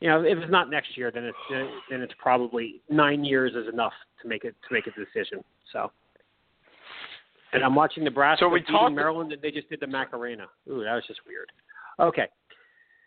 you 0.00 0.08
know, 0.08 0.22
if 0.22 0.38
it's 0.38 0.50
not 0.50 0.70
next 0.70 0.96
year, 0.96 1.10
then 1.10 1.24
it's 1.24 1.72
then 1.90 2.00
it's 2.00 2.14
probably 2.18 2.80
nine 2.88 3.24
years 3.24 3.54
is 3.54 3.72
enough 3.72 3.92
to 4.22 4.28
make 4.28 4.44
it 4.44 4.54
to 4.68 4.74
make 4.74 4.86
a 4.86 4.90
decision. 4.90 5.42
So, 5.72 5.90
and 7.52 7.64
I'm 7.64 7.74
watching 7.74 8.04
Nebraska 8.04 8.44
So 8.44 8.48
we 8.48 8.60
beating 8.60 8.94
Maryland, 8.94 9.32
and 9.32 9.42
they 9.42 9.50
just 9.50 9.68
did 9.68 9.80
the 9.80 9.86
Macarena. 9.86 10.46
Ooh, 10.68 10.84
that 10.84 10.94
was 10.94 11.04
just 11.06 11.20
weird. 11.26 11.50
Okay, 12.00 12.28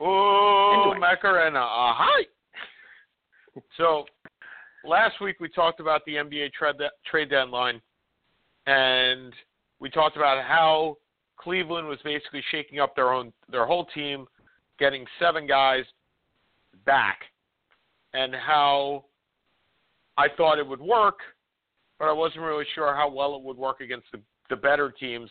Oh, 0.01 0.81
Anyway. 0.81 0.99
Macarena. 0.99 1.59
Uh, 1.59 1.93
hi. 1.93 2.23
So, 3.77 4.05
last 4.83 5.21
week 5.21 5.39
we 5.39 5.47
talked 5.47 5.79
about 5.79 6.01
the 6.05 6.15
NBA 6.15 6.53
trade 6.53 6.75
trade 7.09 7.29
deadline, 7.29 7.79
and 8.65 9.31
we 9.79 9.89
talked 9.89 10.17
about 10.17 10.43
how 10.43 10.97
Cleveland 11.37 11.87
was 11.87 11.99
basically 12.03 12.43
shaking 12.51 12.79
up 12.79 12.95
their 12.95 13.13
own 13.13 13.31
their 13.51 13.65
whole 13.65 13.85
team, 13.93 14.25
getting 14.79 15.05
seven 15.19 15.45
guys 15.45 15.83
back, 16.85 17.21
and 18.13 18.33
how 18.35 19.05
I 20.17 20.27
thought 20.35 20.59
it 20.59 20.67
would 20.67 20.81
work, 20.81 21.19
but 21.99 22.07
I 22.07 22.11
wasn't 22.11 22.41
really 22.41 22.65
sure 22.75 22.93
how 22.95 23.09
well 23.09 23.35
it 23.35 23.41
would 23.43 23.57
work 23.57 23.81
against 23.81 24.07
the 24.11 24.19
the 24.49 24.55
better 24.55 24.91
teams. 24.91 25.29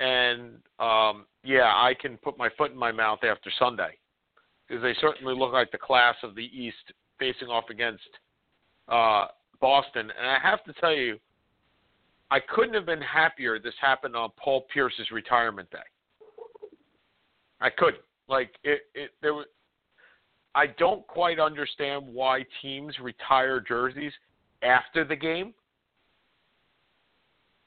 And 0.00 0.56
um, 0.78 1.26
yeah, 1.44 1.72
I 1.74 1.94
can 1.98 2.18
put 2.18 2.36
my 2.36 2.48
foot 2.58 2.72
in 2.72 2.76
my 2.76 2.92
mouth 2.92 3.20
after 3.24 3.50
Sunday 3.58 3.96
because 4.66 4.82
they 4.82 4.94
certainly 5.00 5.34
look 5.34 5.52
like 5.52 5.72
the 5.72 5.78
class 5.78 6.14
of 6.22 6.34
the 6.34 6.44
East 6.44 6.76
facing 7.18 7.48
off 7.48 7.64
against 7.70 8.08
uh, 8.88 9.26
Boston. 9.60 10.10
And 10.16 10.28
I 10.28 10.38
have 10.42 10.62
to 10.64 10.72
tell 10.74 10.94
you, 10.94 11.18
I 12.30 12.40
couldn't 12.40 12.74
have 12.74 12.86
been 12.86 13.00
happier 13.00 13.58
this 13.58 13.74
happened 13.80 14.14
on 14.14 14.30
Paul 14.36 14.66
Pierce's 14.72 15.10
retirement 15.10 15.70
day. 15.70 15.78
I 17.60 17.70
couldn't. 17.70 18.02
Like 18.28 18.50
it, 18.62 18.82
it 18.94 19.10
there 19.22 19.34
was. 19.34 19.46
I 20.54 20.66
don't 20.78 21.06
quite 21.06 21.38
understand 21.38 22.04
why 22.06 22.44
teams 22.62 22.94
retire 23.00 23.60
jerseys 23.60 24.12
after 24.62 25.04
the 25.04 25.16
game. 25.16 25.54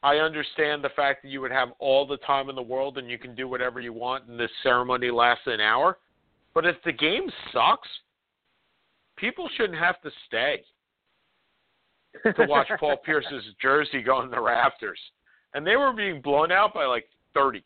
I 0.03 0.15
understand 0.15 0.83
the 0.83 0.89
fact 0.89 1.21
that 1.21 1.29
you 1.29 1.41
would 1.41 1.51
have 1.51 1.69
all 1.79 2.07
the 2.07 2.17
time 2.17 2.49
in 2.49 2.55
the 2.55 2.61
world 2.61 2.97
and 2.97 3.09
you 3.09 3.19
can 3.19 3.35
do 3.35 3.47
whatever 3.47 3.79
you 3.79 3.93
want 3.93 4.27
and 4.27 4.39
this 4.39 4.49
ceremony 4.63 5.11
lasts 5.11 5.43
an 5.45 5.61
hour. 5.61 5.99
But 6.53 6.65
if 6.65 6.75
the 6.83 6.91
game 6.91 7.29
sucks, 7.53 7.87
people 9.15 9.47
shouldn't 9.55 9.77
have 9.77 10.01
to 10.01 10.09
stay 10.27 10.63
to 12.23 12.45
watch 12.47 12.67
Paul 12.79 12.97
Pierce's 13.05 13.45
jersey 13.61 14.01
go 14.01 14.21
in 14.23 14.31
the 14.31 14.41
rafters. 14.41 14.99
And 15.53 15.65
they 15.65 15.75
were 15.75 15.93
being 15.93 16.19
blown 16.21 16.51
out 16.51 16.73
by 16.73 16.85
like 16.85 17.05
30. 17.35 17.63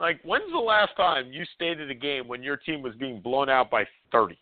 Like, 0.00 0.20
when's 0.24 0.50
the 0.50 0.58
last 0.58 0.96
time 0.96 1.32
you 1.32 1.44
stayed 1.54 1.80
at 1.80 1.88
a 1.90 1.94
game 1.94 2.26
when 2.26 2.42
your 2.42 2.56
team 2.56 2.82
was 2.82 2.94
being 2.96 3.20
blown 3.20 3.48
out 3.48 3.70
by 3.70 3.84
30? 4.10 4.36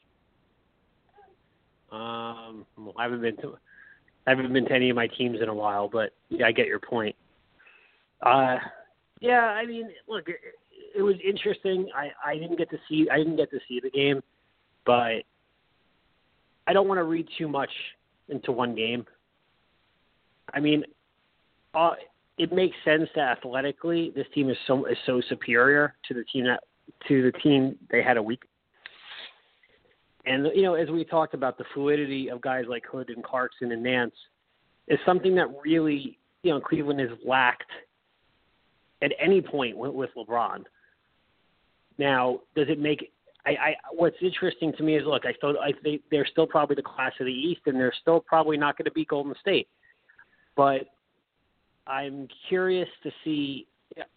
Um, 1.93 2.65
well, 2.79 2.95
I 2.97 3.05
haven't 3.05 3.21
been 3.21 3.37
to 3.39 3.59
I 4.27 4.31
haven't 4.31 4.53
been 4.53 4.67
to 4.67 4.73
any 4.73 4.91
of 4.91 4.97
my 4.97 5.09
teams 5.09 5.39
in 5.43 5.49
a 5.49 5.55
while, 5.55 5.89
but 5.89 6.13
yeah, 6.29 6.47
I 6.47 6.53
get 6.53 6.67
your 6.67 6.79
point. 6.79 7.17
Uh, 8.23 8.57
yeah, 9.21 9.41
I 9.41 9.67
mean, 9.67 9.89
look, 10.07 10.29
it, 10.29 10.37
it 10.95 11.03
was 11.03 11.17
interesting. 11.25 11.89
I 11.95 12.11
I 12.25 12.35
didn't 12.35 12.57
get 12.57 12.71
to 12.71 12.79
see 12.89 13.09
I 13.11 13.17
didn't 13.17 13.37
get 13.37 13.51
to 13.51 13.59
see 13.69 13.81
the 13.81 13.91
game, 13.91 14.23
but 14.87 15.23
I 16.67 16.73
don't 16.73 16.87
want 16.87 16.99
to 16.99 17.05
read 17.05 17.27
too 17.37 17.49
much 17.49 17.71
into 18.29 18.53
one 18.53 18.75
game. 18.75 19.05
I 20.55 20.61
mean, 20.61 20.85
uh, 21.75 21.93
it 22.41 22.53
makes 22.53 22.77
sense 22.87 23.09
that 23.15 23.37
athletically 23.37 24.13
this 24.17 24.27
team 24.35 24.49
is 24.49 24.57
so 24.67 24.87
is 24.87 24.97
so 25.05 25.21
superior 25.29 25.95
to 26.09 26.15
the 26.15 26.25
team 26.33 26.45
that 26.45 26.61
to 27.07 27.23
the 27.23 27.33
team 27.41 27.77
they 27.91 28.03
had 28.03 28.17
a 28.17 28.23
week 28.23 28.43
And 30.25 30.47
you 30.55 30.63
know, 30.63 30.75
as 30.75 30.89
we 30.89 31.05
talked 31.05 31.35
about, 31.35 31.59
the 31.59 31.65
fluidity 31.75 32.31
of 32.31 32.41
guys 32.41 32.65
like 32.67 32.85
Hood 32.91 33.11
and 33.11 33.23
Clarkson 33.23 33.73
and 33.73 33.83
Nance 33.83 34.15
is 34.89 34.99
something 35.05 35.35
that 35.35 35.49
really, 35.63 36.19
you 36.43 36.51
know, 36.51 36.61
Cleveland 36.61 37.01
has 37.01 37.11
lacked 37.27 37.71
at 39.03 39.13
any 39.21 39.41
point 39.43 39.77
with, 39.77 39.93
with 39.93 40.11
LeBron. 40.17 40.65
Now, 41.99 42.41
does 42.57 42.69
it 42.69 42.79
make? 42.79 43.13
I, 43.47 43.51
I 43.51 43.75
what's 43.93 44.17
interesting 44.23 44.73
to 44.79 44.83
me 44.83 44.97
is 44.97 45.05
look, 45.07 45.27
I 45.27 45.33
still 45.35 45.55
I 45.59 45.73
think 45.83 46.03
they're 46.11 46.27
still 46.27 46.47
probably 46.47 46.77
the 46.77 46.83
class 46.83 47.13
of 47.21 47.27
the 47.27 47.33
East, 47.33 47.63
and 47.67 47.77
they're 47.77 47.95
still 48.01 48.21
probably 48.21 48.57
not 48.57 48.79
going 48.79 48.87
to 48.87 48.93
beat 48.93 49.09
Golden 49.09 49.35
State. 49.41 49.69
But 50.57 50.83
I'm 51.91 52.29
curious 52.49 52.89
to 53.03 53.11
see 53.25 53.67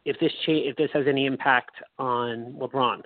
if 0.05 0.19
this 0.19 0.31
cha- 0.45 0.51
if 0.51 0.75
this 0.75 0.89
has 0.93 1.05
any 1.07 1.25
impact 1.25 1.75
on 1.97 2.55
LeBron. 2.59 3.01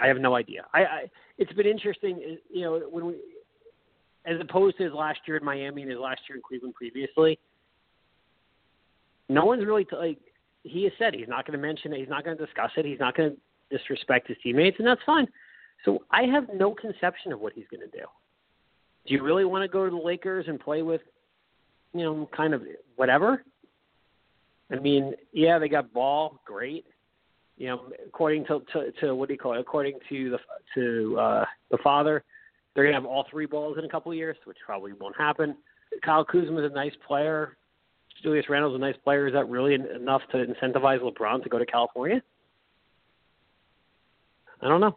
I 0.00 0.06
have 0.08 0.18
no 0.18 0.34
idea. 0.34 0.66
I, 0.74 0.84
I 0.84 1.10
it's 1.38 1.52
been 1.52 1.66
interesting, 1.66 2.20
eh, 2.24 2.36
you 2.52 2.62
know, 2.62 2.80
when 2.90 3.06
we 3.06 3.14
as 4.26 4.40
opposed 4.40 4.76
to 4.78 4.84
his 4.84 4.92
last 4.92 5.20
year 5.26 5.36
in 5.36 5.44
Miami 5.44 5.82
and 5.82 5.90
his 5.90 6.00
last 6.00 6.20
year 6.28 6.36
in 6.36 6.42
Cleveland 6.42 6.74
previously. 6.74 7.38
No 9.28 9.44
one's 9.44 9.64
really 9.64 9.84
t- 9.84 9.96
like 9.96 10.18
he 10.62 10.84
has 10.84 10.92
said 10.98 11.14
he's 11.14 11.28
not 11.28 11.46
going 11.46 11.58
to 11.58 11.66
mention 11.66 11.92
it. 11.92 12.00
He's 12.00 12.08
not 12.08 12.24
going 12.24 12.36
to 12.36 12.44
discuss 12.44 12.70
it. 12.76 12.84
He's 12.84 13.00
not 13.00 13.16
going 13.16 13.30
to 13.30 13.76
disrespect 13.76 14.28
his 14.28 14.36
teammates, 14.42 14.76
and 14.78 14.86
that's 14.86 15.00
fine. 15.04 15.26
So 15.84 16.04
I 16.10 16.22
have 16.22 16.48
no 16.54 16.74
conception 16.74 17.32
of 17.32 17.40
what 17.40 17.52
he's 17.54 17.66
going 17.70 17.88
to 17.88 17.98
do. 17.98 18.04
Do 19.06 19.14
you 19.14 19.22
really 19.22 19.44
want 19.44 19.62
to 19.62 19.68
go 19.68 19.84
to 19.84 19.90
the 19.90 20.02
Lakers 20.02 20.46
and 20.48 20.58
play 20.58 20.80
with, 20.82 21.02
you 21.94 22.02
know, 22.02 22.28
kind 22.36 22.52
of 22.52 22.62
whatever? 22.96 23.42
I 24.70 24.76
mean, 24.76 25.14
yeah, 25.32 25.58
they 25.58 25.68
got 25.68 25.92
ball, 25.92 26.40
great. 26.44 26.84
You 27.56 27.68
know, 27.68 27.92
according 28.06 28.46
to 28.46 28.62
to, 28.72 28.92
to 29.00 29.14
what 29.14 29.28
do 29.28 29.34
you 29.34 29.38
call 29.38 29.54
it? 29.54 29.60
According 29.60 29.98
to 30.08 30.30
the 30.30 30.38
to 30.74 31.18
uh, 31.18 31.44
the 31.70 31.78
father, 31.82 32.24
they're 32.74 32.84
gonna 32.84 32.96
have 32.96 33.06
all 33.06 33.26
three 33.30 33.46
balls 33.46 33.78
in 33.78 33.84
a 33.84 33.88
couple 33.88 34.10
of 34.10 34.18
years, 34.18 34.36
which 34.44 34.58
probably 34.66 34.92
won't 34.92 35.16
happen. 35.16 35.56
Kyle 36.04 36.24
Kuzma 36.24 36.64
is 36.64 36.72
a 36.72 36.74
nice 36.74 36.94
player. 37.06 37.56
Julius 38.22 38.48
Randle's 38.48 38.74
a 38.74 38.78
nice 38.78 38.96
player. 39.04 39.26
Is 39.26 39.34
that 39.34 39.48
really 39.48 39.74
enough 39.74 40.22
to 40.32 40.38
incentivize 40.38 41.00
LeBron 41.00 41.42
to 41.42 41.48
go 41.48 41.58
to 41.58 41.66
California? 41.66 42.22
I 44.62 44.68
don't 44.68 44.80
know. 44.80 44.96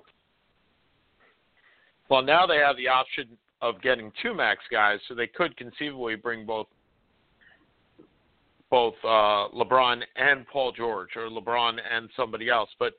Well, 2.10 2.22
now 2.22 2.48
they 2.48 2.58
have 2.58 2.78
the 2.78 2.88
option 2.88 3.38
of 3.62 3.82
getting 3.82 4.12
two 4.24 4.34
max 4.34 4.62
guys, 4.72 5.00
so 5.08 5.14
they 5.14 5.28
could 5.28 5.58
conceivably 5.58 6.16
bring 6.16 6.46
both 6.46 6.68
both 8.70 8.96
uh, 9.04 9.48
LeBron 9.56 10.02
and 10.16 10.46
Paul 10.48 10.72
George, 10.72 11.10
or 11.16 11.30
LeBron 11.30 11.78
and 11.92 12.10
somebody 12.16 12.50
else. 12.50 12.70
But 12.80 12.94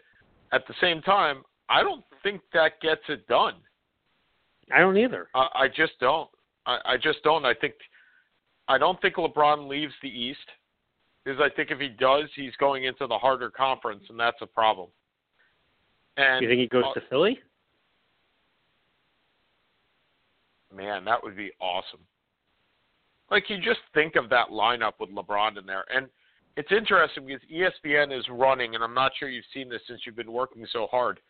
at 0.53 0.67
the 0.67 0.75
same 0.81 1.03
time, 1.03 1.43
I 1.69 1.83
don't 1.83 2.05
think 2.23 2.41
that 2.53 2.81
gets 2.81 3.03
it 3.09 3.27
done. 3.29 3.55
I 4.75 4.81
don't 4.81 4.97
either. 4.97 5.29
I, 5.35 5.49
I 5.55 5.69
just 5.69 5.93
don't. 6.01 6.29
I, 6.67 6.79
I 6.85 6.97
just 6.97 7.23
don't. 7.23 7.45
I 7.45 7.55
think 7.55 7.75
I 8.69 8.79
don't 8.79 9.01
think 9.01 9.17
LeBron 9.17 9.69
leaves 9.69 9.95
the 10.03 10.09
East 10.09 10.39
because 11.25 11.41
I 11.41 11.55
think 11.55 11.71
if 11.71 11.79
he 11.79 11.89
does, 11.89 12.25
he's 12.35 12.55
going 12.59 12.85
into 12.85 13.07
the 13.07 13.19
harder 13.19 13.51
conference, 13.51 14.05
and 14.09 14.19
that's 14.19 14.39
a 14.41 14.47
problem. 14.47 14.89
And 16.17 16.43
you 16.43 16.49
think 16.49 16.61
he 16.61 16.67
goes 16.67 16.85
uh, 16.89 16.95
to 16.95 17.07
Philly? 17.09 17.39
Man, 20.75 21.05
that 21.05 21.23
would 21.23 21.37
be 21.37 21.51
awesome. 21.61 22.01
Like 23.31 23.51
you 23.51 23.59
just 23.59 23.81
think 23.95 24.17
of 24.17 24.31
that 24.31 24.49
lineup 24.49 24.93
with 25.01 25.11
LeBron 25.11 25.59
in 25.59 25.67
there, 25.67 25.85
and 25.95 26.09
it's 26.57 26.73
interesting 26.73 27.27
because 27.27 27.43
ESPN 27.53 28.17
is 28.17 28.25
running, 28.31 28.75
and 28.75 28.83
I'm 28.83 28.95
not 28.95 29.13
sure 29.19 29.29
you've 29.29 29.45
seen 29.55 29.69
this 29.69 29.81
since 29.87 30.01
you've 30.05 30.17
been 30.17 30.33
working 30.33 30.67
so 30.73 30.89
hard. 30.91 31.21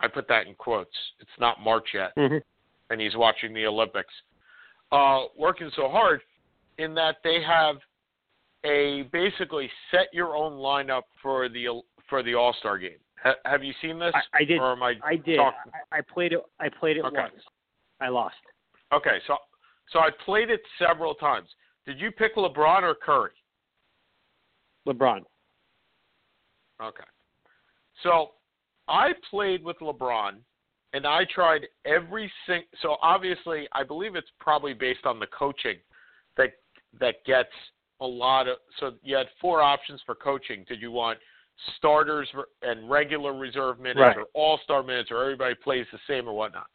I 0.00 0.08
put 0.08 0.28
that 0.28 0.46
in 0.46 0.54
quotes. 0.54 0.90
It's 1.20 1.30
not 1.40 1.60
March 1.60 1.86
yet, 1.94 2.14
mm-hmm. 2.16 2.38
and 2.90 3.00
he's 3.00 3.16
watching 3.16 3.54
the 3.54 3.66
Olympics. 3.66 4.12
Uh, 4.90 5.22
working 5.38 5.70
so 5.74 5.88
hard 5.88 6.20
in 6.78 6.94
that 6.94 7.16
they 7.24 7.38
have 7.42 7.76
a 8.64 9.08
basically 9.12 9.70
set 9.90 10.08
your 10.12 10.36
own 10.36 10.52
lineup 10.52 11.02
for 11.22 11.48
the 11.48 11.82
for 12.08 12.22
the 12.22 12.34
All 12.34 12.54
Star 12.58 12.78
game. 12.78 12.98
Ha, 13.22 13.34
have 13.44 13.64
you 13.64 13.72
seen 13.80 13.98
this? 13.98 14.12
I, 14.14 14.42
I 14.42 14.44
did. 14.44 14.60
I, 14.60 14.92
I 15.04 15.16
did. 15.16 15.38
I, 15.38 15.52
I 15.90 16.00
played 16.12 16.32
it. 16.32 16.40
I 16.60 16.68
played 16.68 16.98
it 16.98 17.04
Okay. 17.04 17.16
once. 17.16 17.32
I 18.00 18.08
lost. 18.08 18.34
Okay, 18.92 19.18
so 19.26 19.36
so 19.92 19.98
I 20.00 20.10
played 20.24 20.50
it 20.50 20.60
several 20.78 21.14
times. 21.14 21.48
Did 21.86 21.98
you 22.00 22.10
pick 22.10 22.36
LeBron 22.36 22.82
or 22.82 22.94
Curry? 22.94 23.32
LeBron. 24.86 25.20
Okay. 26.82 27.04
So 28.02 28.30
I 28.88 29.10
played 29.30 29.62
with 29.64 29.78
LeBron 29.78 30.36
and 30.92 31.06
I 31.06 31.24
tried 31.32 31.62
every 31.84 32.30
sing 32.46 32.62
so 32.82 32.96
obviously 33.02 33.68
I 33.72 33.84
believe 33.84 34.16
it's 34.16 34.30
probably 34.40 34.74
based 34.74 35.06
on 35.06 35.18
the 35.18 35.26
coaching 35.26 35.76
that 36.36 36.50
that 37.00 37.24
gets 37.24 37.52
a 38.00 38.06
lot 38.06 38.48
of 38.48 38.56
so 38.80 38.92
you 39.02 39.16
had 39.16 39.26
four 39.40 39.62
options 39.62 40.00
for 40.04 40.14
coaching. 40.14 40.64
Did 40.68 40.80
you 40.80 40.90
want 40.90 41.18
starters 41.76 42.28
and 42.62 42.90
regular 42.90 43.34
reserve 43.34 43.78
minutes 43.78 44.00
Right. 44.00 44.16
or 44.16 44.26
all 44.34 44.58
star 44.64 44.82
minutes 44.82 45.10
or 45.10 45.22
everybody 45.22 45.54
plays 45.54 45.86
the 45.92 45.98
same 46.08 46.28
or 46.28 46.32
whatnot? 46.32 46.66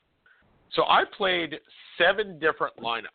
So 0.74 0.84
I 0.84 1.04
played 1.18 1.56
seven 1.98 2.40
different 2.40 2.76
lineups. 2.78 3.06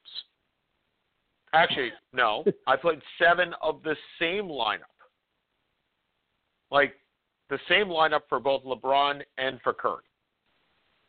Actually, 1.52 1.92
no. 2.12 2.44
I 2.66 2.76
played 2.76 3.00
seven 3.18 3.54
of 3.62 3.82
the 3.82 3.96
same 4.18 4.44
lineup. 4.44 4.80
Like 6.70 6.94
the 7.50 7.58
same 7.68 7.86
lineup 7.86 8.22
for 8.28 8.40
both 8.40 8.64
LeBron 8.64 9.20
and 9.38 9.60
for 9.62 9.72
Curry. 9.72 10.04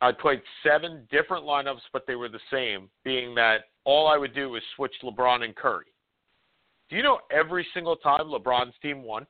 I 0.02 0.12
played 0.12 0.42
seven 0.62 1.08
different 1.10 1.46
lineups, 1.46 1.80
but 1.94 2.06
they 2.06 2.16
were 2.16 2.28
the 2.28 2.40
same, 2.52 2.90
being 3.06 3.34
that 3.36 3.62
all 3.86 4.08
I 4.08 4.18
would 4.18 4.36
do 4.36 4.50
was 4.50 4.62
switch 4.76 4.94
LeBron 5.02 5.44
and 5.44 5.56
Curry. 5.56 5.86
Do 6.90 6.98
you 6.98 7.04
know 7.04 7.20
every 7.32 7.66
single 7.74 7.96
time 7.96 8.26
LeBron's 8.26 8.74
team 8.82 9.04
won? 9.04 9.26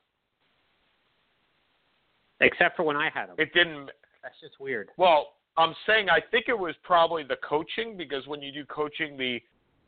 Except 2.40 2.76
for 2.76 2.82
when 2.82 2.96
I 2.96 3.08
had 3.14 3.28
him. 3.28 3.36
It 3.38 3.54
didn't. 3.54 3.90
That's 4.22 4.34
just 4.40 4.58
weird. 4.58 4.88
Well, 4.96 5.28
I'm 5.56 5.74
saying 5.86 6.08
I 6.10 6.20
think 6.30 6.46
it 6.48 6.58
was 6.58 6.74
probably 6.82 7.22
the 7.22 7.36
coaching 7.48 7.96
because 7.96 8.26
when 8.26 8.42
you 8.42 8.52
do 8.52 8.64
coaching, 8.66 9.16
the 9.16 9.40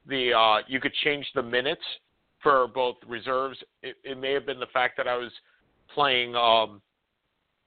the 0.09 0.33
uh, 0.33 0.59
you 0.69 0.81
could 0.81 0.95
change 1.05 1.27
the 1.35 1.43
minutes 1.43 1.83
for 2.43 2.69
both 2.69 2.97
reserves. 3.07 3.59
It, 3.83 3.97
it 4.05 4.19
may 4.19 4.33
have 4.33 4.47
been 4.47 4.61
the 4.61 4.67
fact 4.73 4.97
that 4.99 5.09
I 5.09 5.17
was 5.17 5.33
playing 5.93 6.37
um, 6.37 6.81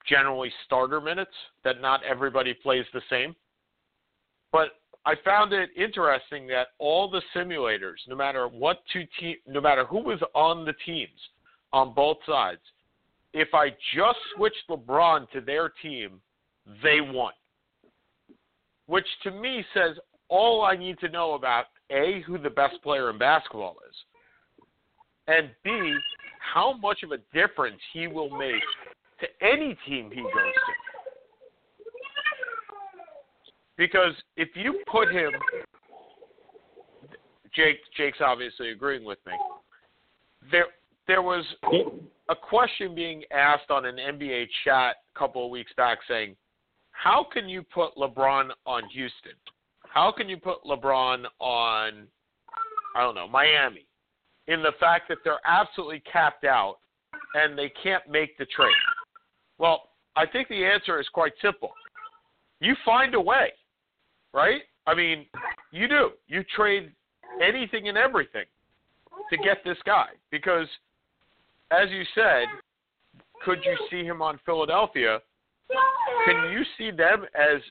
generally 0.08 0.52
starter 0.66 1.02
minutes 1.02 1.32
that 1.64 1.82
not 1.82 2.02
everybody 2.04 2.54
plays 2.54 2.86
the 2.94 3.02
same. 3.10 3.36
But 4.52 4.70
I 5.06 5.16
found 5.24 5.54
it 5.54 5.70
interesting 5.76 6.48
that 6.48 6.68
all 6.78 7.10
the 7.10 7.22
simulators, 7.36 7.96
no 8.08 8.16
matter 8.16 8.48
what 8.48 8.82
two 8.92 9.04
team, 9.20 9.36
no 9.48 9.62
matter 9.62 9.86
who 9.86 10.00
was 10.00 10.20
on 10.34 10.66
the 10.66 10.74
teams 10.86 11.20
on 11.74 11.94
both 11.94 12.18
sides, 12.26 12.62
if 13.34 13.50
I 13.54 13.70
just 13.96 14.20
switched 14.36 14.70
LeBron 14.70 15.30
to 15.32 15.42
their 15.42 15.72
team, 15.82 16.20
they 16.84 17.00
won. 17.02 17.34
Which 18.90 19.06
to 19.22 19.32
me 19.32 19.64
says 19.74 19.98
all 20.30 20.64
I 20.64 20.76
need 20.76 21.00
to 21.00 21.10
know 21.10 21.34
about 21.34 21.66
A, 21.92 22.24
who 22.26 22.40
the 22.40 22.50
best 22.50 22.82
player 22.82 23.12
in 23.12 23.20
basketball 23.20 23.76
is, 23.88 23.96
and 25.28 25.52
B, 25.64 25.96
how 26.40 26.74
much 26.74 27.04
of 27.04 27.12
a 27.12 27.20
difference 27.32 27.80
he 27.94 28.08
will 28.08 28.36
make 28.36 28.64
to 29.20 29.28
any 29.46 29.78
team 29.88 30.10
he 30.12 30.22
goes 30.22 30.34
to. 30.34 30.74
Because 33.78 34.14
if 34.36 34.50
you 34.56 34.82
put 34.92 35.12
him 35.12 35.32
Jake 37.56 37.80
Jake's 37.96 38.20
obviously 38.22 38.72
agreeing 38.72 39.04
with 39.04 39.20
me. 39.26 39.34
There 40.52 40.68
there 41.08 41.22
was 41.22 41.46
a 42.30 42.36
question 42.36 42.96
being 42.96 43.24
asked 43.32 43.70
on 43.70 43.86
an 43.86 43.98
NBA 43.98 44.48
chat 44.64 44.96
a 45.16 45.20
couple 45.20 45.46
of 45.46 45.52
weeks 45.52 45.72
back 45.76 46.00
saying, 46.08 46.36
How 47.02 47.26
can 47.32 47.48
you 47.48 47.64
put 47.64 47.96
LeBron 47.96 48.50
on 48.66 48.84
Houston? 48.90 49.32
How 49.86 50.12
can 50.12 50.28
you 50.28 50.36
put 50.36 50.64
LeBron 50.66 51.24
on 51.40 52.08
I 52.96 53.02
don't 53.02 53.16
know, 53.16 53.28
Miami? 53.28 53.86
In 54.48 54.62
the 54.62 54.74
fact 54.80 55.08
that 55.10 55.20
they're 55.24 55.40
absolutely 55.46 56.02
capped 56.12 56.44
out 56.44 56.78
and 57.36 57.58
they 57.58 57.72
can't 57.82 58.04
make 58.10 58.38
the 58.38 58.46
trade. 58.46 58.74
Well, 59.60 59.90
I 60.16 60.26
think 60.26 60.50
the 60.50 60.66
answer 60.66 61.00
is 61.00 61.08
quite 61.14 61.34
simple. 61.42 61.72
You 62.60 62.76
find 62.84 63.14
a 63.16 63.22
way, 63.22 63.52
right? 64.34 64.62
I 64.88 64.96
mean, 64.96 65.26
you 65.72 65.88
do. 65.88 66.10
You 66.28 66.44
trade 66.56 66.92
anything 67.42 67.88
and 67.88 67.98
everything 67.98 68.46
to 69.30 69.38
get 69.38 69.64
this 69.64 69.78
guy 69.86 70.08
because, 70.32 70.68
as 71.72 71.90
you 71.92 72.04
said, 72.16 72.48
could 73.46 73.60
you 73.64 73.78
see 73.90 74.04
him 74.04 74.22
on 74.22 74.40
Philadelphia? 74.46 75.20
Can 76.26 76.52
you 76.52 76.64
see 76.78 76.92
them 76.92 77.26
as 77.36 77.62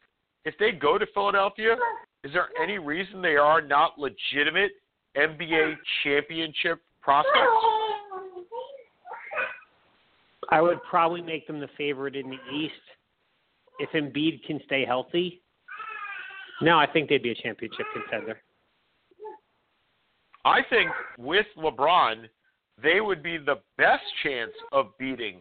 if 0.45 0.55
they 0.59 0.73
go 0.73 0.99
to 0.99 1.07
Philadelphia? 1.15 1.77
Is 2.25 2.33
there 2.33 2.49
any 2.61 2.79
reason 2.79 3.23
they 3.23 3.37
are 3.37 3.61
not 3.61 3.99
legitimate 3.99 4.73
NBA 5.17 5.75
championship 6.03 6.81
prospects? 7.03 7.35
I 10.51 10.63
would 10.63 10.83
probably 10.83 11.23
make 11.23 11.47
them 11.47 11.61
the 11.61 11.69
favorite 11.77 12.17
in 12.17 12.31
the 12.31 12.39
East 12.55 12.75
if 13.79 13.91
Embiid 13.91 14.45
can 14.45 14.61
stay 14.65 14.85
healthy. 14.85 15.43
No, 16.61 16.79
I 16.79 16.87
think 16.87 17.09
they'd 17.09 17.23
be 17.23 17.31
a 17.31 17.35
championship 17.35 17.87
contender. 17.93 18.41
I 20.45 20.61
think 20.71 20.91
with 21.19 21.47
LeBron, 21.57 22.29
they 22.83 23.01
would 23.01 23.23
be 23.23 23.39
the 23.39 23.57
best 23.77 24.05
chance 24.23 24.53
of 24.73 24.97
beating 24.99 25.41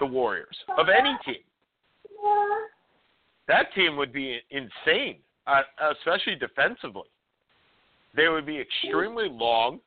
the 0.00 0.06
Warriors 0.06 0.56
of 0.78 0.86
any 0.88 1.16
team. 1.24 1.42
That 3.48 3.72
team 3.74 3.96
would 3.96 4.12
be 4.12 4.40
insane, 4.50 5.16
uh, 5.46 5.62
especially 5.96 6.34
defensively. 6.34 7.08
They 8.16 8.28
would 8.28 8.46
be 8.46 8.58
extremely 8.58 9.28
long. 9.28 9.80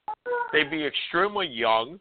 They'd 0.54 0.72
be 0.72 0.86
extremely 0.86 1.48
young, 1.48 2.00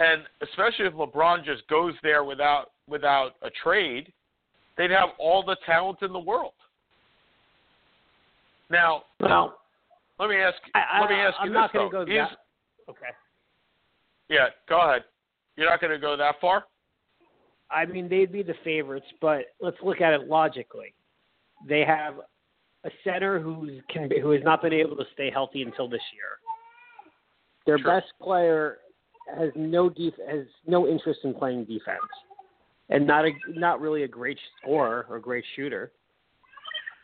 and 0.00 0.22
especially 0.42 0.86
if 0.86 0.94
LeBron 0.94 1.44
just 1.44 1.66
goes 1.68 1.94
there 2.02 2.24
without 2.24 2.70
without 2.88 3.32
a 3.42 3.50
trade, 3.62 4.12
they'd 4.76 4.90
have 4.90 5.10
all 5.18 5.44
the 5.44 5.56
talent 5.66 5.98
in 6.02 6.12
the 6.12 6.18
world. 6.18 6.54
Now, 8.70 9.04
well, 9.20 9.58
let 10.18 10.30
me 10.30 10.36
ask. 10.36 10.56
I, 10.74 11.00
let 11.02 11.10
me 11.10 11.16
ask 11.16 11.36
I'm 11.38 11.48
you 11.48 11.52
not 11.52 11.72
this 11.72 11.78
going 11.78 11.90
to 11.90 11.98
though. 11.98 12.04
go 12.06 12.10
Is, 12.10 12.28
that. 12.86 12.90
Okay. 12.90 13.12
yeah, 14.28 14.46
go 14.68 14.80
ahead. 14.80 15.04
You're 15.56 15.68
not 15.68 15.80
going 15.80 15.92
to 15.92 15.98
go 15.98 16.16
that 16.16 16.36
far. 16.40 16.64
I 17.72 17.86
mean, 17.86 18.08
they'd 18.08 18.30
be 18.30 18.42
the 18.42 18.54
favorites, 18.64 19.06
but 19.20 19.46
let's 19.60 19.76
look 19.82 20.00
at 20.00 20.12
it 20.12 20.28
logically. 20.28 20.94
They 21.68 21.84
have 21.84 22.14
a 22.84 22.90
center 23.04 23.40
who's 23.40 23.80
can 23.88 24.08
be, 24.08 24.20
who 24.20 24.30
has 24.30 24.42
not 24.44 24.62
been 24.62 24.72
able 24.72 24.96
to 24.96 25.04
stay 25.14 25.30
healthy 25.30 25.62
until 25.62 25.88
this 25.88 26.02
year. 26.12 26.38
Their 27.66 27.78
Sure. 27.78 28.00
best 28.00 28.12
player 28.20 28.78
has 29.36 29.50
no 29.54 29.88
def- 29.88 30.18
has 30.28 30.46
no 30.66 30.88
interest 30.88 31.20
in 31.24 31.32
playing 31.34 31.64
defense, 31.64 32.00
and 32.88 33.06
not 33.06 33.24
a 33.24 33.30
not 33.48 33.80
really 33.80 34.02
a 34.02 34.08
great 34.08 34.38
scorer 34.60 35.06
or 35.08 35.20
great 35.20 35.44
shooter. 35.54 35.92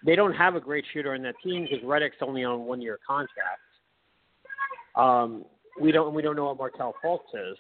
They 0.05 0.17
don't 0.17 0.35
have 0.35 0.55
a 0.55 0.61
great 0.61 0.85
shooter 0.93 1.15
on 1.15 1.23
that 1.23 1.35
team 1.43 1.63
because 1.63 1.85
Redick's 1.85 2.21
only 2.21 2.45
on 2.45 2.65
one 2.65 2.81
year 2.81 2.99
contract. 3.07 3.61
Um, 4.97 5.45
we 5.81 5.93
don't 5.93 6.13
we 6.13 6.23
don't 6.23 6.35
know 6.35 6.47
what 6.47 6.59
Markelle 6.59 6.95
Fultz 7.05 7.35
is. 7.35 7.57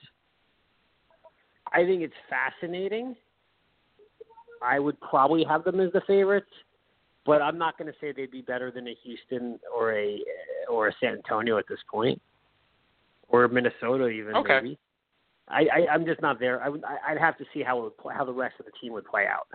I 1.72 1.84
think 1.84 2.02
it's 2.02 2.14
fascinating. 2.28 3.16
I 4.62 4.78
would 4.78 5.00
probably 5.00 5.44
have 5.44 5.64
them 5.64 5.80
as 5.80 5.92
the 5.92 6.00
favorites, 6.06 6.50
but 7.24 7.40
I'm 7.42 7.58
not 7.58 7.78
going 7.78 7.90
to 7.92 7.98
say 8.00 8.12
they'd 8.12 8.30
be 8.30 8.42
better 8.42 8.70
than 8.70 8.88
a 8.88 8.94
Houston 9.04 9.58
or 9.74 9.94
a 9.94 10.18
or 10.68 10.88
a 10.88 10.92
San 11.00 11.14
Antonio 11.14 11.58
at 11.58 11.66
this 11.68 11.78
point, 11.90 12.20
or 13.28 13.46
Minnesota 13.48 14.08
even 14.08 14.34
Okay. 14.34 14.60
maybe. 14.62 14.78
I, 15.48 15.66
I 15.72 15.86
I'm 15.92 16.04
just 16.04 16.20
not 16.20 16.40
there. 16.40 16.62
I 16.62 16.68
would 16.68 16.82
I'd 16.84 17.18
have 17.18 17.38
to 17.38 17.44
see 17.54 17.62
how 17.62 17.78
it 17.78 17.82
would 17.84 17.98
play, 17.98 18.14
how 18.16 18.24
the 18.24 18.32
rest 18.32 18.56
of 18.58 18.66
the 18.66 18.72
team 18.80 18.92
would 18.94 19.06
play 19.06 19.26
out. 19.26 19.48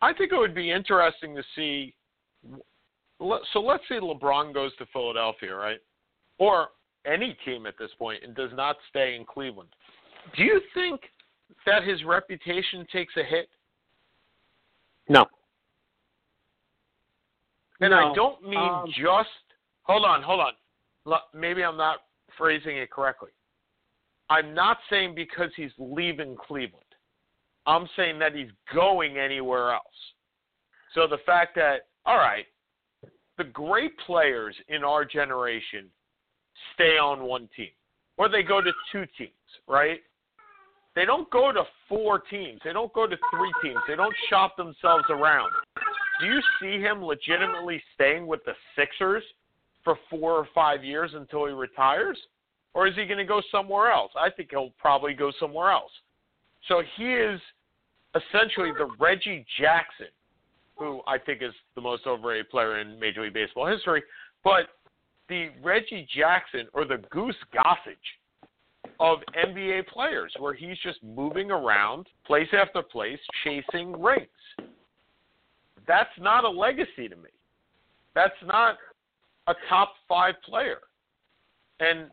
I 0.00 0.12
think 0.12 0.32
it 0.32 0.36
would 0.38 0.54
be 0.54 0.70
interesting 0.70 1.36
to 1.36 1.42
see. 1.54 1.94
So 3.20 3.60
let's 3.60 3.84
say 3.88 4.00
LeBron 4.00 4.52
goes 4.52 4.72
to 4.78 4.86
Philadelphia, 4.92 5.54
right? 5.54 5.78
Or 6.38 6.70
any 7.06 7.36
team 7.44 7.66
at 7.66 7.74
this 7.78 7.90
point 7.98 8.24
and 8.24 8.34
does 8.34 8.50
not 8.54 8.76
stay 8.90 9.14
in 9.14 9.24
Cleveland. 9.24 9.70
Do 10.36 10.44
you 10.44 10.60
think 10.74 11.00
that 11.66 11.84
his 11.84 12.02
reputation 12.04 12.86
takes 12.92 13.16
a 13.16 13.24
hit? 13.24 13.48
No, 15.08 15.26
And 17.80 17.92
I 17.92 18.14
don't 18.14 18.42
mean 18.42 18.58
Um, 18.58 18.90
just. 18.92 19.28
Hold 19.82 20.04
on, 20.04 20.22
hold 20.22 20.40
on. 20.40 21.20
Maybe 21.34 21.64
I'm 21.64 21.76
not 21.76 22.04
phrasing 22.38 22.76
it 22.76 22.90
correctly. 22.90 23.30
I'm 24.30 24.54
not 24.54 24.78
saying 24.88 25.14
because 25.14 25.50
he's 25.56 25.72
leaving 25.78 26.36
Cleveland. 26.36 26.84
I'm 27.66 27.88
saying 27.96 28.18
that 28.20 28.34
he's 28.34 28.50
going 28.72 29.18
anywhere 29.18 29.72
else. 29.72 30.14
So 30.94 31.06
the 31.06 31.18
fact 31.18 31.54
that, 31.56 31.88
all 32.06 32.18
right, 32.18 32.46
the 33.38 33.44
great 33.44 33.96
players 33.98 34.54
in 34.68 34.84
our 34.84 35.04
generation 35.04 35.90
stay 36.74 36.98
on 36.98 37.24
one 37.24 37.48
team, 37.56 37.70
or 38.16 38.28
they 38.28 38.42
go 38.42 38.60
to 38.60 38.72
two 38.90 39.04
teams, 39.18 39.32
right? 39.66 40.00
They 40.94 41.04
don't 41.04 41.30
go 41.30 41.52
to 41.52 41.64
four 41.88 42.18
teams. 42.18 42.60
They 42.64 42.72
don't 42.72 42.92
go 42.92 43.06
to 43.06 43.16
three 43.30 43.52
teams. 43.62 43.80
They 43.88 43.96
don't 43.96 44.14
shop 44.28 44.56
themselves 44.56 45.04
around. 45.08 45.50
Do 46.20 46.26
you 46.26 46.40
see 46.60 46.80
him 46.80 47.02
legitimately 47.02 47.82
staying 47.94 48.26
with 48.26 48.44
the 48.44 48.52
Sixers 48.76 49.22
for 49.82 49.96
four 50.10 50.32
or 50.32 50.46
five 50.54 50.84
years 50.84 51.12
until 51.14 51.46
he 51.46 51.52
retires? 51.52 52.18
Or 52.74 52.86
is 52.86 52.94
he 52.94 53.06
going 53.06 53.18
to 53.18 53.24
go 53.24 53.42
somewhere 53.50 53.90
else? 53.90 54.12
I 54.18 54.30
think 54.30 54.50
he'll 54.50 54.72
probably 54.78 55.14
go 55.14 55.32
somewhere 55.40 55.70
else. 55.70 55.90
So 56.68 56.82
he 56.96 57.14
is 57.14 57.40
essentially 58.14 58.70
the 58.76 58.88
Reggie 58.98 59.44
Jackson, 59.58 60.06
who 60.76 61.00
I 61.06 61.18
think 61.18 61.42
is 61.42 61.52
the 61.74 61.80
most 61.80 62.06
overrated 62.06 62.50
player 62.50 62.80
in 62.80 62.98
Major 63.00 63.22
League 63.22 63.34
Baseball 63.34 63.66
history, 63.66 64.02
but 64.44 64.68
the 65.28 65.48
Reggie 65.62 66.06
Jackson 66.14 66.66
or 66.74 66.84
the 66.84 66.98
Goose 67.10 67.36
Gossage 67.54 67.96
of 69.00 69.18
NBA 69.36 69.86
players, 69.88 70.32
where 70.38 70.54
he's 70.54 70.78
just 70.82 71.02
moving 71.02 71.50
around 71.50 72.06
place 72.26 72.48
after 72.52 72.82
place, 72.82 73.18
chasing 73.44 74.00
rings. 74.00 74.28
That's 75.86 76.10
not 76.18 76.44
a 76.44 76.48
legacy 76.48 77.08
to 77.08 77.16
me. 77.16 77.30
That's 78.14 78.34
not 78.44 78.76
a 79.48 79.54
top 79.68 79.94
five 80.08 80.34
player. 80.44 80.78
And 81.80 82.10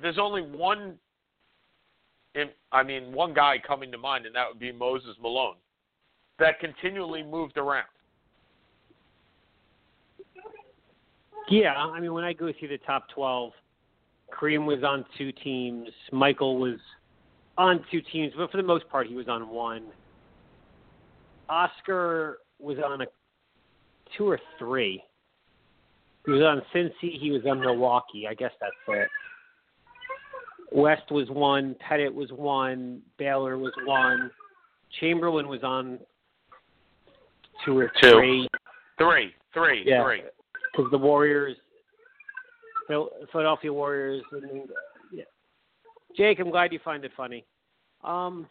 there's 0.00 0.18
only 0.18 0.42
one 0.42 0.98
I 2.72 2.82
mean, 2.82 3.12
one 3.12 3.34
guy 3.34 3.56
coming 3.64 3.92
to 3.92 3.98
mind, 3.98 4.26
and 4.26 4.34
that 4.34 4.48
would 4.48 4.58
be 4.58 4.72
Moses 4.72 5.16
Malone, 5.20 5.56
that 6.38 6.58
continually 6.60 7.22
moved 7.22 7.58
around. 7.58 7.86
Yeah, 11.50 11.74
I 11.74 12.00
mean, 12.00 12.14
when 12.14 12.24
I 12.24 12.32
go 12.32 12.50
through 12.58 12.68
the 12.68 12.78
top 12.78 13.08
12, 13.14 13.52
Kareem 14.32 14.64
was 14.66 14.82
on 14.82 15.04
two 15.18 15.30
teams, 15.32 15.88
Michael 16.10 16.58
was 16.58 16.78
on 17.58 17.84
two 17.90 18.00
teams, 18.12 18.32
but 18.36 18.50
for 18.50 18.56
the 18.56 18.62
most 18.62 18.88
part, 18.88 19.06
he 19.06 19.14
was 19.14 19.28
on 19.28 19.48
one. 19.48 19.84
Oscar 21.48 22.38
was 22.58 22.78
on 22.84 23.02
a 23.02 23.06
two 24.16 24.28
or 24.28 24.40
three. 24.58 25.02
He 26.24 26.32
was 26.32 26.42
on 26.42 26.62
Cincy, 26.74 27.18
he 27.20 27.30
was 27.30 27.42
on 27.48 27.60
Milwaukee. 27.60 28.26
I 28.28 28.34
guess 28.34 28.52
that's 28.60 28.72
it. 28.88 29.08
West 30.70 31.10
was 31.10 31.28
one, 31.28 31.76
Pettit 31.86 32.14
was 32.14 32.30
one, 32.32 33.02
Baylor 33.18 33.58
was 33.58 33.72
one, 33.84 34.30
Chamberlain 35.00 35.48
was 35.48 35.62
on 35.62 35.98
two 37.64 37.78
or 37.78 37.92
Two. 38.00 38.12
three. 38.12 38.48
Three, 38.98 39.34
three, 39.52 39.82
Yeah. 39.84 40.02
three. 40.04 40.22
because 40.72 40.90
the 40.90 40.98
Warriors, 40.98 41.56
Philadelphia 43.30 43.72
Warriors, 43.72 44.22
and 44.32 44.68
yeah. 45.12 45.24
Jake, 46.16 46.40
I'm 46.40 46.50
glad 46.50 46.72
you 46.72 46.80
find 46.84 47.04
it 47.04 47.12
funny. 47.16 47.44
Um, 48.04 48.46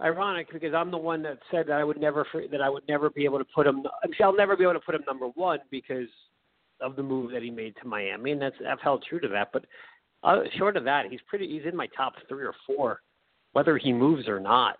ironic 0.00 0.52
because 0.52 0.74
I'm 0.74 0.90
the 0.90 0.98
one 0.98 1.22
that 1.22 1.38
said 1.50 1.66
that 1.68 1.74
I 1.74 1.84
would 1.84 2.00
never 2.00 2.26
that 2.50 2.60
I 2.60 2.68
would 2.68 2.86
never 2.88 3.10
be 3.10 3.24
able 3.24 3.38
to 3.38 3.46
put 3.54 3.66
him. 3.66 3.84
I'll 4.22 4.36
never 4.36 4.56
be 4.56 4.64
able 4.64 4.74
to 4.74 4.80
put 4.80 4.94
him 4.94 5.02
number 5.06 5.26
one 5.28 5.60
because 5.70 6.08
of 6.80 6.96
the 6.96 7.02
move 7.02 7.30
that 7.32 7.42
he 7.42 7.50
made 7.50 7.74
to 7.80 7.88
Miami, 7.88 8.32
and 8.32 8.42
that's 8.42 8.56
I've 8.68 8.80
held 8.80 9.04
true 9.08 9.20
to 9.20 9.28
that. 9.28 9.50
But 9.52 9.64
uh, 10.22 10.42
short 10.56 10.76
of 10.76 10.84
that, 10.84 11.06
he's 11.10 11.20
pretty. 11.28 11.48
He's 11.48 11.66
in 11.66 11.76
my 11.76 11.86
top 11.96 12.14
three 12.28 12.44
or 12.44 12.54
four, 12.66 13.00
whether 13.52 13.78
he 13.78 13.92
moves 13.92 14.28
or 14.28 14.40
not. 14.40 14.78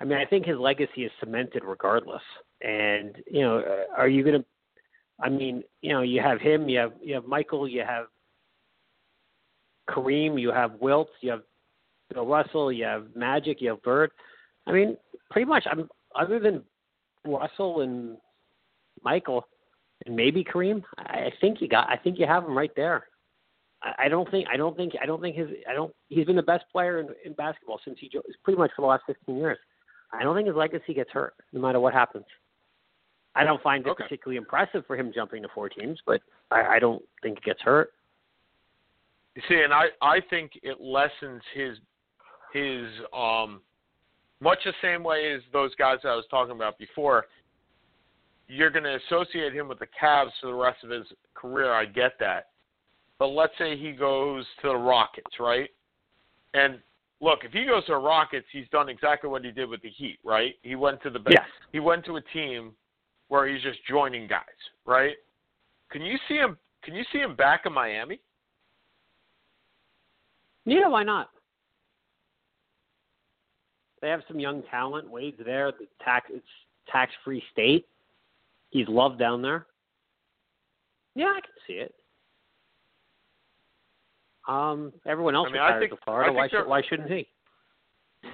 I 0.00 0.04
mean, 0.04 0.18
I 0.18 0.24
think 0.24 0.46
his 0.46 0.58
legacy 0.58 1.04
is 1.04 1.12
cemented 1.20 1.62
regardless. 1.64 2.22
And 2.62 3.16
you 3.30 3.42
know, 3.42 3.58
uh, 3.58 3.94
are 3.96 4.08
you 4.08 4.22
going 4.22 4.40
to 4.40 4.44
I 5.22 5.28
mean, 5.28 5.62
you 5.82 5.92
know, 5.92 6.02
you 6.02 6.20
have 6.20 6.40
him, 6.40 6.68
you 6.68 6.78
have 6.78 6.92
you 7.02 7.14
have 7.14 7.26
Michael, 7.26 7.68
you 7.68 7.82
have 7.86 8.06
Kareem, 9.88 10.40
you 10.40 10.50
have 10.50 10.72
Wilt, 10.80 11.10
you 11.20 11.30
have 11.30 11.42
Bill 12.12 12.26
Russell, 12.26 12.72
you 12.72 12.84
have 12.84 13.06
Magic, 13.14 13.60
you 13.60 13.70
have 13.70 13.82
Bird. 13.82 14.10
I 14.66 14.72
mean, 14.72 14.96
pretty 15.30 15.46
much. 15.46 15.64
I'm 15.70 15.88
other 16.18 16.38
than 16.38 16.62
Russell 17.24 17.82
and 17.82 18.16
Michael, 19.02 19.46
and 20.06 20.16
maybe 20.16 20.44
Kareem. 20.44 20.82
I 20.98 21.30
think 21.40 21.60
you 21.60 21.68
got. 21.68 21.88
I 21.88 21.96
think 21.96 22.18
you 22.18 22.26
have 22.26 22.44
him 22.44 22.56
right 22.56 22.72
there. 22.76 23.06
I 23.98 24.08
don't 24.08 24.30
think. 24.30 24.46
I 24.52 24.56
don't 24.56 24.76
think. 24.76 24.92
I 25.00 25.06
don't 25.06 25.20
think 25.20 25.36
his. 25.36 25.48
I 25.68 25.72
don't. 25.72 25.92
He's 26.08 26.26
been 26.26 26.36
the 26.36 26.42
best 26.42 26.64
player 26.70 27.00
in, 27.00 27.08
in 27.24 27.32
basketball 27.32 27.80
since 27.84 27.98
he 28.00 28.10
pretty 28.44 28.58
much 28.58 28.70
for 28.76 28.82
the 28.82 28.88
last 28.88 29.04
15 29.06 29.36
years. 29.36 29.58
I 30.12 30.22
don't 30.22 30.34
think 30.34 30.48
his 30.48 30.56
legacy 30.56 30.92
gets 30.92 31.10
hurt 31.10 31.34
no 31.52 31.60
matter 31.60 31.80
what 31.80 31.94
happens. 31.94 32.24
I 33.34 33.44
don't 33.44 33.62
find 33.62 33.86
it 33.86 33.90
Okay. 33.90 34.04
particularly 34.04 34.36
impressive 34.36 34.84
for 34.86 34.96
him 34.96 35.12
jumping 35.14 35.42
to 35.42 35.48
four 35.54 35.68
teams, 35.68 35.98
but 36.04 36.20
I, 36.50 36.76
I 36.76 36.78
don't 36.78 37.02
think 37.22 37.38
it 37.38 37.44
gets 37.44 37.60
hurt. 37.62 37.92
You 39.36 39.42
see, 39.48 39.62
and 39.62 39.72
I 39.72 39.86
I 40.02 40.20
think 40.28 40.52
it 40.62 40.80
lessens 40.80 41.42
his 41.54 41.78
his 42.52 42.86
um 43.16 43.60
much 44.40 44.58
the 44.64 44.72
same 44.82 45.04
way 45.04 45.32
as 45.32 45.42
those 45.52 45.74
guys 45.76 45.98
I 46.04 46.14
was 46.16 46.24
talking 46.30 46.54
about 46.54 46.78
before. 46.78 47.26
You're 48.48 48.70
going 48.70 48.82
to 48.84 48.98
associate 49.06 49.52
him 49.52 49.68
with 49.68 49.78
the 49.78 49.86
Cavs 49.86 50.30
for 50.40 50.48
the 50.48 50.54
rest 50.54 50.82
of 50.82 50.90
his 50.90 51.06
career. 51.34 51.72
I 51.72 51.84
get 51.84 52.18
that, 52.18 52.48
but 53.20 53.28
let's 53.28 53.52
say 53.58 53.76
he 53.76 53.92
goes 53.92 54.44
to 54.62 54.68
the 54.70 54.76
Rockets, 54.76 55.38
right? 55.38 55.70
And 56.54 56.80
look, 57.20 57.44
if 57.44 57.52
he 57.52 57.64
goes 57.64 57.84
to 57.86 57.92
the 57.92 57.98
Rockets, 57.98 58.46
he's 58.50 58.66
done 58.72 58.88
exactly 58.88 59.30
what 59.30 59.44
he 59.44 59.52
did 59.52 59.68
with 59.68 59.82
the 59.82 59.90
Heat, 59.90 60.18
right? 60.24 60.56
He 60.62 60.74
went 60.74 61.00
to 61.04 61.10
the 61.10 61.20
Yes. 61.28 61.46
he 61.72 61.78
went 61.78 62.04
to 62.06 62.16
a 62.16 62.20
team 62.20 62.72
where 63.30 63.46
he's 63.46 63.62
just 63.62 63.78
joining 63.88 64.26
guys, 64.26 64.42
right? 64.84 65.14
Can 65.90 66.02
you 66.02 66.18
see 66.28 66.34
him? 66.34 66.58
Can 66.82 66.94
you 66.94 67.04
see 67.12 67.18
him 67.18 67.36
back 67.36 67.62
in 67.64 67.72
Miami? 67.72 68.20
Yeah, 70.66 70.88
why 70.88 71.04
not? 71.04 71.30
They 74.02 74.08
have 74.08 74.22
some 74.26 74.40
young 74.40 74.62
talent. 74.70 75.08
Wade's 75.08 75.38
there. 75.44 75.70
The 75.70 75.86
tax 76.04 76.26
it's 76.30 76.44
tax 76.90 77.12
free 77.24 77.42
state. 77.52 77.86
He's 78.70 78.88
loved 78.88 79.18
down 79.18 79.42
there. 79.42 79.66
Yeah, 81.14 81.26
I 81.26 81.40
can 81.40 81.52
see 81.66 81.74
it. 81.74 81.94
Um, 84.48 84.92
everyone 85.06 85.36
else 85.36 85.48
I 85.50 85.52
mean, 85.52 85.62
I 85.62 85.78
think- 85.78 85.92
to 85.92 85.98
Florida. 86.04 86.32
Why, 86.32 86.48
should, 86.48 86.66
why 86.66 86.82
shouldn't 86.88 87.10
he? 87.10 87.28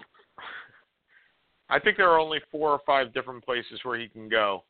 I 1.69 1.79
think 1.81 1.99
there 1.99 2.09
are 2.09 2.19
only 2.19 2.41
four 2.51 2.71
or 2.71 2.81
five 2.87 3.13
different 3.13 3.45
places 3.45 3.81
where 3.83 3.99
he 3.99 4.09
can 4.09 4.29
go, 4.29 4.65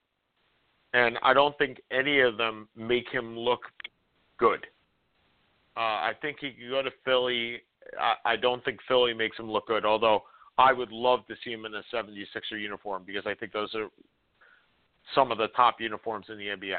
and 0.97 1.19
I 1.23 1.35
don't 1.35 1.57
think 1.59 1.83
any 1.91 2.21
of 2.21 2.39
them 2.39 2.69
make 2.75 3.07
him 3.11 3.39
look 3.39 3.61
good. 4.39 4.67
Uh, 5.77 5.81
I 5.81 6.13
think 6.23 6.39
he 6.41 6.53
could 6.53 6.71
go 6.71 6.83
to 6.83 6.91
Philly. 7.05 7.61
I, 8.01 8.33
I 8.33 8.37
don't 8.37 8.65
think 8.65 8.81
Philly 8.89 9.13
makes 9.13 9.39
him 9.39 9.51
look 9.51 9.67
good, 9.67 9.85
although 9.85 10.23
I 10.57 10.73
would 10.73 10.91
love 10.91 11.27
to 11.27 11.35
see 11.45 11.53
him 11.53 11.67
in 11.67 11.75
a 11.75 11.83
76er 11.95 12.59
uniform 12.59 13.03
because 13.07 13.25
I 13.27 13.35
think 13.35 13.53
those 13.53 13.75
are 13.75 13.89
some 15.15 15.31
of 15.31 15.37
the 15.37 15.49
top 15.49 15.83
uniforms 15.83 16.27
in 16.31 16.39
the 16.39 16.47
NBA. 16.47 16.79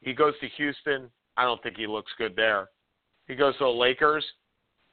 He 0.00 0.14
goes 0.14 0.32
to 0.40 0.48
Houston. 0.56 1.10
I 1.36 1.44
don't 1.44 1.62
think 1.62 1.76
he 1.76 1.86
looks 1.86 2.12
good 2.16 2.34
there. 2.34 2.70
He 3.28 3.34
goes 3.34 3.52
to 3.58 3.64
the 3.64 3.68
Lakers. 3.70 4.24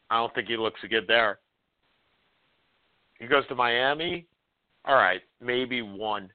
I 0.10 0.18
don't 0.18 0.36
think 0.36 0.50
he 0.50 0.58
looks 0.58 0.82
good 0.90 1.06
there. 1.08 1.40
He 3.18 3.28
goes 3.28 3.48
to 3.48 3.56
Miami. 3.56 4.28
All 4.84 4.96
right, 4.96 5.22
maybe 5.42 5.82
one. 5.82 6.30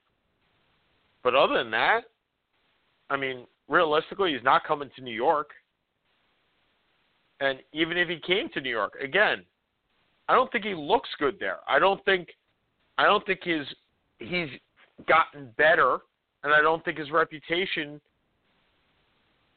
But 1.25 1.35
other 1.35 1.57
than 1.59 1.71
that, 1.73 2.03
I 3.11 3.17
mean, 3.17 3.47
realistically, 3.67 4.35
he's 4.35 4.45
not 4.45 4.65
coming 4.65 4.91
to 4.95 5.03
New 5.03 5.15
York. 5.15 5.51
And 7.41 7.59
even 7.73 7.97
if 7.97 8.09
he 8.09 8.21
came 8.21 8.49
to 8.51 8.61
New 8.61 8.71
York, 8.71 8.97
again, 9.03 9.45
I 10.29 10.35
don't 10.35 10.53
think 10.53 10.65
he 10.65 10.75
looks 10.75 11.09
good 11.19 11.37
there. 11.41 11.59
I 11.69 11.79
don't 11.79 12.03
think 12.05 12.29
I 12.97 13.05
don't 13.05 13.25
think 13.27 13.41
his 13.43 13.67
he's 14.19 14.49
gotten 15.09 15.51
better 15.59 15.99
and 16.45 16.53
I 16.53 16.61
don't 16.61 16.85
think 16.85 16.99
his 16.99 17.11
reputation 17.11 18.01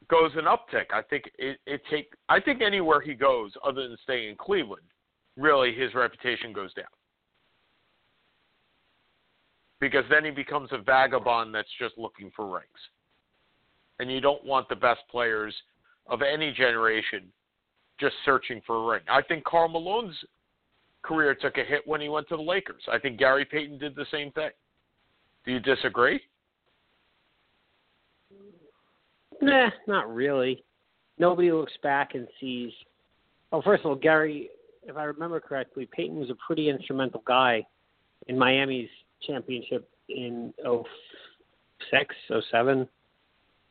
goes 0.10 0.32
an 0.36 0.46
uptick. 0.46 0.86
I 0.92 1.02
think 1.04 1.26
it, 1.38 1.60
it 1.66 1.82
take 1.90 2.14
I 2.28 2.40
think 2.40 2.62
anywhere 2.62 3.00
he 3.00 3.14
goes 3.14 3.52
other 3.64 3.88
than 3.88 3.98
staying 4.04 4.30
in 4.30 4.36
Cleveland, 4.36 4.88
really 5.38 5.74
his 5.74 5.94
reputation 5.94 6.52
goes 6.52 6.74
down. 6.74 6.86
Because 9.80 10.06
then 10.10 10.26
he 10.26 10.32
becomes 10.32 10.70
a 10.72 10.80
vagabond 10.80 11.54
that's 11.54 11.70
just 11.80 11.98
looking 11.98 12.32
for 12.36 12.52
rings. 12.52 12.66
And 14.00 14.12
you 14.12 14.22
don't 14.22 14.44
want 14.44 14.70
the 14.70 14.76
best 14.76 15.02
players 15.10 15.54
of 16.08 16.22
any 16.22 16.52
generation 16.52 17.24
just 18.00 18.16
searching 18.26 18.62
for 18.66 18.76
a 18.78 18.94
ring. 18.94 19.04
I 19.10 19.22
think 19.22 19.44
Karl 19.44 19.70
Malone's 19.70 20.16
career 21.04 21.36
took 21.36 21.58
a 21.58 21.64
hit 21.64 21.82
when 21.86 22.02
he 22.02 22.10
went 22.10 22.28
to 22.30 22.38
the 22.38 22.44
Lakers. 22.44 22.84
I 22.92 23.00
think 23.00 23.18
Gary 23.18 23.46
Payton 23.46 23.80
did 23.80 23.96
the 23.96 24.06
same 24.12 24.32
thing. 24.32 24.50
Do 25.46 25.52
you 25.52 25.60
disagree? 25.60 26.20
Nah, 29.42 29.70
not 29.88 30.14
really. 30.14 30.64
Nobody 31.18 31.52
looks 31.52 31.74
back 31.82 32.16
and 32.16 32.28
sees. 32.40 32.72
Well, 33.52 33.62
first 33.62 33.82
of 33.82 33.88
all, 33.88 33.96
Gary, 33.96 34.50
if 34.84 34.98
I 34.98 35.04
remember 35.06 35.40
correctly, 35.40 35.88
Payton 35.92 36.18
was 36.18 36.30
a 36.30 36.36
pretty 36.46 36.70
instrumental 36.70 37.24
guy 37.26 37.66
in 38.28 38.38
Miami's 38.38 38.90
championship 39.26 39.90
in 40.10 40.54
06, 40.64 42.16
07, 42.52 42.88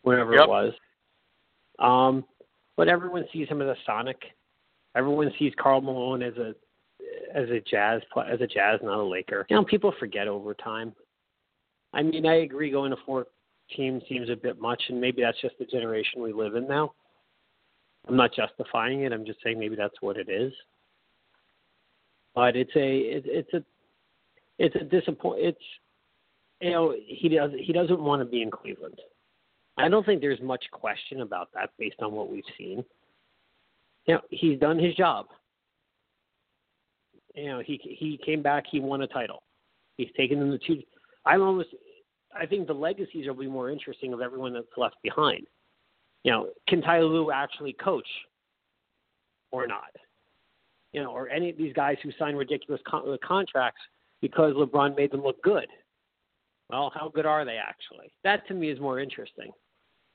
whenever 0.03 0.35
Yep. 0.35 0.43
it 0.45 0.49
was. 0.49 0.75
Um, 1.79 2.25
but 2.77 2.89
everyone 2.89 3.27
sees 3.33 3.49
him 3.49 3.63
as 3.63 3.69
a 3.69 3.77
Sonic. 3.85 4.21
Everyone 4.95 5.33
sees 5.39 5.53
Karl 5.59 5.81
Malone 5.81 6.23
as 6.23 6.37
a 6.37 6.55
as 7.35 7.49
a 7.51 7.61
jazz 7.61 8.01
as 8.29 8.41
a 8.41 8.47
jazz, 8.47 8.81
not 8.83 8.99
a 8.99 9.03
Laker. 9.03 9.47
You 9.51 9.57
know, 9.57 9.65
people 9.65 9.93
forget 9.99 10.27
over 10.29 10.55
time. 10.55 10.95
I 11.93 12.03
mean, 12.03 12.27
I 12.27 12.37
agree. 12.37 12.71
Going 12.71 12.91
to 12.91 12.97
four 13.05 13.27
teams 13.75 14.03
seems 14.09 14.31
a 14.31 14.37
bit 14.37 14.61
much, 14.61 14.83
and 14.89 15.01
maybe 15.01 15.23
that's 15.23 15.41
just 15.41 15.59
the 15.59 15.65
generation 15.67 16.23
we 16.23 16.33
live 16.33 16.55
in 16.55 16.67
now. 16.67 16.93
I'm 18.09 18.17
not 18.17 18.35
justifying 18.35 19.03
it. 19.03 19.13
I'm 19.13 19.27
just 19.27 19.43
saying 19.43 19.59
maybe 19.59 19.77
that's 19.77 20.01
what 20.01 20.17
it 20.17 20.29
is. 20.29 20.53
But 22.35 22.57
it's 22.57 22.75
a 22.77 22.99
it, 22.99 23.25
it's 23.27 23.55
a 23.55 23.65
it's 24.59 24.77
a 24.77 24.85
disappoint. 24.85 25.41
It's 25.41 25.59
you 26.61 26.71
know 26.71 26.95
he 27.07 27.29
does 27.29 27.51
he 27.59 27.73
doesn't 27.73 28.01
want 28.01 28.21
to 28.21 28.27
be 28.27 28.43
in 28.43 28.51
Cleveland. 28.51 29.01
I 29.79 29.89
don't 29.89 30.07
think 30.07 30.21
there's 30.21 30.41
much 30.41 30.65
question 30.73 31.21
about 31.21 31.49
that 31.55 31.71
based 31.79 32.01
on 32.01 32.13
what 32.13 32.31
we've 32.31 32.43
seen. 32.57 32.85
You 34.07 34.15
know, 34.15 34.21
he's 34.31 34.59
done 34.59 34.79
his 34.79 34.95
job. 34.95 35.27
You 37.35 37.47
know, 37.47 37.63
he 37.65 37.79
he 37.83 38.19
came 38.25 38.43
back, 38.43 38.65
he 38.71 38.81
won 38.81 39.03
a 39.03 39.07
title. 39.07 39.43
He's 39.97 40.09
taken 40.17 40.39
them 40.39 40.59
two. 40.67 40.83
I'm 41.25 41.43
almost. 41.43 41.69
I 42.35 42.47
think 42.47 42.67
the 42.67 42.75
legacies 42.75 43.27
will 43.27 43.35
be 43.35 43.47
more 43.47 43.71
interesting 43.71 44.13
of 44.13 44.21
everyone 44.21 44.53
that's 44.53 44.67
left 44.77 44.97
behind. 45.03 45.47
You 46.23 46.33
know, 46.33 46.49
can 46.69 46.83
Ty 46.83 47.01
actually 47.33 47.73
coach 47.75 48.09
or 49.53 49.67
not? 49.67 49.91
You 50.93 51.03
know, 51.03 51.11
or 51.11 51.29
any 51.29 51.51
of 51.51 51.57
these 51.57 51.73
guys 51.73 51.97
who 52.03 52.11
sign 52.19 52.35
ridiculous 52.37 52.81
con- 52.87 53.09
uh, 53.09 53.17
contracts 53.27 53.81
because 54.27 54.55
LeBron 54.55 54.97
made 54.97 55.13
them 55.13 55.23
look 55.23 55.41
good. 55.45 55.69
Well, 56.69 56.91
how 56.93 57.13
good 57.15 57.27
are 57.27 57.45
they 57.45 57.59
actually? 57.59 58.11
That 58.25 58.47
to 58.49 58.55
me 58.55 58.71
is 58.71 58.81
more 58.81 58.99
interesting. 58.99 59.53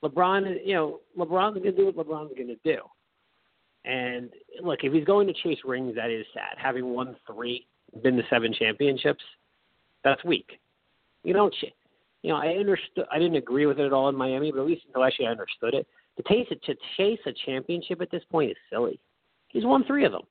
LeBron, 0.04 0.58
you 0.66 0.74
know, 0.74 1.00
LeBron's 1.18 1.54
going 1.54 1.62
to 1.64 1.72
do 1.72 1.86
what 1.86 1.96
LeBron's 1.96 2.34
going 2.36 2.48
to 2.48 2.56
do. 2.62 2.78
And 3.86 4.28
look, 4.62 4.80
if 4.82 4.92
he's 4.92 5.04
going 5.04 5.26
to 5.28 5.32
chase 5.32 5.60
rings, 5.64 5.94
that 5.96 6.10
is 6.10 6.26
sad. 6.34 6.58
Having 6.58 6.92
won 6.92 7.16
three, 7.26 7.66
been 8.02 8.16
to 8.16 8.22
seven 8.28 8.52
championships, 8.52 9.24
that's 10.04 10.22
weak. 10.24 10.60
You 11.24 11.32
don't, 11.32 11.54
you 12.22 12.30
know, 12.32 12.36
I 12.36 12.48
understood. 12.48 13.06
I 13.10 13.18
didn't 13.18 13.36
agree 13.36 13.64
with 13.64 13.80
it 13.80 13.86
at 13.86 13.92
all 13.94 14.10
in 14.10 14.14
Miami, 14.14 14.52
but 14.52 14.60
at 14.60 14.66
least 14.66 14.82
until 14.88 15.04
actually 15.04 15.28
I 15.28 15.30
understood 15.30 15.72
it. 15.72 15.86
To 16.18 16.22
chase 16.28 16.48
a, 16.50 16.54
to 16.66 16.78
chase 16.98 17.20
a 17.24 17.32
championship 17.46 18.02
at 18.02 18.10
this 18.10 18.22
point 18.30 18.50
is 18.50 18.56
silly. 18.70 19.00
He's 19.48 19.64
won 19.64 19.84
three 19.84 20.04
of 20.04 20.12
them. 20.12 20.22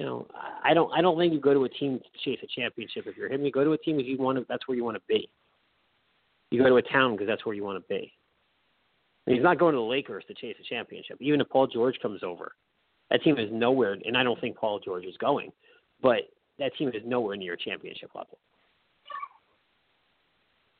You 0.00 0.06
know, 0.06 0.26
I- 0.64 0.72
don't. 0.72 0.90
I 0.94 1.02
don't 1.02 1.18
think 1.18 1.34
you 1.34 1.40
go 1.40 1.52
to 1.52 1.64
a 1.64 1.68
team 1.68 1.98
to 1.98 2.18
chase 2.24 2.42
a 2.42 2.46
championship. 2.46 3.06
If 3.06 3.18
you're 3.18 3.30
him, 3.30 3.44
you 3.44 3.52
go 3.52 3.64
to 3.64 3.72
a 3.72 3.78
team 3.78 4.00
if 4.00 4.06
you 4.06 4.16
want 4.16 4.38
to. 4.38 4.46
That's 4.48 4.66
where 4.66 4.74
you 4.74 4.82
want 4.82 4.96
to 4.96 5.02
be. 5.06 5.28
You 6.50 6.62
go 6.62 6.70
to 6.70 6.76
a 6.76 6.82
town 6.82 7.12
because 7.12 7.26
that's 7.26 7.44
where 7.44 7.54
you 7.54 7.64
want 7.64 7.84
to 7.84 7.86
be. 7.86 8.10
And 9.26 9.34
he's 9.34 9.42
not 9.44 9.58
going 9.58 9.74
to 9.74 9.76
the 9.78 9.84
Lakers 9.84 10.24
to 10.28 10.34
chase 10.34 10.56
a 10.58 10.64
championship. 10.64 11.18
Even 11.20 11.42
if 11.42 11.50
Paul 11.50 11.66
George 11.66 11.98
comes 12.00 12.22
over, 12.22 12.52
that 13.10 13.22
team 13.22 13.36
is 13.36 13.50
nowhere. 13.52 13.98
And 14.06 14.16
I 14.16 14.22
don't 14.22 14.40
think 14.40 14.56
Paul 14.56 14.80
George 14.80 15.04
is 15.04 15.18
going, 15.18 15.52
but 16.00 16.30
that 16.58 16.74
team 16.78 16.88
is 16.88 17.02
nowhere 17.04 17.36
near 17.36 17.52
a 17.52 17.58
championship 17.58 18.08
level. 18.14 18.38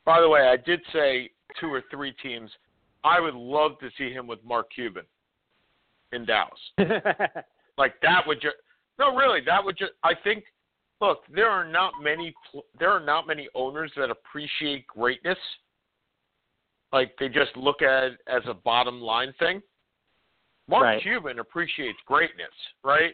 By 0.03 0.19
the 0.19 0.27
way, 0.27 0.47
I 0.47 0.57
did 0.57 0.81
say 0.91 1.29
two 1.59 1.67
or 1.71 1.83
three 1.91 2.13
teams. 2.23 2.49
I 3.03 3.19
would 3.19 3.35
love 3.35 3.77
to 3.81 3.89
see 3.99 4.11
him 4.11 4.25
with 4.25 4.43
Mark 4.43 4.71
Cuban 4.73 5.05
in 6.11 6.25
Dallas. 6.25 6.59
Like 7.77 7.93
that 8.01 8.27
would 8.27 8.41
just 8.41 8.57
no, 8.99 9.15
really, 9.15 9.39
that 9.45 9.63
would 9.63 9.77
just. 9.77 9.93
I 10.03 10.13
think. 10.23 10.43
Look, 10.99 11.23
there 11.33 11.49
are 11.49 11.65
not 11.65 11.93
many. 12.01 12.33
There 12.79 12.91
are 12.91 12.99
not 12.99 13.25
many 13.25 13.49
owners 13.55 13.91
that 13.97 14.11
appreciate 14.11 14.85
greatness. 14.87 15.37
Like 16.93 17.15
they 17.19 17.29
just 17.29 17.55
look 17.55 17.81
at 17.81 18.03
it 18.03 18.19
as 18.27 18.43
a 18.47 18.53
bottom 18.53 19.01
line 19.01 19.33
thing. 19.39 19.61
Mark 20.67 20.83
Right. 20.83 21.01
Cuban 21.01 21.39
appreciates 21.39 21.97
greatness, 22.05 22.53
right? 22.83 23.13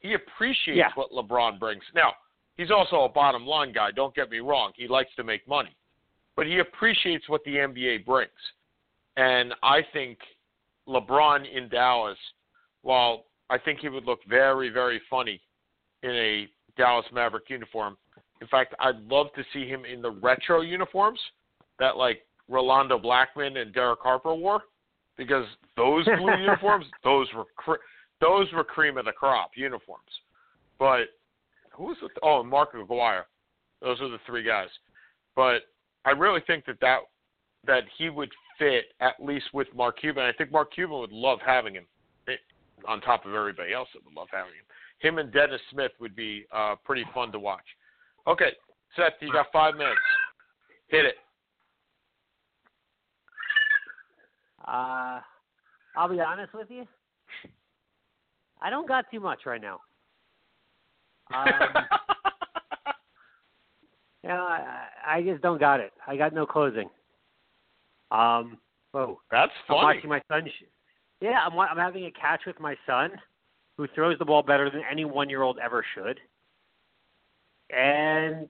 He 0.00 0.14
appreciates 0.14 0.78
Yeah. 0.78 0.92
what 0.94 1.10
LeBron 1.10 1.58
brings. 1.58 1.84
Now, 1.94 2.14
he's 2.56 2.70
also 2.70 3.02
a 3.04 3.08
bottom 3.08 3.46
line 3.46 3.72
guy. 3.72 3.90
Don't 3.90 4.14
get 4.14 4.30
me 4.30 4.38
wrong. 4.38 4.72
He 4.74 4.88
likes 4.88 5.14
to 5.16 5.24
make 5.24 5.46
money, 5.46 5.76
but 6.34 6.46
he 6.46 6.60
appreciates 6.60 7.28
what 7.28 7.44
the 7.44 7.58
NBA 7.58 7.98
brings. 7.98 8.30
And 9.16 9.54
I 9.62 9.82
think 9.92 10.18
LeBron 10.88 11.44
in 11.52 11.68
Dallas, 11.68 12.18
while 12.82 13.26
I 13.50 13.58
think 13.58 13.80
he 13.80 13.88
would 13.88 14.04
look 14.04 14.20
very, 14.28 14.68
very 14.68 15.00
funny 15.08 15.40
in 16.02 16.10
a 16.10 16.48
Dallas 16.76 17.06
Maverick 17.12 17.48
uniform. 17.48 17.96
In 18.40 18.46
fact, 18.46 18.74
I'd 18.78 19.00
love 19.08 19.28
to 19.34 19.42
see 19.52 19.66
him 19.66 19.84
in 19.84 20.02
the 20.02 20.10
retro 20.10 20.60
uniforms 20.60 21.18
that 21.78 21.96
like 21.96 22.22
Rolando 22.48 22.98
Blackman 22.98 23.56
and 23.56 23.74
Derek 23.74 24.00
Harper 24.00 24.34
wore, 24.34 24.62
because 25.16 25.46
those 25.76 26.04
blue 26.18 26.36
uniforms, 26.36 26.86
those 27.02 27.26
were 27.34 27.44
cr- 27.56 27.82
those 28.20 28.46
were 28.52 28.64
cream 28.64 28.98
of 28.98 29.06
the 29.06 29.12
crop 29.12 29.50
uniforms. 29.56 30.10
But 30.78 31.08
who 31.72 31.84
was 31.84 31.96
the 32.00 32.08
oh 32.22 32.42
Mark 32.42 32.70
Aguirre, 32.74 33.26
those 33.80 34.00
are 34.00 34.08
the 34.08 34.18
three 34.26 34.44
guys. 34.44 34.68
But 35.34 35.62
I 36.04 36.10
really 36.10 36.40
think 36.46 36.64
that 36.66 36.80
that 36.80 36.98
that 37.66 37.84
he 37.96 38.08
would 38.08 38.30
fit 38.58 38.86
at 39.00 39.14
least 39.20 39.46
with 39.52 39.68
Mark 39.74 40.00
Cuban. 40.00 40.24
I 40.24 40.32
think 40.32 40.52
Mark 40.52 40.72
Cuban 40.72 40.98
would 41.00 41.12
love 41.12 41.38
having 41.44 41.74
him 41.74 41.86
on 42.86 43.00
top 43.00 43.26
of 43.26 43.34
everybody 43.34 43.72
else 43.72 43.88
that 43.94 44.04
would 44.04 44.14
love 44.14 44.28
having 44.30 44.52
him. 44.52 44.64
him 44.98 45.18
and 45.18 45.32
Dennis 45.32 45.60
Smith 45.70 45.92
would 46.00 46.14
be 46.14 46.44
uh, 46.52 46.74
pretty 46.84 47.04
fun 47.14 47.32
to 47.32 47.38
watch. 47.38 47.64
Okay, 48.26 48.50
Seth, 48.96 49.14
you 49.20 49.32
got 49.32 49.46
five 49.52 49.74
minutes. 49.74 50.00
Hit 50.88 51.04
it. 51.04 51.14
Uh, 54.66 55.20
I'll 55.96 56.08
be 56.08 56.20
honest 56.20 56.52
with 56.54 56.70
you. 56.70 56.86
I 58.60 58.70
don't 58.70 58.88
got 58.88 59.06
too 59.10 59.20
much 59.20 59.46
right 59.46 59.60
now. 59.60 59.80
Um, 61.34 61.50
you 64.22 64.28
know, 64.28 64.46
I, 64.46 64.86
I 65.06 65.22
just 65.22 65.42
don't 65.42 65.60
got 65.60 65.80
it. 65.80 65.92
I 66.06 66.16
got 66.16 66.34
no 66.34 66.44
closing. 66.44 66.90
Um, 68.10 68.58
oh, 68.94 69.20
That's 69.30 69.52
funny. 69.66 69.80
I'm 69.80 69.84
watching 69.84 70.10
my 70.10 70.22
son. 70.28 70.46
Sh- 70.46 70.64
yeah, 71.20 71.40
I'm 71.44 71.58
I'm 71.58 71.76
having 71.76 72.04
a 72.04 72.10
catch 72.10 72.42
with 72.46 72.60
my 72.60 72.76
son, 72.86 73.10
who 73.76 73.86
throws 73.94 74.18
the 74.18 74.24
ball 74.24 74.42
better 74.42 74.70
than 74.70 74.82
any 74.90 75.04
one 75.04 75.30
year 75.30 75.42
old 75.42 75.58
ever 75.58 75.84
should. 75.94 76.20
And 77.70 78.48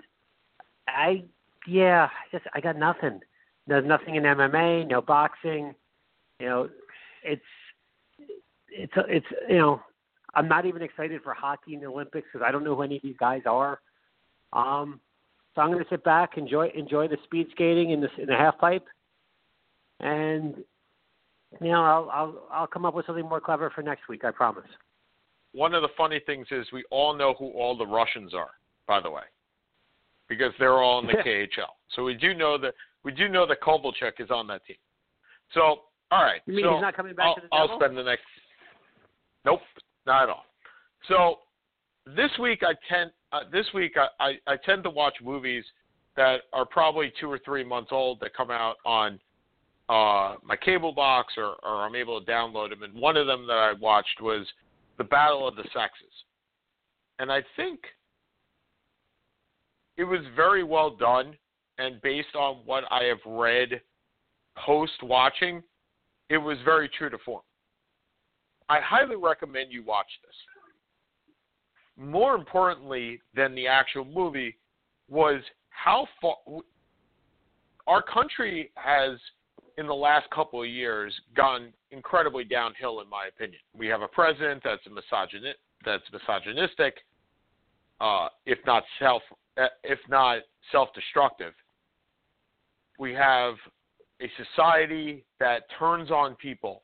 I, 0.89 1.25
yeah, 1.67 2.07
I 2.07 2.37
just 2.37 2.47
I 2.55 2.61
got 2.61 2.77
nothing. 2.77 3.21
There's 3.67 3.87
nothing 3.87 4.17
in 4.17 4.23
MMA, 4.23 4.89
no 4.89 5.03
boxing. 5.03 5.75
You 6.41 6.47
know, 6.47 6.69
it's 7.23 7.43
it's 8.71 8.93
it's 8.97 9.27
you 9.49 9.59
know, 9.59 9.83
I'm 10.35 10.49
not 10.49 10.67
even 10.67 10.83
excited 10.83 11.23
for 11.23 11.35
hockey 11.35 11.75
in 11.75 11.81
the 11.81 11.87
Olympics 11.87 12.29
because 12.33 12.47
I 12.47 12.51
don't 12.51 12.65
know 12.65 12.75
who 12.75 12.83
any 12.83 12.97
of 12.97 13.03
these 13.03 13.17
guys 13.19 13.43
are. 13.47 13.81
Um, 14.53 15.01
so 15.55 15.63
I'm 15.63 15.73
going 15.73 15.83
to 15.83 15.91
sit 15.91 16.05
back, 16.05 16.39
enjoy 16.39 16.71
enjoy 16.75 17.09
the 17.09 17.19
speed 17.25 17.49
skating 17.51 17.91
in 17.91 18.01
the 18.01 18.09
in 18.19 18.27
the 18.27 18.37
half 18.37 18.59
pipe, 18.59 18.87
and 20.01 20.55
you 21.61 21.69
know 21.69 21.83
I'll 21.83 22.11
I'll 22.11 22.43
I'll 22.51 22.67
come 22.67 22.85
up 22.85 22.95
with 22.95 23.07
something 23.07 23.29
more 23.29 23.41
clever 23.41 23.71
for 23.75 23.83
next 23.83 24.09
week. 24.09 24.25
I 24.25 24.31
promise. 24.31 24.67
One 25.53 25.75
of 25.75 25.83
the 25.83 25.89
funny 25.97 26.21
things 26.27 26.47
is 26.51 26.67
we 26.73 26.85
all 26.91 27.17
know 27.17 27.35
who 27.39 27.47
all 27.53 27.77
the 27.77 27.87
Russians 27.87 28.35
are, 28.35 28.51
by 28.87 29.01
the 29.01 29.11
way, 29.11 29.23
because 30.29 30.53
they're 30.59 30.83
all 30.83 31.01
in 31.01 31.07
the 31.07 31.13
KHL. 31.27 31.73
So 31.97 32.05
we 32.05 32.15
do 32.15 32.35
know 32.35 32.59
that 32.59 32.75
we 33.05 33.13
do 33.13 33.29
know 33.29 33.47
that 33.47 33.61
Kovalchuk 33.63 34.21
is 34.21 34.31
on 34.31 34.47
that 34.49 34.65
team. 34.67 34.77
So 35.55 35.81
all 36.11 36.23
right. 36.23 36.41
You 36.47 36.55
mean 36.55 36.65
so 36.65 36.75
he's 36.75 36.83
not 36.83 36.97
coming 36.97 37.15
back 37.15 37.27
I'll, 37.27 37.35
to 37.37 37.41
the 37.41 37.49
I'll 37.53 37.79
spend 37.79 37.97
the 37.97 38.03
next. 38.03 38.23
Nope, 39.45 39.61
not 40.07 40.25
at 40.25 40.29
all. 40.29 40.45
So 41.09 41.39
this 42.17 42.31
week 42.41 42.61
I 42.63 42.75
tend 42.93 43.11
uh, 43.33 43.41
this 43.53 43.67
week 43.75 43.95
I, 43.97 44.33
I, 44.47 44.53
I 44.53 44.57
tend 44.65 44.85
to 44.85 44.91
watch 44.91 45.15
movies 45.23 45.65
that 46.17 46.41
are 46.53 46.67
probably 46.67 47.13
two 47.21 47.31
or 47.31 47.39
three 47.45 47.65
months 47.65 47.91
old 47.93 48.19
that 48.21 48.35
come 48.35 48.51
out 48.51 48.77
on 48.85 49.21
uh, 49.89 50.35
my 50.45 50.57
cable 50.57 50.93
box 50.93 51.35
or, 51.37 51.57
or 51.63 51.83
I'm 51.83 51.95
able 51.95 52.21
to 52.21 52.31
download 52.31 52.71
them. 52.71 52.83
And 52.83 52.95
one 52.95 53.17
of 53.17 53.27
them 53.27 53.47
that 53.47 53.57
I 53.57 53.73
watched 53.73 54.21
was 54.21 54.47
The 54.99 55.05
Battle 55.05 55.47
of 55.49 55.57
the 55.57 55.65
Sexes, 55.73 56.13
and 57.19 57.33
I 57.33 57.43
think 57.57 57.81
it 59.97 60.05
was 60.05 60.21
very 60.37 60.63
well 60.63 60.91
done. 60.91 61.37
And 61.79 62.03
based 62.03 62.35
on 62.35 62.57
what 62.65 62.85
I 62.91 63.05
have 63.05 63.19
read 63.25 63.81
post 64.57 65.01
watching, 65.03 65.63
it 66.29 66.39
was 66.39 66.59
very 66.65 66.89
true 66.89 67.09
to 67.09 67.19
form. 67.25 67.43
I 68.69 68.81
highly 68.81 69.17
recommend 69.17 69.73
you 69.73 69.83
watch 69.85 70.09
this. 70.25 70.35
More 71.97 72.35
importantly 72.35 73.21
than 73.35 73.55
the 73.55 73.67
actual 73.67 74.05
movie 74.05 74.57
was 75.09 75.41
how 75.71 76.07
far 76.21 76.37
our 77.87 78.03
country 78.03 78.71
has, 78.75 79.19
in 79.79 79.87
the 79.87 79.95
last 79.95 80.29
couple 80.31 80.61
of 80.61 80.69
years, 80.69 81.15
gone 81.37 81.73
incredibly 81.93 82.43
downhill, 82.43 83.01
in 83.01 83.09
my 83.09 83.29
opinion. 83.29 83.61
We 83.77 83.87
have 83.87 84.03
a 84.03 84.09
president 84.09 84.61
that's 84.65 84.85
a 84.87 84.91
misogynist, 84.91 85.59
that's 85.85 86.03
misogynistic, 86.13 86.97
uh, 88.01 88.29
if 88.45 88.59
not 88.67 88.83
self, 88.99 89.23
uh, 89.57 89.67
if 89.85 90.01
not 90.09 90.41
self-destructive. 90.73 91.53
We 92.99 93.15
have 93.15 93.55
a 94.21 94.29
society 94.45 95.25
that 95.39 95.63
turns 95.79 96.11
on 96.11 96.35
people 96.35 96.83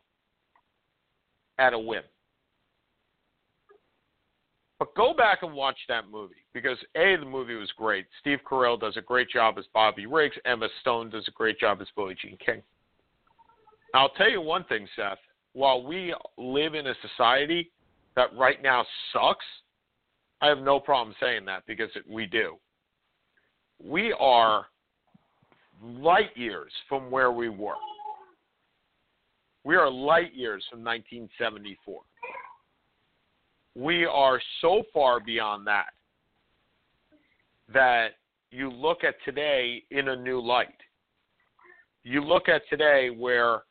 at 1.58 1.72
a 1.72 1.78
whim. 1.78 2.04
But 4.78 4.94
go 4.94 5.14
back 5.14 5.42
and 5.42 5.52
watch 5.52 5.78
that 5.88 6.08
movie 6.10 6.44
because 6.52 6.78
A, 6.94 7.16
the 7.16 7.26
movie 7.26 7.54
was 7.56 7.72
great. 7.76 8.06
Steve 8.20 8.38
Carell 8.48 8.78
does 8.78 8.96
a 8.96 9.00
great 9.00 9.28
job 9.30 9.56
as 9.58 9.64
Bobby 9.72 10.06
Riggs. 10.06 10.36
Emma 10.44 10.68
Stone 10.80 11.10
does 11.10 11.26
a 11.26 11.32
great 11.32 11.58
job 11.58 11.80
as 11.80 11.88
Billie 11.96 12.16
Jean 12.20 12.36
King. 12.44 12.62
I'll 13.94 14.10
tell 14.10 14.28
you 14.28 14.40
one 14.40 14.64
thing, 14.64 14.88
Seth. 14.96 15.18
While 15.52 15.84
we 15.84 16.12
live 16.36 16.74
in 16.74 16.88
a 16.88 16.94
society 17.00 17.70
that 18.16 18.34
right 18.36 18.60
now 18.60 18.84
sucks, 19.12 19.44
I 20.40 20.48
have 20.48 20.58
no 20.58 20.80
problem 20.80 21.14
saying 21.20 21.44
that 21.46 21.62
because 21.66 21.90
we 22.10 22.26
do. 22.26 22.56
We 23.82 24.12
are 24.18 24.66
light 25.80 26.36
years 26.36 26.72
from 26.88 27.08
where 27.08 27.30
we 27.30 27.48
were. 27.48 27.74
We 29.62 29.76
are 29.76 29.88
light 29.88 30.34
years 30.34 30.64
from 30.68 30.80
1974. 30.80 32.00
We 33.76 34.04
are 34.04 34.40
so 34.60 34.82
far 34.92 35.20
beyond 35.20 35.66
that 35.68 35.86
that 37.72 38.08
you 38.50 38.70
look 38.70 39.04
at 39.04 39.14
today 39.24 39.84
in 39.90 40.08
a 40.08 40.16
new 40.16 40.40
light. 40.40 40.68
You 42.02 42.22
look 42.22 42.48
at 42.48 42.62
today 42.68 43.10
where 43.10 43.62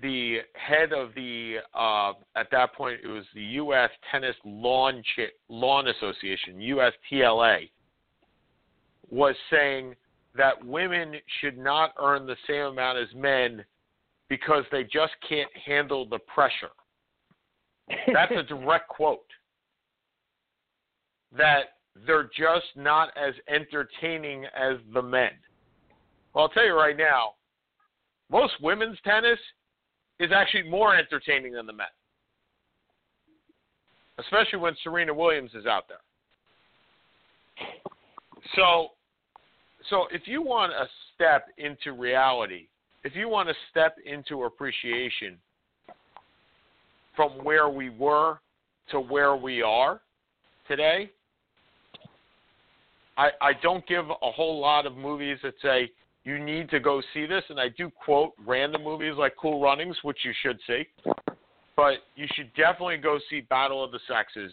the 0.00 0.38
head 0.54 0.92
of 0.92 1.14
the 1.14 1.56
uh, 1.74 2.12
at 2.34 2.50
that 2.50 2.74
point 2.74 3.00
it 3.02 3.08
was 3.08 3.24
the 3.34 3.42
U.S. 3.42 3.90
Tennis 4.10 4.36
Lawn 4.44 5.02
Ch- 5.02 5.32
Lawn 5.48 5.88
Association 5.88 6.58
(USTLA) 6.58 7.70
was 9.08 9.34
saying 9.50 9.94
that 10.36 10.64
women 10.64 11.14
should 11.40 11.56
not 11.56 11.92
earn 11.98 12.26
the 12.26 12.36
same 12.46 12.66
amount 12.66 12.98
as 12.98 13.08
men 13.14 13.64
because 14.28 14.64
they 14.70 14.82
just 14.84 15.12
can't 15.26 15.50
handle 15.64 16.06
the 16.06 16.18
pressure. 16.18 16.72
That's 18.12 18.32
a 18.36 18.42
direct 18.48 18.88
quote. 18.88 19.20
That 21.36 21.76
they're 22.06 22.30
just 22.36 22.66
not 22.74 23.10
as 23.16 23.34
entertaining 23.48 24.44
as 24.46 24.76
the 24.92 25.02
men. 25.02 25.30
Well, 26.34 26.44
I'll 26.44 26.50
tell 26.50 26.66
you 26.66 26.74
right 26.74 26.96
now, 26.96 27.32
most 28.30 28.54
women's 28.60 28.98
tennis 29.04 29.38
is 30.18 30.30
actually 30.34 30.68
more 30.68 30.96
entertaining 30.96 31.52
than 31.52 31.66
the 31.66 31.72
men. 31.72 31.86
Especially 34.18 34.58
when 34.58 34.74
Serena 34.82 35.12
Williams 35.12 35.50
is 35.54 35.66
out 35.66 35.84
there. 35.88 35.98
So 38.54 38.88
so 39.90 40.06
if 40.10 40.22
you 40.26 40.42
want 40.42 40.72
a 40.72 40.86
step 41.14 41.46
into 41.58 41.92
reality, 41.92 42.66
if 43.04 43.14
you 43.14 43.28
want 43.28 43.48
to 43.48 43.54
step 43.70 43.96
into 44.04 44.44
appreciation 44.44 45.38
from 47.14 47.32
where 47.44 47.68
we 47.68 47.90
were 47.90 48.38
to 48.90 49.00
where 49.00 49.36
we 49.36 49.62
are 49.62 50.00
today, 50.66 51.10
I, 53.16 53.28
I 53.40 53.52
don't 53.62 53.86
give 53.86 54.06
a 54.10 54.30
whole 54.30 54.60
lot 54.60 54.86
of 54.86 54.96
movies 54.96 55.38
that 55.42 55.54
say 55.62 55.90
you 56.26 56.40
need 56.40 56.68
to 56.70 56.80
go 56.80 57.00
see 57.14 57.24
this, 57.24 57.44
and 57.50 57.60
I 57.60 57.68
do 57.78 57.88
quote 58.04 58.32
random 58.44 58.82
movies 58.82 59.14
like 59.16 59.34
Cool 59.40 59.62
Runnings, 59.62 59.96
which 60.02 60.18
you 60.24 60.32
should 60.42 60.58
see, 60.66 60.82
but 61.76 61.98
you 62.16 62.26
should 62.34 62.52
definitely 62.54 62.96
go 62.96 63.20
see 63.30 63.42
Battle 63.42 63.82
of 63.82 63.92
the 63.92 64.00
Sexes. 64.08 64.52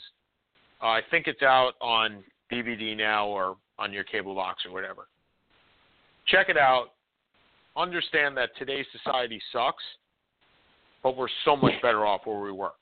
Uh, 0.81 0.85
I 0.85 1.01
think 1.09 1.25
it's 1.25 1.41
out 1.41 1.71
on 1.81 2.23
DVD 2.51 2.95
now 2.95 3.25
or 3.27 3.57
on 3.79 3.91
your 3.91 4.03
cable 4.03 4.35
box 4.35 4.63
or 4.67 4.71
whatever. 4.71 5.07
Check 6.27 6.47
it 6.49 6.57
out. 6.57 6.89
Understand 7.75 8.37
that 8.37 8.49
today's 8.59 8.85
society 8.91 9.41
sucks, 9.51 9.83
but 11.01 11.17
we're 11.17 11.27
so 11.43 11.55
much 11.55 11.73
better 11.81 12.05
off 12.05 12.21
where 12.25 12.39
we 12.39 12.51
were. 12.51 12.73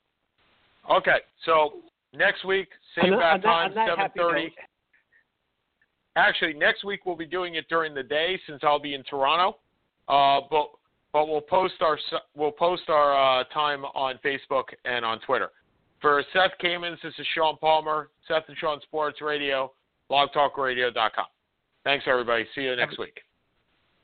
Okay, 0.90 1.18
so 1.46 1.76
next 2.12 2.44
week, 2.44 2.68
same 3.00 3.14
On 3.14 3.18
that- 3.20 3.42
bad 3.42 3.48
on 3.48 3.74
that- 3.74 3.86
time, 3.86 3.96
seven 3.96 4.10
thirty. 4.14 4.54
Actually, 6.16 6.54
next 6.54 6.84
week 6.84 7.06
we'll 7.06 7.16
be 7.16 7.26
doing 7.26 7.54
it 7.54 7.68
during 7.68 7.94
the 7.94 8.02
day 8.02 8.38
since 8.46 8.60
I'll 8.62 8.80
be 8.80 8.94
in 8.94 9.02
Toronto. 9.04 9.58
Uh, 10.08 10.46
but 10.50 10.70
but 11.12 11.28
we'll 11.28 11.40
post 11.40 11.74
our 11.80 11.98
we'll 12.34 12.52
post 12.52 12.82
our 12.88 13.40
uh, 13.40 13.44
time 13.44 13.84
on 13.84 14.18
Facebook 14.24 14.64
and 14.84 15.04
on 15.04 15.20
Twitter. 15.20 15.50
For 16.00 16.22
Seth 16.32 16.52
Kamens, 16.62 17.00
this 17.02 17.14
is 17.18 17.26
Sean 17.34 17.56
Palmer, 17.58 18.10
Seth 18.26 18.42
and 18.48 18.56
Sean 18.58 18.80
Sports 18.82 19.20
Radio, 19.20 19.72
blogtalkradio.com. 20.10 21.26
Thanks 21.84 22.04
everybody. 22.08 22.44
See 22.54 22.62
you 22.62 22.74
next 22.74 22.98
week. 22.98 23.20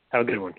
Have 0.09 0.21
a 0.21 0.23
good 0.23 0.39
one. 0.39 0.53